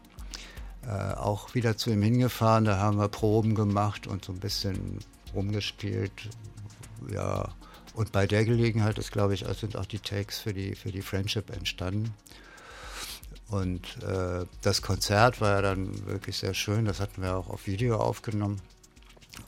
äh, 0.86 1.15
auch 1.15 1.55
wieder 1.55 1.77
zu 1.77 1.90
ihm 1.90 2.03
hingefahren. 2.03 2.65
Da 2.65 2.78
haben 2.78 2.98
wir 2.98 3.09
Proben 3.09 3.57
gemacht 3.57 4.07
und 4.07 4.24
so 4.24 4.32
ein 4.32 4.39
bisschen 4.39 5.01
rumgespielt. 5.35 6.28
Ja, 7.12 7.55
und 7.94 8.12
bei 8.12 8.27
der 8.27 8.44
Gelegenheit 8.44 8.98
ist, 8.98 9.12
glaube 9.12 9.35
ich, 9.35 9.44
sind 9.59 9.77
auch 9.77 9.86
die 9.86 9.98
Takes 9.98 10.39
für 10.39 10.52
die, 10.52 10.74
für 10.74 10.93
die 10.93 11.02
Friendship 11.02 11.51
entstanden. 11.51 12.14
Und 13.48 14.02
äh, 14.02 14.44
das 14.62 14.82
Konzert 14.82 15.40
war 15.40 15.51
ja 15.51 15.62
dann 15.62 16.06
wirklich 16.06 16.36
sehr 16.36 16.55
schön. 16.55 16.85
Das 16.85 17.01
hatten 17.01 17.23
wir 17.23 17.36
auch 17.36 17.48
auf 17.48 17.66
Video 17.66 17.97
aufgenommen 17.97 18.60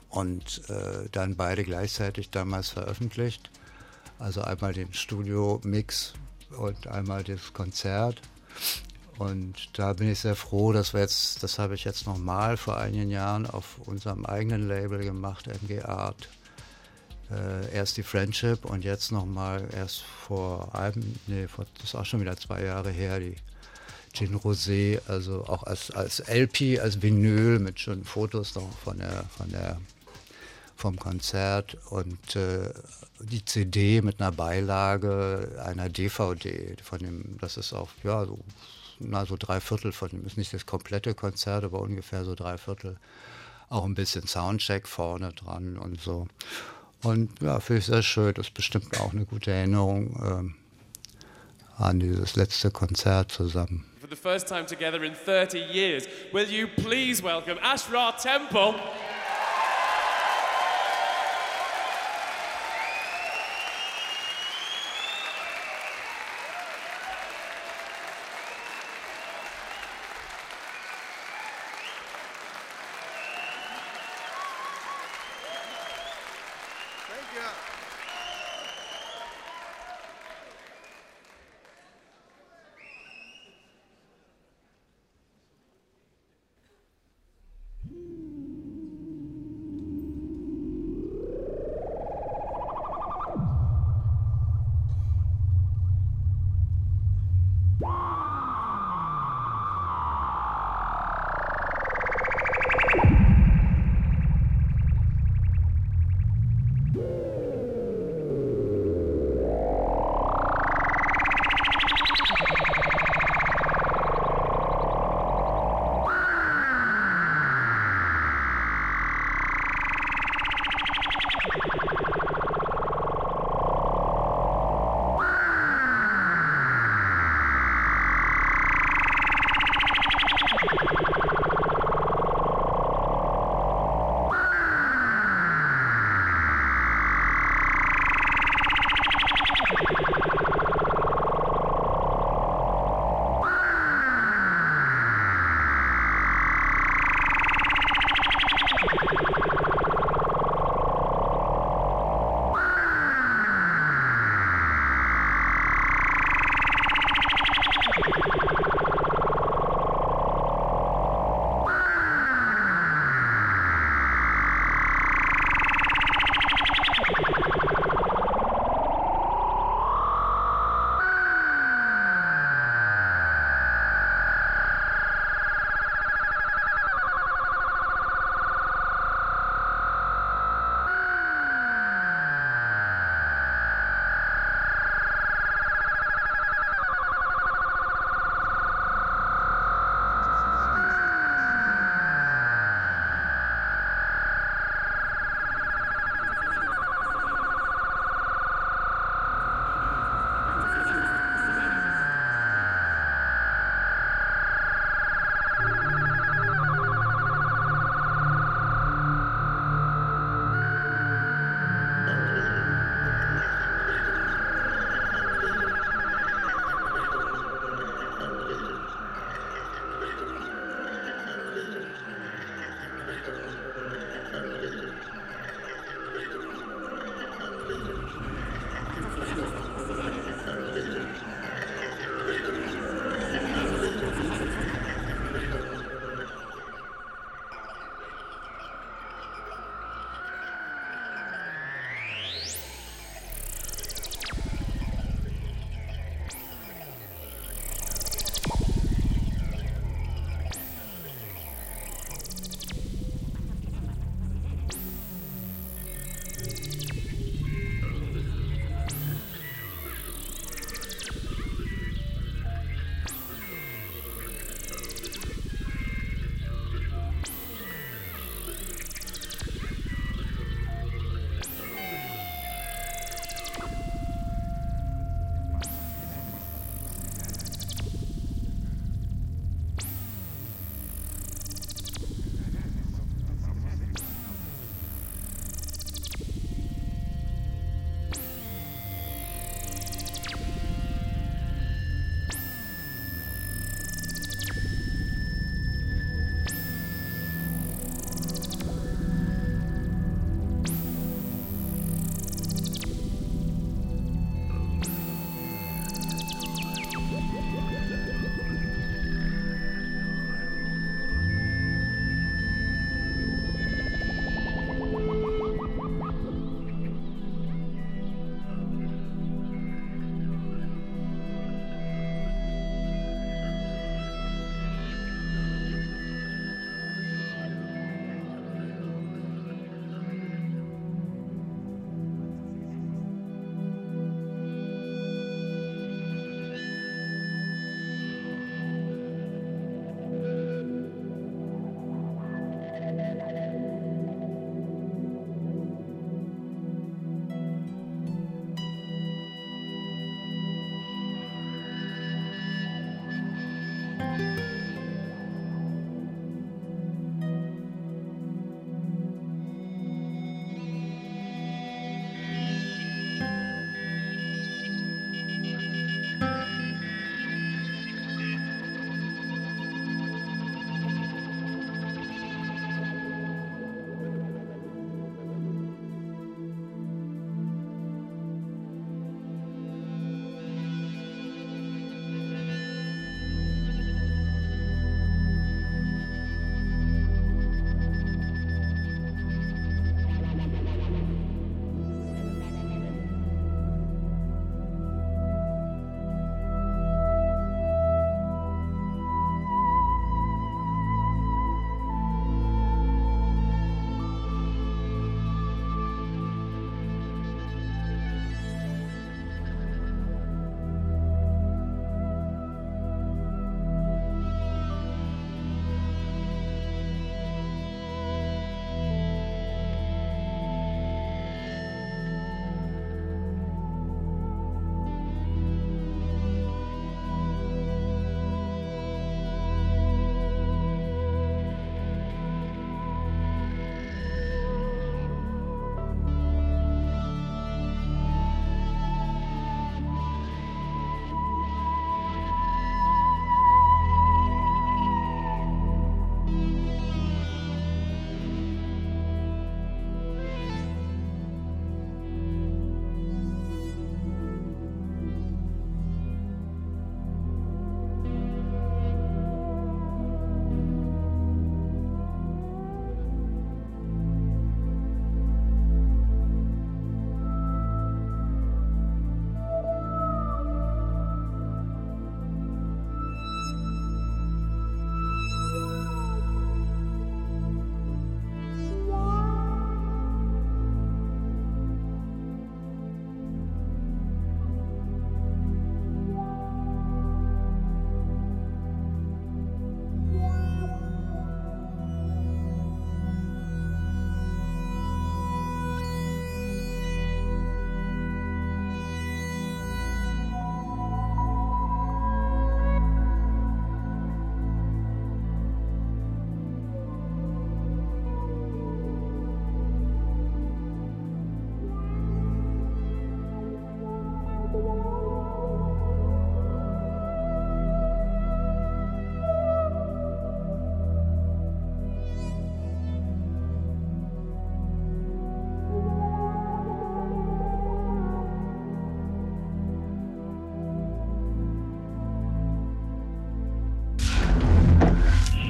und 0.09 0.67
äh, 0.69 1.09
dann 1.11 1.35
beide 1.35 1.63
gleichzeitig 1.63 2.29
damals 2.29 2.69
veröffentlicht. 2.69 3.51
Also 4.17 4.41
einmal 4.41 4.73
den 4.73 4.93
Studio-Mix 4.93 6.13
und 6.57 6.87
einmal 6.87 7.23
das 7.23 7.53
Konzert. 7.53 8.21
Und 9.17 9.77
da 9.77 9.93
bin 9.93 10.09
ich 10.09 10.19
sehr 10.19 10.35
froh, 10.35 10.71
dass 10.71 10.93
wir 10.93 11.01
jetzt, 11.01 11.43
das 11.43 11.59
habe 11.59 11.75
ich 11.75 11.83
jetzt 11.83 12.07
nochmal 12.07 12.57
vor 12.57 12.77
einigen 12.77 13.11
Jahren 13.11 13.45
auf 13.45 13.77
unserem 13.85 14.25
eigenen 14.25 14.67
Label 14.67 15.03
gemacht, 15.03 15.47
MG 15.47 15.83
Art. 15.83 16.29
Äh, 17.31 17.71
erst 17.73 17.97
die 17.97 18.03
Friendship 18.03 18.65
und 18.65 18.83
jetzt 18.83 19.11
nochmal 19.11 19.67
erst 19.75 20.01
vor 20.01 20.73
einem, 20.73 21.15
nee, 21.27 21.47
vor, 21.47 21.65
das 21.75 21.85
ist 21.85 21.95
auch 21.95 22.05
schon 22.05 22.21
wieder 22.21 22.35
zwei 22.37 22.63
Jahre 22.63 22.89
her, 22.89 23.19
die 23.19 23.35
Gin 24.13 24.35
Rosé, 24.35 24.99
also 25.07 25.45
auch 25.45 25.63
als, 25.63 25.91
als 25.91 26.19
LP, 26.27 26.79
als 26.81 27.01
Vinyl 27.01 27.59
mit 27.59 27.79
schönen 27.79 28.03
Fotos 28.03 28.55
noch 28.55 28.71
von 28.79 28.97
der, 28.97 29.25
von 29.37 29.49
der 29.51 29.79
vom 30.75 30.97
Konzert 30.97 31.77
und 31.89 32.35
äh, 32.35 32.73
die 33.19 33.43
CD 33.43 34.01
mit 34.01 34.21
einer 34.21 34.31
Beilage 34.31 35.61
einer 35.63 35.89
DVD 35.89 36.77
von 36.81 36.99
dem, 36.99 37.37
das 37.39 37.57
ist 37.57 37.73
auch, 37.73 37.89
ja, 38.03 38.25
so, 38.25 38.39
na, 38.99 39.25
so 39.25 39.35
drei 39.37 39.59
Viertel 39.59 39.91
von 39.91 40.09
dem, 40.09 40.25
ist 40.25 40.37
nicht 40.37 40.53
das 40.53 40.65
komplette 40.65 41.13
Konzert, 41.13 41.65
aber 41.65 41.81
ungefähr 41.81 42.23
so 42.23 42.33
drei 42.33 42.57
Viertel. 42.57 42.97
Auch 43.67 43.83
ein 43.85 43.93
bisschen 43.93 44.25
Soundcheck 44.25 44.87
vorne 44.87 45.33
dran 45.33 45.77
und 45.77 46.01
so. 46.01 46.27
Und 47.03 47.29
ja, 47.41 47.59
finde 47.59 47.79
ich 47.79 47.85
sehr 47.85 48.03
schön. 48.03 48.33
Das 48.33 48.47
ist 48.47 48.53
bestimmt 48.53 48.99
auch 48.99 49.13
eine 49.13 49.25
gute 49.25 49.51
Erinnerung 49.51 50.21
ähm, 50.25 50.55
an 51.77 51.99
dieses 51.99 52.35
letzte 52.35 52.71
Konzert 52.71 53.31
zusammen. 53.31 53.85
For 53.99 54.09
the 54.09 54.15
first 54.15 54.47
time 54.47 54.65
together 54.65 55.01
in 55.03 55.13
30 55.13 55.73
years, 55.73 56.07
will 56.33 56.49
you 56.49 56.67
please 56.67 57.23
welcome 57.23 57.57
Ashra 57.61 58.11
Temple? 58.21 58.75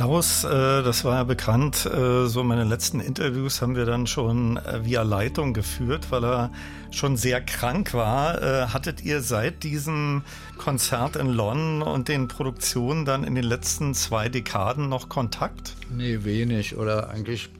Klaus, 0.00 0.44
äh, 0.44 0.48
das 0.48 1.04
war 1.04 1.16
ja 1.16 1.24
bekannt, 1.24 1.84
äh, 1.84 2.26
so 2.26 2.42
meine 2.42 2.64
letzten 2.64 3.00
Interviews 3.00 3.60
haben 3.60 3.76
wir 3.76 3.84
dann 3.84 4.06
schon 4.06 4.56
äh, 4.56 4.82
via 4.82 5.02
Leitung 5.02 5.52
geführt, 5.52 6.06
weil 6.08 6.24
er 6.24 6.52
schon 6.90 7.18
sehr 7.18 7.42
krank 7.42 7.92
war. 7.92 8.72
Hattet 8.72 9.04
ihr 9.04 9.20
seit 9.20 9.62
diesem 9.62 10.22
Konzert 10.56 11.16
in 11.16 11.26
London 11.26 11.82
und 11.82 12.08
den 12.08 12.28
Produktionen 12.28 13.04
dann 13.04 13.24
in 13.24 13.34
den 13.34 13.44
letzten 13.44 13.92
zwei 13.92 14.30
Dekaden 14.30 14.88
noch 14.88 15.10
Kontakt? 15.10 15.76
Nee, 15.90 16.20
wenig. 16.24 16.78
Oder 16.78 17.10
eigentlich, 17.10 17.50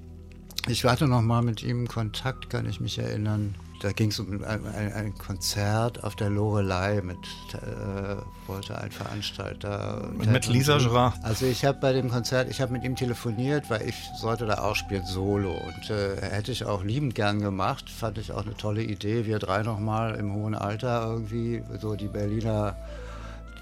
ich 0.67 0.83
hatte 0.85 1.09
noch 1.09 1.21
mal 1.21 1.43
mit 1.43 1.63
ihm 1.63 1.89
Kontakt, 1.89 2.49
kann 2.49 2.67
ich 2.67 2.81
mich 2.81 2.99
erinnern 2.99 3.55
da 3.81 3.93
ging 3.93 4.11
es 4.11 4.21
um 4.21 4.45
ein, 4.45 4.67
ein, 4.67 4.93
ein, 4.93 5.19
Konzert 5.19 6.05
auf 6.05 6.15
der 6.15 6.29
Lorelei 6.29 7.01
mit 7.03 7.19
äh, 7.55 8.17
wollte 8.47 8.79
ein 8.79 8.91
Veranstalter 8.91 10.11
mit, 10.17 10.31
mit 10.31 10.47
Lisa 10.47 10.79
Gerard. 10.79 11.15
Also 11.23 11.47
ich 11.47 11.65
habe 11.65 11.79
bei 11.81 11.93
dem 11.93 12.11
Konzert, 12.11 12.51
ich 12.51 12.61
habe 12.61 12.73
mit 12.73 12.85
ihm 12.85 12.95
telefoniert, 12.95 13.71
weil 13.71 13.89
ich 13.89 13.97
sollte 14.19 14.47
da 14.47 14.59
auch 14.59 14.77
spielen 14.77 15.07
solo 15.07 15.53
und 15.53 15.91
äh, 15.91 16.17
hätte 16.21 16.53
ich 16.53 16.65
auch 16.67 16.85
liebend 16.85 17.15
gern 17.15 17.41
gemacht, 17.41 17.89
fand 17.89 18.19
ich 18.19 18.33
auch 18.33 18.45
eine 18.45 18.57
tolle 18.57 18.83
Idee. 18.83 19.25
Wir 19.25 19.39
drei 19.39 19.63
noch 19.63 19.81
mal 19.81 20.15
im 20.15 20.35
hohen 20.35 20.55
Alter 20.55 21.03
irgendwie 21.07 21.63
so 21.81 21.97
die 21.97 22.09
Berliner 22.09 22.77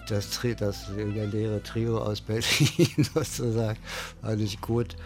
das, 0.08 0.40
das 0.58 0.88
legendäre 0.88 1.62
Trio 1.62 1.98
aus 1.98 2.20
Berlin 2.20 3.06
sozusagen, 3.14 3.78
fand 4.20 4.40
ich 4.40 4.60
gut. 4.60 4.96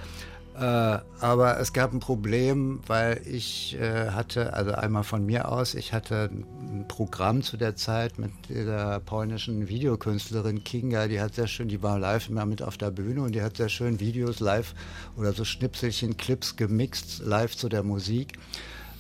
Äh, 0.63 1.01
aber 1.19 1.59
es 1.59 1.73
gab 1.73 1.93
ein 1.93 1.99
Problem, 1.99 2.79
weil 2.87 3.21
ich 3.27 3.77
äh, 3.81 4.11
hatte, 4.11 4.53
also 4.53 4.71
einmal 4.71 5.03
von 5.03 5.27
mir 5.27 5.51
aus, 5.51 5.75
ich 5.75 5.93
hatte 5.93 6.31
ein 6.33 6.87
Programm 6.87 7.43
zu 7.43 7.57
der 7.57 7.75
Zeit 7.75 8.21
mit 8.21 8.31
der 8.49 9.01
polnischen 9.01 9.69
Videokünstlerin 9.69 10.63
Kinga, 10.63 11.09
die 11.09 11.21
hat 11.21 11.35
sehr 11.35 11.49
schön, 11.49 11.67
die 11.67 11.83
war 11.83 11.99
live 11.99 12.29
immer 12.29 12.47
mit 12.47 12.63
auf 12.63 12.77
der 12.77 12.93
Bühne 12.93 13.23
und 13.23 13.35
die 13.35 13.43
hat 13.43 13.57
sehr 13.57 13.69
schön 13.69 13.99
Videos 13.99 14.39
live 14.39 14.77
oder 15.17 15.33
so 15.33 15.45
Schnipselchen, 15.45 16.17
Clips 16.17 16.55
gemixt, 16.55 17.23
live 17.25 17.57
zu 17.57 17.69
der 17.69 17.83
Musik. 17.83 18.39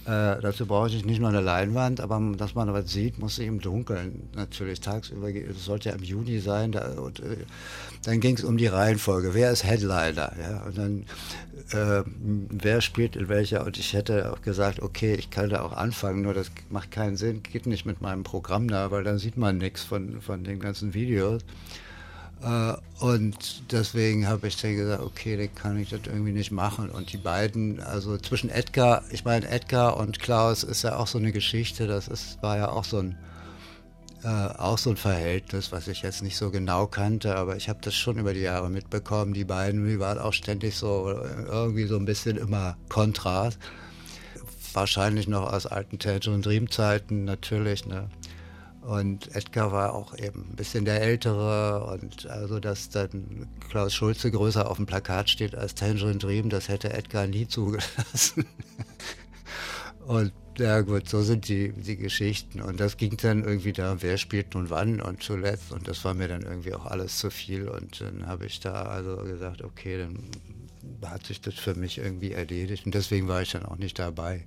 Äh, 0.04 0.40
dazu 0.40 0.66
brauche 0.66 0.88
ich 0.88 1.04
nicht 1.04 1.20
nur 1.20 1.28
eine 1.28 1.40
Leinwand, 1.40 2.00
aber 2.00 2.20
dass 2.36 2.56
man 2.56 2.72
was 2.72 2.90
sieht, 2.90 3.20
muss 3.20 3.38
ich 3.38 3.46
im 3.46 3.60
Dunkeln 3.60 4.28
natürlich 4.34 4.80
tagsüber. 4.80 5.28
Es 5.28 5.64
sollte 5.64 5.90
ja 5.90 5.94
im 5.94 6.02
Juni 6.02 6.40
sein. 6.40 6.72
Da, 6.72 6.92
und, 6.98 7.20
äh, 7.20 7.36
dann 8.04 8.18
ging 8.18 8.36
es 8.36 8.42
um 8.42 8.56
die 8.56 8.66
Reihenfolge. 8.66 9.32
Wer 9.32 9.52
ist 9.52 9.64
Headliner? 9.64 10.32
Ja, 10.40 10.62
und 10.66 10.76
dann 10.76 11.04
äh, 11.72 12.02
wer 12.06 12.80
spielt 12.80 13.14
in 13.14 13.28
welcher? 13.28 13.64
Und 13.64 13.78
ich 13.78 13.92
hätte 13.92 14.32
auch 14.32 14.42
gesagt, 14.42 14.80
okay, 14.82 15.14
ich 15.14 15.30
kann 15.30 15.50
da 15.50 15.62
auch 15.62 15.72
anfangen, 15.72 16.22
nur 16.22 16.34
das 16.34 16.50
macht 16.68 16.90
keinen 16.90 17.16
Sinn, 17.16 17.42
geht 17.42 17.66
nicht 17.66 17.86
mit 17.86 18.00
meinem 18.00 18.24
Programm 18.24 18.68
da, 18.68 18.90
weil 18.90 19.04
dann 19.04 19.18
sieht 19.18 19.36
man 19.36 19.58
nichts 19.58 19.84
von 19.84 20.20
von 20.20 20.42
den 20.42 20.58
ganzen 20.58 20.94
Videos. 20.94 21.42
Äh, 22.42 22.74
und 23.04 23.72
deswegen 23.72 24.26
habe 24.28 24.48
ich 24.48 24.56
dann 24.56 24.76
gesagt, 24.76 25.02
okay, 25.02 25.36
dann 25.36 25.54
kann 25.54 25.78
ich 25.78 25.90
das 25.90 26.00
irgendwie 26.06 26.32
nicht 26.32 26.50
machen. 26.50 26.90
Und 26.90 27.12
die 27.12 27.18
beiden, 27.18 27.80
also 27.80 28.18
zwischen 28.18 28.50
Edgar, 28.50 29.02
ich 29.10 29.24
meine, 29.24 29.48
Edgar 29.48 29.96
und 29.96 30.18
Klaus 30.18 30.62
ist 30.62 30.82
ja 30.82 30.96
auch 30.96 31.06
so 31.06 31.18
eine 31.18 31.32
Geschichte, 31.32 31.86
das 31.86 32.08
ist, 32.08 32.42
war 32.42 32.56
ja 32.56 32.68
auch 32.68 32.84
so 32.84 32.98
ein, 32.98 33.18
äh, 34.24 34.28
auch 34.28 34.78
so 34.78 34.90
ein 34.90 34.96
Verhältnis, 34.96 35.72
was 35.72 35.88
ich 35.88 36.02
jetzt 36.02 36.22
nicht 36.22 36.36
so 36.36 36.50
genau 36.50 36.86
kannte, 36.86 37.36
aber 37.36 37.56
ich 37.56 37.68
habe 37.68 37.80
das 37.82 37.94
schon 37.94 38.18
über 38.18 38.34
die 38.34 38.40
Jahre 38.40 38.70
mitbekommen. 38.70 39.34
Die 39.34 39.44
beiden, 39.44 39.86
die 39.86 39.98
waren 39.98 40.18
auch 40.18 40.32
ständig 40.32 40.76
so 40.76 41.10
irgendwie 41.48 41.86
so 41.86 41.96
ein 41.96 42.04
bisschen 42.04 42.36
immer 42.36 42.76
Kontrast. 42.88 43.58
Wahrscheinlich 44.74 45.28
noch 45.28 45.52
aus 45.52 45.66
alten 45.66 45.98
Tangerine 45.98 46.40
Dream 46.40 46.70
Zeiten 46.70 47.24
natürlich, 47.24 47.84
ne? 47.84 48.08
Und 48.82 49.34
Edgar 49.34 49.70
war 49.70 49.94
auch 49.94 50.18
eben 50.18 50.50
ein 50.50 50.56
bisschen 50.56 50.84
der 50.84 51.00
Ältere 51.00 51.86
und 51.86 52.26
also, 52.26 52.58
dass 52.58 52.90
dann 52.90 53.48
Klaus 53.70 53.94
Schulze 53.94 54.30
größer 54.32 54.68
auf 54.68 54.76
dem 54.76 54.86
Plakat 54.86 55.30
steht 55.30 55.54
als 55.54 55.76
Tangerine 55.76 56.18
Dream, 56.18 56.50
das 56.50 56.68
hätte 56.68 56.92
Edgar 56.92 57.28
nie 57.28 57.46
zugelassen. 57.46 58.44
und 60.06 60.32
ja 60.58 60.80
gut, 60.80 61.08
so 61.08 61.22
sind 61.22 61.48
die, 61.48 61.72
die 61.72 61.96
Geschichten. 61.96 62.60
Und 62.60 62.80
das 62.80 62.96
ging 62.96 63.16
dann 63.16 63.44
irgendwie 63.44 63.72
da, 63.72 64.02
wer 64.02 64.18
spielt 64.18 64.54
nun 64.54 64.68
wann 64.68 65.00
und 65.00 65.22
zuletzt. 65.22 65.72
Und 65.72 65.86
das 65.88 66.04
war 66.04 66.14
mir 66.14 66.28
dann 66.28 66.42
irgendwie 66.42 66.74
auch 66.74 66.86
alles 66.86 67.18
zu 67.18 67.30
viel. 67.30 67.68
Und 67.68 68.00
dann 68.00 68.26
habe 68.26 68.46
ich 68.46 68.60
da 68.60 68.82
also 68.82 69.16
gesagt, 69.18 69.62
okay, 69.62 69.98
dann 69.98 70.18
hat 71.08 71.26
sich 71.26 71.40
das 71.40 71.54
für 71.54 71.74
mich 71.74 71.98
irgendwie 71.98 72.32
erledigt. 72.32 72.84
Und 72.84 72.94
deswegen 72.94 73.28
war 73.28 73.42
ich 73.42 73.52
dann 73.52 73.64
auch 73.64 73.76
nicht 73.76 73.98
dabei. 73.98 74.44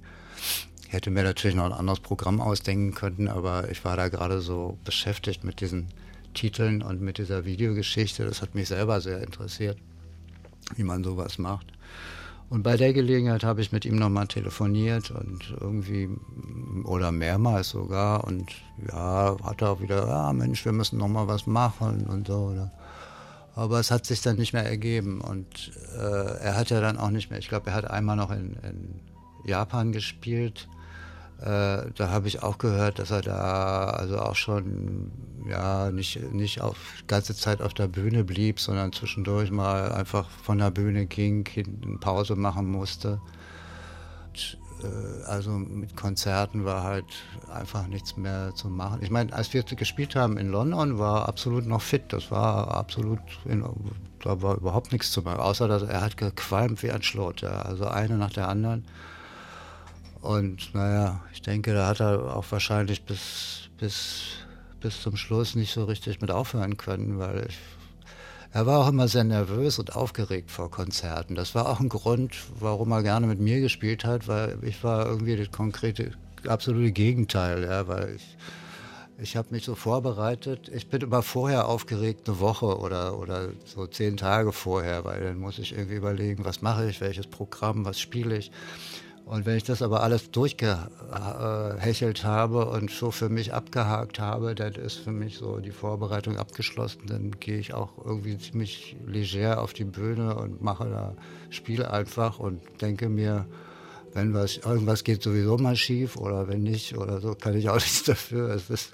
Ich 0.87 0.93
hätte 0.93 1.09
mir 1.09 1.23
natürlich 1.23 1.55
noch 1.55 1.65
ein 1.65 1.73
anderes 1.73 1.99
Programm 1.99 2.39
ausdenken 2.39 2.93
können, 2.93 3.27
aber 3.27 3.69
ich 3.71 3.83
war 3.83 3.97
da 3.97 4.07
gerade 4.07 4.39
so 4.39 4.77
beschäftigt 4.85 5.43
mit 5.43 5.59
diesen 5.59 5.87
Titeln 6.33 6.83
und 6.83 7.01
mit 7.01 7.17
dieser 7.17 7.45
Videogeschichte. 7.45 8.25
Das 8.25 8.41
hat 8.41 8.53
mich 8.53 8.67
selber 8.67 9.01
sehr 9.01 9.21
interessiert, 9.21 9.77
wie 10.75 10.83
man 10.83 11.03
sowas 11.03 11.37
macht. 11.37 11.67
Und 12.49 12.61
bei 12.61 12.77
der 12.77 12.93
Gelegenheit 12.93 13.43
habe 13.43 13.61
ich 13.61 13.71
mit 13.71 13.85
ihm 13.85 13.95
nochmal 13.95 14.27
telefoniert 14.27 15.09
und 15.09 15.55
irgendwie, 15.59 16.09
oder 16.83 17.11
mehrmals 17.11 17.69
sogar, 17.69 18.23
und 18.23 18.51
ja, 18.87 19.35
hat 19.43 19.63
er 19.63 19.71
auch 19.71 19.81
wieder, 19.81 20.07
ja 20.07 20.31
Mensch, 20.31 20.63
wir 20.63 20.71
müssen 20.71 20.99
nochmal 20.99 21.27
was 21.27 21.47
machen 21.47 22.05
und 22.05 22.27
so. 22.27 22.51
Oder. 22.51 22.71
Aber 23.55 23.79
es 23.79 23.89
hat 23.89 24.05
sich 24.05 24.21
dann 24.21 24.35
nicht 24.35 24.53
mehr 24.53 24.65
ergeben 24.65 25.21
und 25.21 25.71
äh, 25.97 26.37
er 26.43 26.55
hat 26.55 26.69
ja 26.69 26.81
dann 26.81 26.97
auch 26.97 27.09
nicht 27.09 27.31
mehr, 27.31 27.39
ich 27.39 27.49
glaube, 27.49 27.71
er 27.71 27.75
hat 27.75 27.89
einmal 27.89 28.15
noch 28.15 28.29
in, 28.29 28.57
in 28.61 28.99
Japan 29.45 29.91
gespielt 29.91 30.67
äh, 31.41 31.91
da 31.95 32.09
habe 32.09 32.27
ich 32.27 32.43
auch 32.43 32.57
gehört, 32.57 32.99
dass 32.99 33.11
er 33.11 33.21
da 33.21 33.89
also 33.89 34.19
auch 34.19 34.35
schon 34.35 35.11
ja 35.49 35.91
nicht 35.91 36.31
nicht 36.33 36.61
auf 36.61 36.77
ganze 37.07 37.35
Zeit 37.35 37.61
auf 37.61 37.73
der 37.73 37.87
Bühne 37.87 38.23
blieb, 38.23 38.59
sondern 38.59 38.93
zwischendurch 38.93 39.51
mal 39.51 39.91
einfach 39.91 40.29
von 40.29 40.57
der 40.57 40.71
Bühne 40.71 41.05
ging, 41.05 41.45
eine 41.55 41.97
Pause 41.97 42.35
machen 42.35 42.67
musste. 42.67 43.19
Und, 44.27 44.57
äh, 44.83 45.23
also 45.25 45.51
mit 45.51 45.95
Konzerten 45.95 46.65
war 46.65 46.83
halt 46.83 47.05
einfach 47.51 47.87
nichts 47.87 48.17
mehr 48.17 48.53
zu 48.55 48.69
machen. 48.69 48.99
Ich 49.01 49.09
meine, 49.09 49.33
als 49.33 49.53
wir 49.53 49.63
gespielt 49.63 50.15
haben 50.15 50.37
in 50.37 50.49
London, 50.49 50.97
war 50.99 51.27
absolut 51.27 51.65
noch 51.65 51.81
fit. 51.81 52.03
Das 52.09 52.31
war 52.31 52.75
absolut, 52.75 53.19
in, 53.45 53.65
da 54.21 54.41
war 54.41 54.55
überhaupt 54.55 54.91
nichts 54.91 55.11
zu 55.11 55.21
machen, 55.21 55.39
außer 55.39 55.67
dass 55.67 55.83
er 55.83 56.01
hat 56.01 56.17
gequalmt 56.17 56.81
wie 56.83 56.91
ein 56.91 57.03
Schlot. 57.03 57.41
Ja. 57.41 57.61
Also 57.61 57.87
eine 57.87 58.17
nach 58.17 58.31
der 58.31 58.47
anderen. 58.47 58.85
Und 60.25 60.73
naja, 60.73 61.21
ich 61.33 61.43
denke, 61.43 61.75
da 61.75 61.85
hat 61.85 61.99
er 61.99 62.35
auch 62.35 62.45
wahrscheinlich 62.49 63.03
bis, 63.03 63.69
bis, 63.77 64.23
bis 64.79 64.99
zum 64.99 65.17
Schluss 65.17 65.53
nicht 65.53 65.71
so 65.71 65.83
richtig 65.83 66.19
mit 66.19 66.31
aufhören 66.31 66.77
können, 66.77 67.19
weil 67.19 67.45
ich, 67.47 67.57
er 68.51 68.65
war 68.65 68.79
auch 68.79 68.87
immer 68.87 69.07
sehr 69.07 69.23
nervös 69.23 69.77
und 69.77 69.95
aufgeregt 69.95 70.49
vor 70.49 70.71
Konzerten. 70.71 71.35
Das 71.35 71.53
war 71.53 71.69
auch 71.69 71.79
ein 71.79 71.89
Grund, 71.89 72.33
warum 72.59 72.91
er 72.91 73.03
gerne 73.03 73.27
mit 73.27 73.39
mir 73.39 73.61
gespielt 73.61 74.03
hat, 74.03 74.27
weil 74.27 74.57
ich 74.63 74.83
war 74.83 75.05
irgendwie 75.05 75.37
das 75.37 75.51
konkrete, 75.51 76.13
absolute 76.47 76.91
Gegenteil, 76.91 77.63
ja, 77.63 77.87
weil 77.87 78.15
ich, 78.15 78.37
ich 79.19 79.37
habe 79.37 79.49
mich 79.51 79.63
so 79.63 79.75
vorbereitet. 79.75 80.71
Ich 80.73 80.89
bin 80.89 81.01
immer 81.01 81.21
vorher 81.21 81.67
aufgeregt, 81.67 82.27
eine 82.27 82.39
Woche 82.39 82.79
oder, 82.79 83.19
oder 83.19 83.49
so 83.63 83.85
zehn 83.85 84.17
Tage 84.17 84.51
vorher, 84.53 85.05
weil 85.05 85.21
dann 85.23 85.37
muss 85.37 85.59
ich 85.59 85.73
irgendwie 85.73 85.97
überlegen, 85.97 86.45
was 86.45 86.63
mache 86.63 86.89
ich, 86.89 86.99
welches 86.99 87.27
Programm, 87.27 87.85
was 87.85 87.99
spiele 87.99 88.37
ich. 88.37 88.51
Und 89.25 89.45
wenn 89.47 89.57
ich 89.57 89.63
das 89.63 89.81
aber 89.81 90.03
alles 90.03 90.29
durchgehechelt 90.29 92.23
habe 92.23 92.67
und 92.67 92.91
so 92.91 93.09
für 93.09 93.27
mich 93.29 93.55
abgehakt 93.55 94.19
habe, 94.19 94.53
dann 94.53 94.73
ist 94.73 94.97
für 94.97 95.11
mich 95.11 95.39
so 95.39 95.57
die 95.57 95.71
Vorbereitung 95.71 96.37
abgeschlossen. 96.37 97.07
Dann 97.07 97.31
gehe 97.31 97.57
ich 97.57 97.73
auch 97.73 97.93
irgendwie 98.05 98.37
ziemlich 98.37 98.95
leger 99.07 99.61
auf 99.61 99.73
die 99.73 99.85
Bühne 99.85 100.35
und 100.35 100.61
mache 100.61 100.87
da 100.89 101.15
Spiel 101.49 101.83
einfach 101.83 102.37
und 102.37 102.61
denke 102.81 103.09
mir, 103.09 103.47
wenn 104.13 104.33
was, 104.35 104.57
irgendwas 104.57 105.03
geht 105.03 105.23
sowieso 105.23 105.57
mal 105.57 105.75
schief 105.75 106.17
oder 106.17 106.47
wenn 106.47 106.61
nicht 106.61 106.95
oder 106.95 107.19
so, 107.19 107.33
kann 107.33 107.57
ich 107.57 107.67
auch 107.69 107.75
nichts 107.79 108.03
dafür. 108.03 108.53
Ist, 108.53 108.93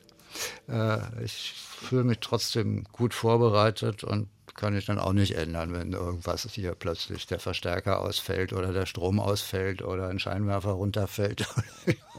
äh, 0.69 1.23
ich 1.23 1.53
fühle 1.55 2.05
mich 2.05 2.19
trotzdem 2.21 2.85
gut 2.93 3.13
vorbereitet 3.13 4.05
und 4.05 4.29
kann 4.55 4.75
ich 4.75 4.85
dann 4.85 4.99
auch 4.99 5.13
nicht 5.13 5.35
ändern, 5.35 5.73
wenn 5.73 5.93
irgendwas 5.93 6.47
hier 6.51 6.75
plötzlich 6.75 7.25
der 7.27 7.39
Verstärker 7.39 8.01
ausfällt 8.01 8.53
oder 8.53 8.73
der 8.73 8.85
Strom 8.85 9.19
ausfällt 9.19 9.81
oder 9.81 10.07
ein 10.07 10.19
Scheinwerfer 10.19 10.71
runterfällt. 10.71 11.47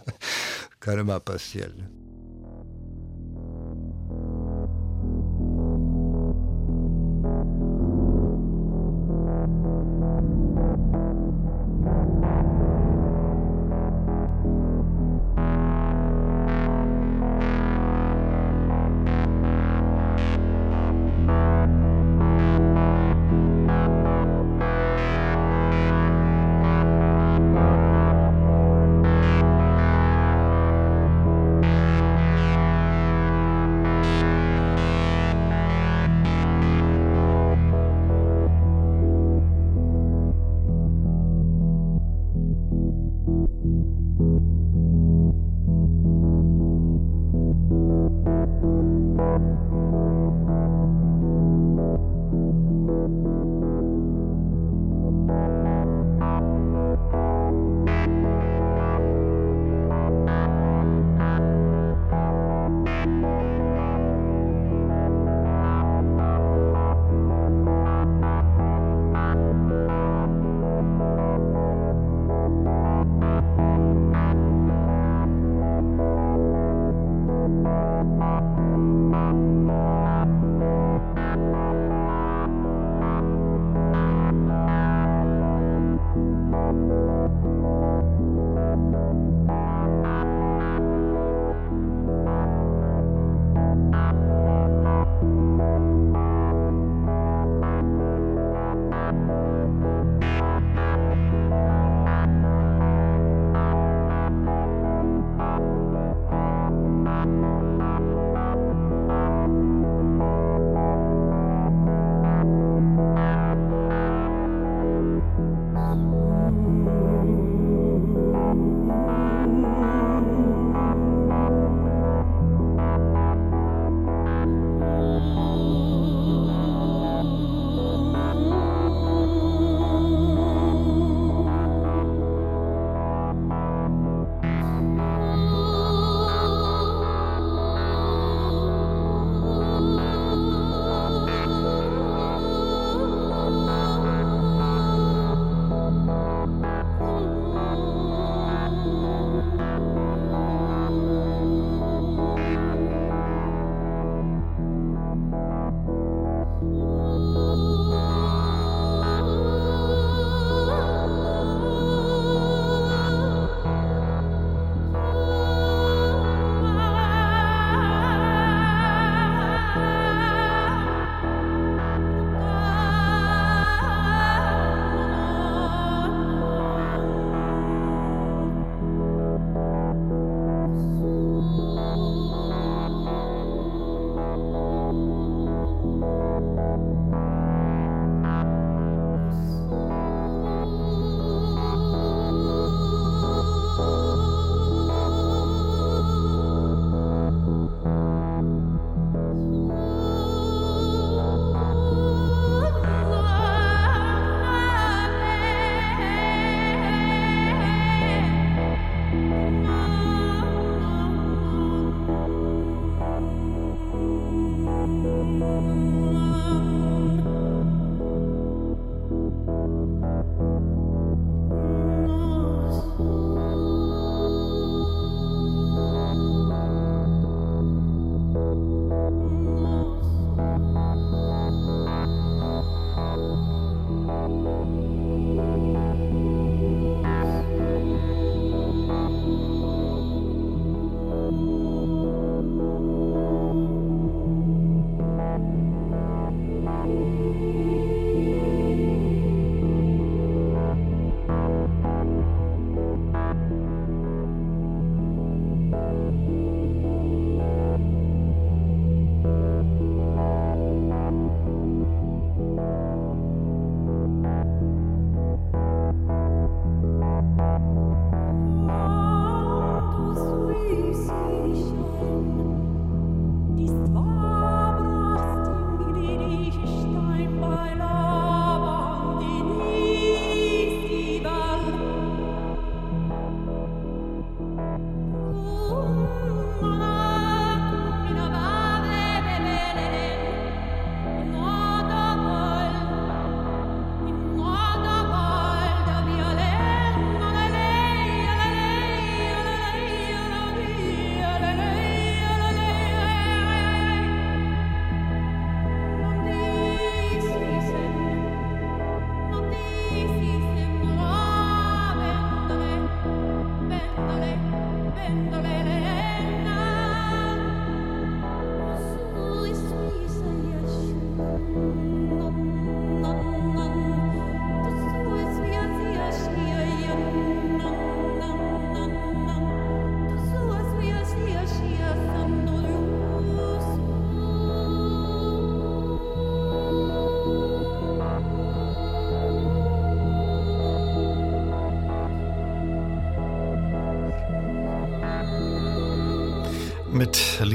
kann 0.80 0.98
immer 0.98 1.20
passieren. 1.20 2.01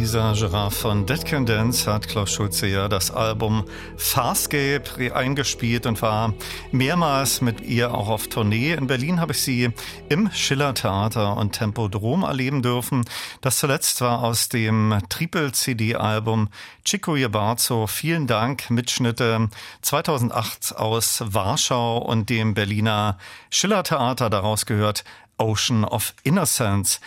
Lisa 0.07 0.31
Gerard 0.31 0.73
von 0.73 1.05
Dead 1.05 1.25
Can 1.25 1.45
Dance 1.45 1.91
hat 1.91 2.07
Klaus 2.07 2.31
Schulze 2.31 2.65
ja 2.67 2.87
das 2.87 3.11
Album 3.11 3.65
Farscape 3.97 5.13
eingespielt 5.13 5.85
und 5.85 6.01
war 6.01 6.33
mehrmals 6.71 7.41
mit 7.41 7.59
ihr 7.59 7.93
auch 7.93 8.07
auf 8.07 8.29
Tournee. 8.29 8.71
In 8.71 8.87
Berlin 8.87 9.19
habe 9.19 9.33
ich 9.33 9.41
sie 9.41 9.69
im 10.07 10.31
Schiller-Theater 10.31 11.35
und 11.35 11.51
Tempodrom 11.51 12.23
erleben 12.23 12.61
dürfen. 12.61 13.03
Das 13.41 13.57
zuletzt 13.57 13.99
war 13.99 14.23
aus 14.23 14.47
dem 14.47 14.97
Triple-CD-Album 15.09 16.47
Chico 16.85 17.17
Jebarzo. 17.17 17.85
Vielen 17.85 18.27
Dank. 18.27 18.69
Mitschnitte 18.69 19.49
2008 19.81 20.77
aus 20.77 21.21
Warschau 21.25 21.97
und 21.97 22.29
dem 22.29 22.53
Berliner 22.53 23.17
Schiller-Theater. 23.49 24.29
Daraus 24.29 24.65
gehört 24.65 25.03
Ocean 25.37 25.83
of 25.83 26.13
Innocence. 26.23 27.01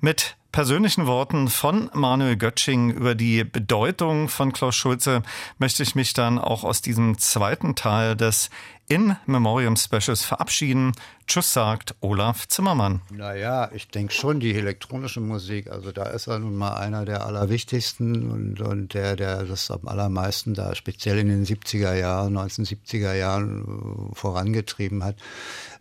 Mit 0.00 0.36
persönlichen 0.52 1.06
Worten 1.06 1.48
von 1.48 1.90
Manuel 1.92 2.36
Götsching 2.36 2.90
über 2.90 3.14
die 3.14 3.44
Bedeutung 3.44 4.28
von 4.28 4.52
Klaus 4.52 4.74
Schulze 4.76 5.22
möchte 5.58 5.82
ich 5.82 5.94
mich 5.94 6.12
dann 6.12 6.38
auch 6.38 6.64
aus 6.64 6.82
diesem 6.82 7.18
zweiten 7.18 7.74
Teil 7.74 8.16
des 8.16 8.50
In 8.88 9.16
Memoriam 9.26 9.76
Specials 9.76 10.24
verabschieden. 10.24 10.92
Tschüss 11.26 11.52
sagt 11.52 11.94
Olaf 12.00 12.46
Zimmermann. 12.48 13.02
Naja, 13.10 13.70
ich 13.74 13.88
denke 13.88 14.14
schon, 14.14 14.40
die 14.40 14.54
elektronische 14.54 15.20
Musik, 15.20 15.70
also 15.70 15.90
da 15.92 16.04
ist 16.04 16.28
er 16.28 16.38
nun 16.38 16.56
mal 16.56 16.74
einer 16.74 17.04
der 17.04 17.26
allerwichtigsten 17.26 18.30
und, 18.30 18.60
und 18.60 18.94
der, 18.94 19.16
der 19.16 19.44
das 19.44 19.70
am 19.70 19.88
allermeisten 19.88 20.54
da 20.54 20.74
speziell 20.74 21.18
in 21.18 21.28
den 21.28 21.44
70er 21.44 21.94
Jahren, 21.94 22.36
1970er 22.38 23.14
Jahren 23.14 24.10
äh, 24.12 24.14
vorangetrieben 24.14 25.02
hat. 25.02 25.16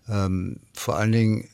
Ähm, 0.08 0.60
vor 0.74 0.98
allen 0.98 1.12
Dingen, 1.12 1.50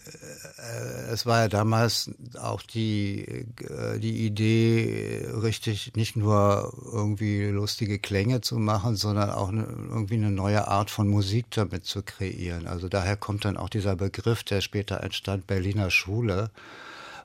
es 1.12 1.26
war 1.26 1.42
ja 1.42 1.48
damals 1.48 2.12
auch 2.40 2.62
die, 2.62 3.46
äh, 3.68 4.00
die 4.00 4.26
Idee, 4.26 5.28
richtig 5.42 5.94
nicht 5.96 6.16
nur 6.16 6.74
irgendwie 6.92 7.46
lustige 7.46 8.00
Klänge 8.00 8.42
zu 8.42 8.58
machen, 8.58 8.96
sondern 8.96 9.30
auch 9.32 9.50
eine, 9.50 9.64
irgendwie 9.64 10.16
eine 10.16 10.32
neue 10.32 10.68
Art 10.68 10.92
von 10.92 11.08
Musik 11.08 11.48
damit 11.52 11.86
zu 11.86 12.04
kreieren. 12.04 12.68
Also 12.68 12.90
daher 12.90 13.18
kommt 13.18 13.46
dann 13.46 13.58
auch 13.58 13.70
dieser 13.70 13.96
Begriff, 13.96 14.44
der 14.44 14.62
später 14.62 15.02
entstand, 15.02 15.48
Berliner 15.48 15.90
Schule, 15.90 16.52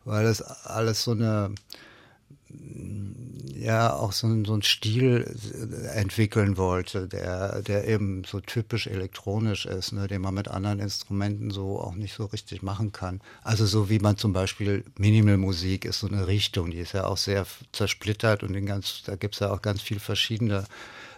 weil 0.05 0.27
es 0.27 0.43
alles 0.43 1.03
so 1.05 1.13
eine 1.13 1.55
ja 2.48 3.94
auch 3.94 4.12
so, 4.12 4.28
so 4.44 4.52
einen 4.52 4.62
Stil 4.62 5.35
entwickeln 5.94 6.56
wollte, 6.56 7.09
der, 7.09 7.62
der 7.62 7.89
eben 7.89 8.23
so 8.24 8.40
typisch 8.40 8.86
elektronisch 8.86 9.66
ist, 9.66 9.93
ne, 9.93 10.06
den 10.06 10.23
man 10.23 10.35
mit 10.35 10.48
anderen 10.48 10.78
Instrumenten 10.78 11.51
so 11.51 11.81
auch 11.81 11.94
nicht 11.94 12.14
so 12.14 12.27
richtig 12.27 12.62
machen 12.62 12.93
kann. 12.93 13.20
Also 13.43 13.66
so 13.66 13.89
wie 13.89 13.98
man 13.98 14.16
zum 14.16 14.32
Beispiel 14.32 14.85
Minimalmusik 14.98 15.85
ist 15.85 16.01
so 16.01 16.06
eine 16.06 16.27
Richtung, 16.27 16.70
die 16.70 16.78
ist 16.78 16.93
ja 16.93 17.06
auch 17.06 17.16
sehr 17.16 17.47
zersplittert 17.73 18.43
und 18.43 18.55
in 18.55 18.66
ganz, 18.66 19.02
da 19.05 19.16
gibt's 19.16 19.40
ja 19.40 19.51
auch 19.51 19.62
ganz 19.62 19.82
viel 19.82 19.98
verschiedene 19.98 20.64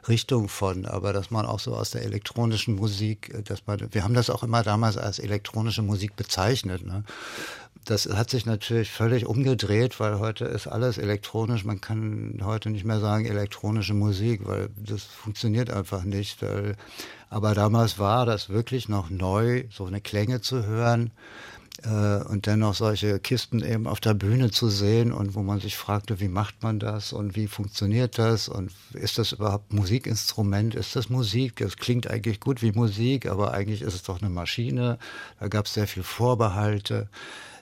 Richtung 0.06 0.48
von, 0.48 0.86
aber 0.86 1.12
dass 1.12 1.30
man 1.30 1.44
auch 1.44 1.60
so 1.60 1.74
aus 1.74 1.90
der 1.90 2.02
elektronischen 2.02 2.76
Musik, 2.76 3.34
dass 3.44 3.66
man, 3.66 3.80
wir 3.92 4.04
haben 4.04 4.14
das 4.14 4.30
auch 4.30 4.42
immer 4.42 4.62
damals 4.62 4.96
als 4.96 5.18
elektronische 5.18 5.82
Musik 5.82 6.16
bezeichnet, 6.16 6.86
ne? 6.86 7.04
Das 7.90 8.06
hat 8.06 8.28
sich 8.28 8.44
natürlich 8.44 8.90
völlig 8.90 9.26
umgedreht, 9.26 9.98
weil 9.98 10.18
heute 10.18 10.44
ist 10.44 10.66
alles 10.66 10.98
elektronisch. 10.98 11.64
Man 11.64 11.80
kann 11.80 12.40
heute 12.42 12.68
nicht 12.68 12.84
mehr 12.84 13.00
sagen 13.00 13.24
elektronische 13.24 13.94
Musik, 13.94 14.42
weil 14.44 14.68
das 14.76 15.04
funktioniert 15.04 15.70
einfach 15.70 16.04
nicht. 16.04 16.38
Aber 17.30 17.54
damals 17.54 17.98
war 17.98 18.26
das 18.26 18.50
wirklich 18.50 18.90
noch 18.90 19.08
neu, 19.08 19.64
so 19.70 19.86
eine 19.86 20.02
Klänge 20.02 20.42
zu 20.42 20.66
hören 20.66 21.12
äh, 21.82 22.22
und 22.24 22.46
dennoch 22.46 22.74
solche 22.74 23.18
Kisten 23.20 23.64
eben 23.64 23.86
auf 23.86 24.00
der 24.00 24.14
Bühne 24.14 24.50
zu 24.50 24.68
sehen 24.68 25.12
und 25.12 25.34
wo 25.34 25.42
man 25.42 25.60
sich 25.60 25.76
fragte, 25.76 26.20
wie 26.20 26.28
macht 26.28 26.62
man 26.62 26.78
das 26.78 27.12
und 27.14 27.36
wie 27.36 27.46
funktioniert 27.46 28.18
das 28.18 28.48
und 28.48 28.70
ist 28.92 29.18
das 29.18 29.32
überhaupt 29.32 29.72
Musikinstrument? 29.72 30.74
Ist 30.74 30.94
das 30.94 31.08
Musik? 31.08 31.56
Das 31.56 31.76
klingt 31.76 32.06
eigentlich 32.10 32.40
gut 32.40 32.60
wie 32.60 32.72
Musik, 32.72 33.26
aber 33.26 33.52
eigentlich 33.52 33.80
ist 33.80 33.94
es 33.94 34.02
doch 34.02 34.20
eine 34.20 34.30
Maschine. 34.30 34.98
Da 35.40 35.48
gab 35.48 35.66
es 35.66 35.74
sehr 35.74 35.86
viel 35.86 36.02
Vorbehalte. 36.02 37.08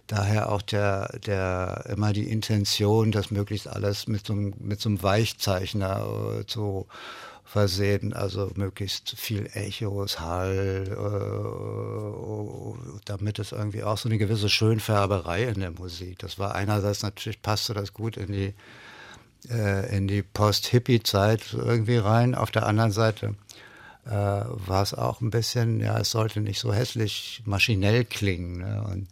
Daher 0.07 0.53
auch 0.53 0.63
der, 0.63 1.19
der 1.27 1.85
immer 1.89 2.13
die 2.13 2.31
Intention, 2.31 3.13
das 3.13 3.31
möglichst 3.31 3.69
alles 3.69 4.07
mit 4.07 4.27
so, 4.27 4.33
einem, 4.33 4.55
mit 4.59 4.81
so 4.81 4.89
einem 4.89 5.03
Weichzeichner 5.03 6.41
äh, 6.41 6.47
zu 6.47 6.87
versehen, 7.45 8.13
also 8.13 8.51
möglichst 8.57 9.17
viel 9.17 9.49
Echos, 9.55 10.21
Hall, 10.21 10.87
äh, 10.91 10.99
damit 13.05 13.39
es 13.39 13.53
irgendwie 13.53 13.85
auch 13.85 13.99
so 13.99 14.09
eine 14.09 14.19
gewisse 14.19 14.49
Schönfärberei 14.49 15.45
in 15.45 15.61
der 15.61 15.71
Musik. 15.71 16.19
Das 16.19 16.39
war 16.39 16.55
einerseits 16.55 17.03
natürlich 17.03 17.41
passte 17.43 17.75
das 17.75 17.95
gut 17.95 18.17
in 18.17 18.33
die 18.33 18.55
äh, 19.51 19.97
in 19.97 20.09
die 20.09 20.23
Post-Hippie-Zeit 20.23 21.53
irgendwie 21.53 21.99
rein. 21.99 22.35
Auf 22.35 22.51
der 22.51 22.67
anderen 22.67 22.93
Seite 22.93 23.35
äh, 24.05 24.11
war 24.11 24.83
es 24.83 24.95
auch 24.95 25.21
ein 25.21 25.31
bisschen, 25.31 25.81
ja, 25.81 25.99
es 25.99 26.11
sollte 26.11 26.41
nicht 26.41 26.59
so 26.59 26.73
hässlich 26.73 27.43
maschinell 27.45 28.05
klingen. 28.05 28.59
Ne? 28.59 28.85
Und 28.91 29.09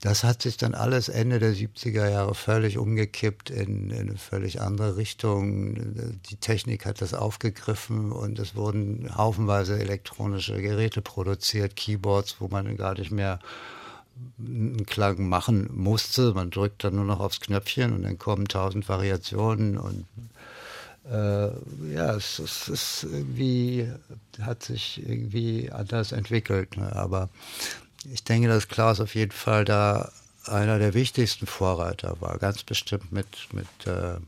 das 0.00 0.24
hat 0.24 0.42
sich 0.42 0.56
dann 0.56 0.74
alles 0.74 1.08
Ende 1.08 1.38
der 1.38 1.54
70er 1.54 2.08
Jahre 2.08 2.34
völlig 2.34 2.76
umgekippt 2.76 3.48
in, 3.50 3.90
in, 3.90 3.98
eine 3.98 4.16
völlig 4.16 4.60
andere 4.60 4.96
Richtung. 4.96 6.20
Die 6.28 6.36
Technik 6.36 6.84
hat 6.84 7.00
das 7.00 7.14
aufgegriffen 7.14 8.12
und 8.12 8.38
es 8.38 8.54
wurden 8.54 9.10
haufenweise 9.16 9.78
elektronische 9.78 10.60
Geräte 10.60 11.00
produziert, 11.00 11.76
Keyboards, 11.76 12.36
wo 12.40 12.48
man 12.48 12.76
gar 12.76 12.98
nicht 12.98 13.10
mehr 13.10 13.38
einen 14.38 14.84
Klang 14.86 15.28
machen 15.28 15.70
musste. 15.74 16.32
Man 16.34 16.50
drückt 16.50 16.84
dann 16.84 16.96
nur 16.96 17.04
noch 17.04 17.20
aufs 17.20 17.40
Knöpfchen 17.40 17.92
und 17.92 18.02
dann 18.02 18.18
kommen 18.18 18.48
tausend 18.48 18.88
Variationen 18.88 19.78
und 19.78 20.04
äh, 21.10 21.48
ja, 21.94 22.14
es, 22.16 22.38
es, 22.38 22.68
ist 22.68 23.04
irgendwie, 23.04 23.90
hat 24.40 24.62
sich 24.62 25.00
irgendwie 25.06 25.70
anders 25.70 26.12
entwickelt. 26.12 26.76
Ne? 26.76 26.94
Aber 26.94 27.28
ich 28.04 28.24
denke, 28.24 28.48
dass 28.48 28.68
Klaus 28.68 29.00
auf 29.00 29.14
jeden 29.14 29.32
Fall 29.32 29.64
da 29.64 30.12
einer 30.44 30.78
der 30.78 30.94
wichtigsten 30.94 31.46
Vorreiter 31.46 32.20
war, 32.20 32.38
ganz 32.38 32.62
bestimmt 32.62 33.12
mit, 33.12 33.26
mit, 33.52 33.66
äh, 33.86 34.18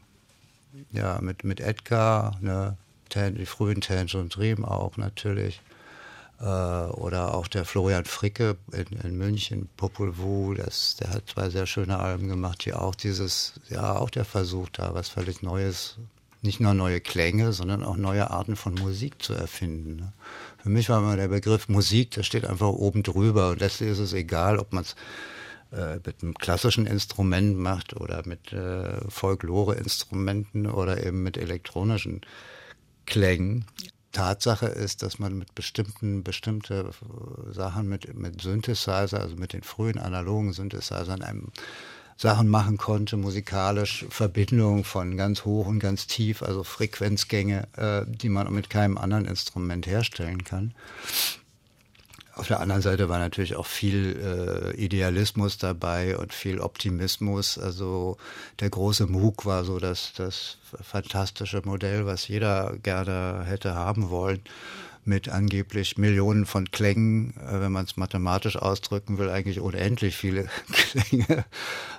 ja, 0.93 1.21
mit, 1.21 1.45
mit 1.45 1.61
Edgar, 1.61 2.37
ne, 2.41 2.77
die 3.15 3.47
frühen 3.47 3.81
Tange 3.81 4.17
und 4.17 4.37
Dream 4.37 4.65
auch 4.65 4.97
natürlich. 4.97 5.61
Äh, 6.41 6.45
oder 6.45 7.35
auch 7.35 7.49
der 7.49 7.65
Florian 7.65 8.05
Fricke 8.05 8.57
in, 8.73 8.87
in 9.03 9.17
München, 9.17 9.69
Popul 9.77 10.19
Vuh, 10.19 10.55
das, 10.55 10.97
der 10.97 11.11
hat 11.11 11.29
zwei 11.29 11.51
sehr 11.51 11.67
schöne 11.67 11.99
Alben 11.99 12.29
gemacht, 12.29 12.63
hier 12.63 12.81
auch 12.81 12.95
dieses, 12.95 13.55
ja, 13.69 13.97
auch 13.97 14.11
der 14.11 14.25
Versuch 14.25 14.69
da, 14.71 14.95
was 14.95 15.09
völlig 15.09 15.43
Neues, 15.43 15.97
nicht 16.43 16.61
nur 16.61 16.75
neue 16.75 17.01
Klänge, 17.01 17.53
sondern 17.53 17.83
auch 17.83 17.97
neue 17.97 18.31
Arten 18.31 18.57
von 18.57 18.75
Musik 18.75 19.23
zu 19.23 19.35
erfinden. 19.35 19.97
Ne? 19.97 20.13
Für 20.63 20.69
mich 20.69 20.89
war 20.89 20.99
immer 20.99 21.17
der 21.17 21.29
Begriff 21.29 21.69
Musik, 21.69 22.13
der 22.13 22.23
steht 22.23 22.45
einfach 22.45 22.69
oben 22.69 23.03
drüber 23.03 23.51
und 23.51 23.61
letztlich 23.61 23.91
ist 23.91 23.99
es 23.99 24.13
egal, 24.13 24.59
ob 24.59 24.73
man 24.73 24.85
es 24.85 24.95
äh, 25.73 25.97
mit 25.97 26.23
einem 26.23 26.35
klassischen 26.35 26.87
Instrument 26.87 27.59
macht 27.59 27.95
oder 27.95 28.23
mit 28.27 28.53
äh, 28.53 29.01
Folklore-Instrumenten 29.09 30.67
oder 30.67 31.05
eben 31.05 31.23
mit 31.23 31.37
elektronischen 31.37 32.21
Klängen. 33.07 33.65
Tatsache 34.13 34.67
ist, 34.67 35.03
dass 35.03 35.19
man 35.19 35.37
mit 35.37 35.55
bestimmten 35.55 36.25
bestimmte 36.25 36.91
Sachen 37.53 37.89
mit 37.89 38.15
mit 38.15 38.41
Synthesizer, 38.41 39.21
also 39.21 39.37
mit 39.37 39.53
den 39.53 39.63
frühen 39.63 39.99
analogen 39.99 40.55
Synthesizern 40.55 41.21
einem 41.21 41.53
Sachen 42.19 42.49
machen 42.49 42.79
konnte, 42.79 43.17
musikalisch 43.17 44.05
Verbindungen 44.11 44.83
von 44.83 45.17
ganz 45.17 45.45
hoch 45.45 45.67
und 45.67 45.79
ganz 45.79 46.09
tief, 46.09 46.43
also 46.43 46.65
Frequenzgänge, 46.65 47.69
äh, 47.77 48.03
die 48.09 48.29
man 48.29 48.53
mit 48.53 48.69
keinem 48.69 48.99
anderen 48.99 49.25
Instrument 49.25 49.87
herstellen 49.87 50.43
kann. 50.43 50.75
Auf 52.35 52.49
der 52.49 52.61
anderen 52.61 52.83
Seite 52.83 53.09
war 53.09 53.21
natürlich 53.21 53.55
auch 53.55 53.67
viel 53.67 54.17
äh, 54.21 54.77
Idealismus 54.77 55.59
dabei 55.59 56.17
und 56.19 56.33
viel 56.33 56.61
Optimismus. 56.61 57.57
Also 57.57 58.17
der 58.61 58.71
große 58.71 59.07
MOOC 59.07 59.47
war 59.47 59.65
so 59.65 59.79
das, 59.79 60.13
das 60.17 60.59
fantastische 60.83 61.63
Modell, 61.65 62.05
was 62.07 62.27
jeder 62.27 62.77
gerne 62.83 63.45
hätte 63.45 63.77
haben 63.77 64.11
wollen 64.11 64.41
mit 65.09 65.29
angeblich 65.29 65.99
Millionen 65.99 66.47
von 66.47 66.71
Klängen, 66.71 67.35
äh, 67.39 67.61
wenn 67.61 67.73
man 67.73 67.87
es 67.87 67.97
mathematisch 67.97 68.57
ausdrücken 68.57 69.19
will, 69.19 69.31
eigentlich 69.31 69.59
unendlich 69.61 70.17
viele 70.17 70.49
Klänge. 70.73 71.45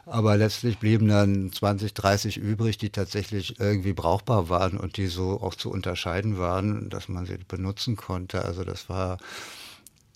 Aber 0.06 0.38
letztlich 0.38 0.77
blieben 0.77 1.07
dann 1.07 1.52
20, 1.52 1.94
30 1.94 2.38
übrig, 2.38 2.77
die 2.77 2.91
tatsächlich 2.91 3.60
irgendwie 3.60 3.94
brauchbar 3.94 4.49
waren 4.49 4.77
und 4.77 4.98
die 4.98 5.07
so 5.07 5.41
auch 5.41 5.56
zu 5.56 5.72
unterscheiden 5.72 6.38
waren, 6.38 6.90
dass 6.90 7.10
man 7.10 7.26
sie 7.26 7.38
benutzen 7.48 7.98
konnte. 7.98 8.45
Also 8.45 8.64
das 8.64 8.88
war 8.88 9.18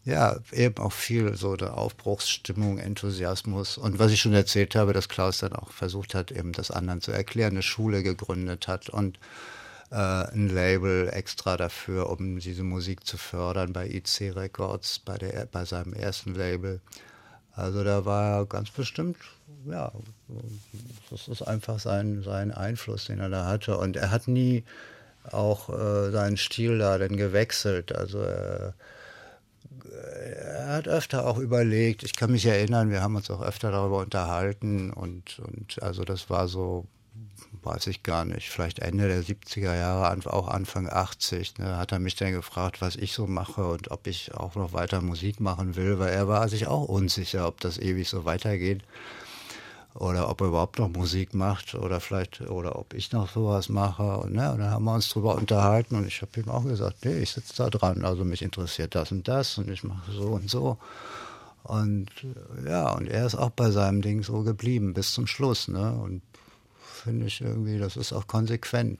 ja, 0.05 0.37
eben 0.51 0.77
auch 0.83 0.91
viel 0.91 1.35
so 1.35 1.55
der 1.55 1.77
Aufbruchsstimmung, 1.77 2.77
Enthusiasmus. 2.77 3.77
Und 3.77 3.99
was 3.99 4.11
ich 4.11 4.19
schon 4.19 4.33
erzählt 4.33 4.75
habe, 4.75 4.91
dass 4.91 5.07
Klaus 5.07 5.37
dann 5.37 5.53
auch 5.53 5.71
versucht 5.71 6.13
hat, 6.13 6.31
eben 6.31 6.51
das 6.51 6.71
anderen 6.71 7.01
zu 7.01 7.11
erklären, 7.11 7.53
eine 7.53 7.63
Schule 7.63 8.03
gegründet 8.03 8.67
hat 8.67 8.89
und 8.89 9.17
äh, 9.93 9.95
ein 10.33 10.49
Label 10.49 11.07
extra 11.13 11.55
dafür, 11.55 12.09
um 12.09 12.39
diese 12.39 12.63
Musik 12.63 13.05
zu 13.05 13.17
fördern 13.17 13.73
bei 13.73 13.87
IC 13.87 14.35
Records, 14.35 14.99
bei, 14.99 15.17
der, 15.19 15.45
bei 15.45 15.65
seinem 15.65 15.93
ersten 15.93 16.33
Label. 16.33 16.81
Also 17.55 17.83
da 17.83 18.03
war 18.03 18.47
ganz 18.47 18.71
bestimmt, 18.71 19.17
ja, 19.69 19.91
das 21.11 21.27
ist 21.27 21.43
einfach 21.43 21.79
sein, 21.79 22.23
sein 22.23 22.51
Einfluss, 22.51 23.05
den 23.05 23.19
er 23.19 23.29
da 23.29 23.45
hatte. 23.45 23.77
Und 23.77 23.95
er 23.95 24.09
hat 24.09 24.27
nie 24.27 24.63
auch 25.31 25.69
äh, 25.69 26.11
seinen 26.11 26.37
Stil 26.37 26.79
da 26.79 26.97
denn 26.97 27.15
gewechselt. 27.15 27.95
Also 27.95 28.19
er, 28.19 28.73
er 29.91 30.67
hat 30.69 30.87
öfter 30.87 31.27
auch 31.27 31.37
überlegt, 31.37 32.01
ich 32.01 32.15
kann 32.15 32.31
mich 32.31 32.47
erinnern, 32.47 32.89
wir 32.89 33.03
haben 33.03 33.15
uns 33.15 33.29
auch 33.29 33.43
öfter 33.43 33.69
darüber 33.69 33.99
unterhalten 33.99 34.91
und, 34.91 35.37
und 35.37 35.81
also 35.83 36.03
das 36.03 36.31
war 36.31 36.47
so 36.47 36.87
weiß 37.63 37.87
ich 37.87 38.03
gar 38.03 38.25
nicht, 38.25 38.49
vielleicht 38.49 38.79
Ende 38.79 39.07
der 39.07 39.23
70er 39.23 39.75
Jahre, 39.75 40.31
auch 40.31 40.47
Anfang 40.47 40.89
80, 40.89 41.57
ne, 41.57 41.77
hat 41.77 41.91
er 41.91 41.99
mich 41.99 42.15
dann 42.15 42.31
gefragt, 42.31 42.81
was 42.81 42.95
ich 42.95 43.13
so 43.13 43.27
mache 43.27 43.65
und 43.65 43.91
ob 43.91 44.07
ich 44.07 44.33
auch 44.33 44.55
noch 44.55 44.73
weiter 44.73 45.01
Musik 45.01 45.39
machen 45.39 45.75
will, 45.75 45.99
weil 45.99 46.13
er 46.13 46.27
war 46.27 46.47
sich 46.49 46.67
auch 46.67 46.85
unsicher, 46.85 47.47
ob 47.47 47.59
das 47.59 47.77
ewig 47.77 48.09
so 48.09 48.25
weitergeht 48.25 48.83
oder 49.95 50.29
ob 50.29 50.41
er 50.41 50.47
überhaupt 50.47 50.79
noch 50.79 50.89
Musik 50.89 51.33
macht 51.33 51.75
oder 51.75 51.99
vielleicht 51.99 52.41
oder 52.41 52.77
ob 52.77 52.93
ich 52.93 53.11
noch 53.11 53.29
sowas 53.29 53.69
mache 53.69 54.17
und, 54.17 54.33
ne, 54.33 54.51
und 54.51 54.59
dann 54.59 54.71
haben 54.71 54.85
wir 54.85 54.95
uns 54.95 55.09
drüber 55.09 55.35
unterhalten 55.35 55.95
und 55.95 56.07
ich 56.07 56.21
habe 56.21 56.39
ihm 56.39 56.49
auch 56.49 56.63
gesagt, 56.63 57.05
nee, 57.05 57.19
ich 57.19 57.31
sitze 57.31 57.55
da 57.57 57.69
dran, 57.69 58.03
also 58.03 58.25
mich 58.25 58.41
interessiert 58.41 58.95
das 58.95 59.11
und 59.11 59.27
das 59.27 59.57
und 59.57 59.69
ich 59.69 59.83
mache 59.83 60.11
so 60.11 60.27
und 60.27 60.49
so. 60.49 60.77
Und 61.63 62.09
ja, 62.65 62.91
und 62.91 63.07
er 63.07 63.25
ist 63.25 63.35
auch 63.35 63.51
bei 63.51 63.71
seinem 63.71 64.01
Ding 64.01 64.21
so 64.21 64.43
geblieben 64.43 64.93
bis 64.93 65.13
zum 65.13 65.27
Schluss, 65.27 65.69
ne? 65.69 65.93
Und 65.93 66.21
finde 67.03 67.27
ich 67.27 67.41
irgendwie, 67.41 67.77
das 67.77 67.97
ist 67.97 68.13
auch 68.13 68.27
konsequent. 68.27 68.99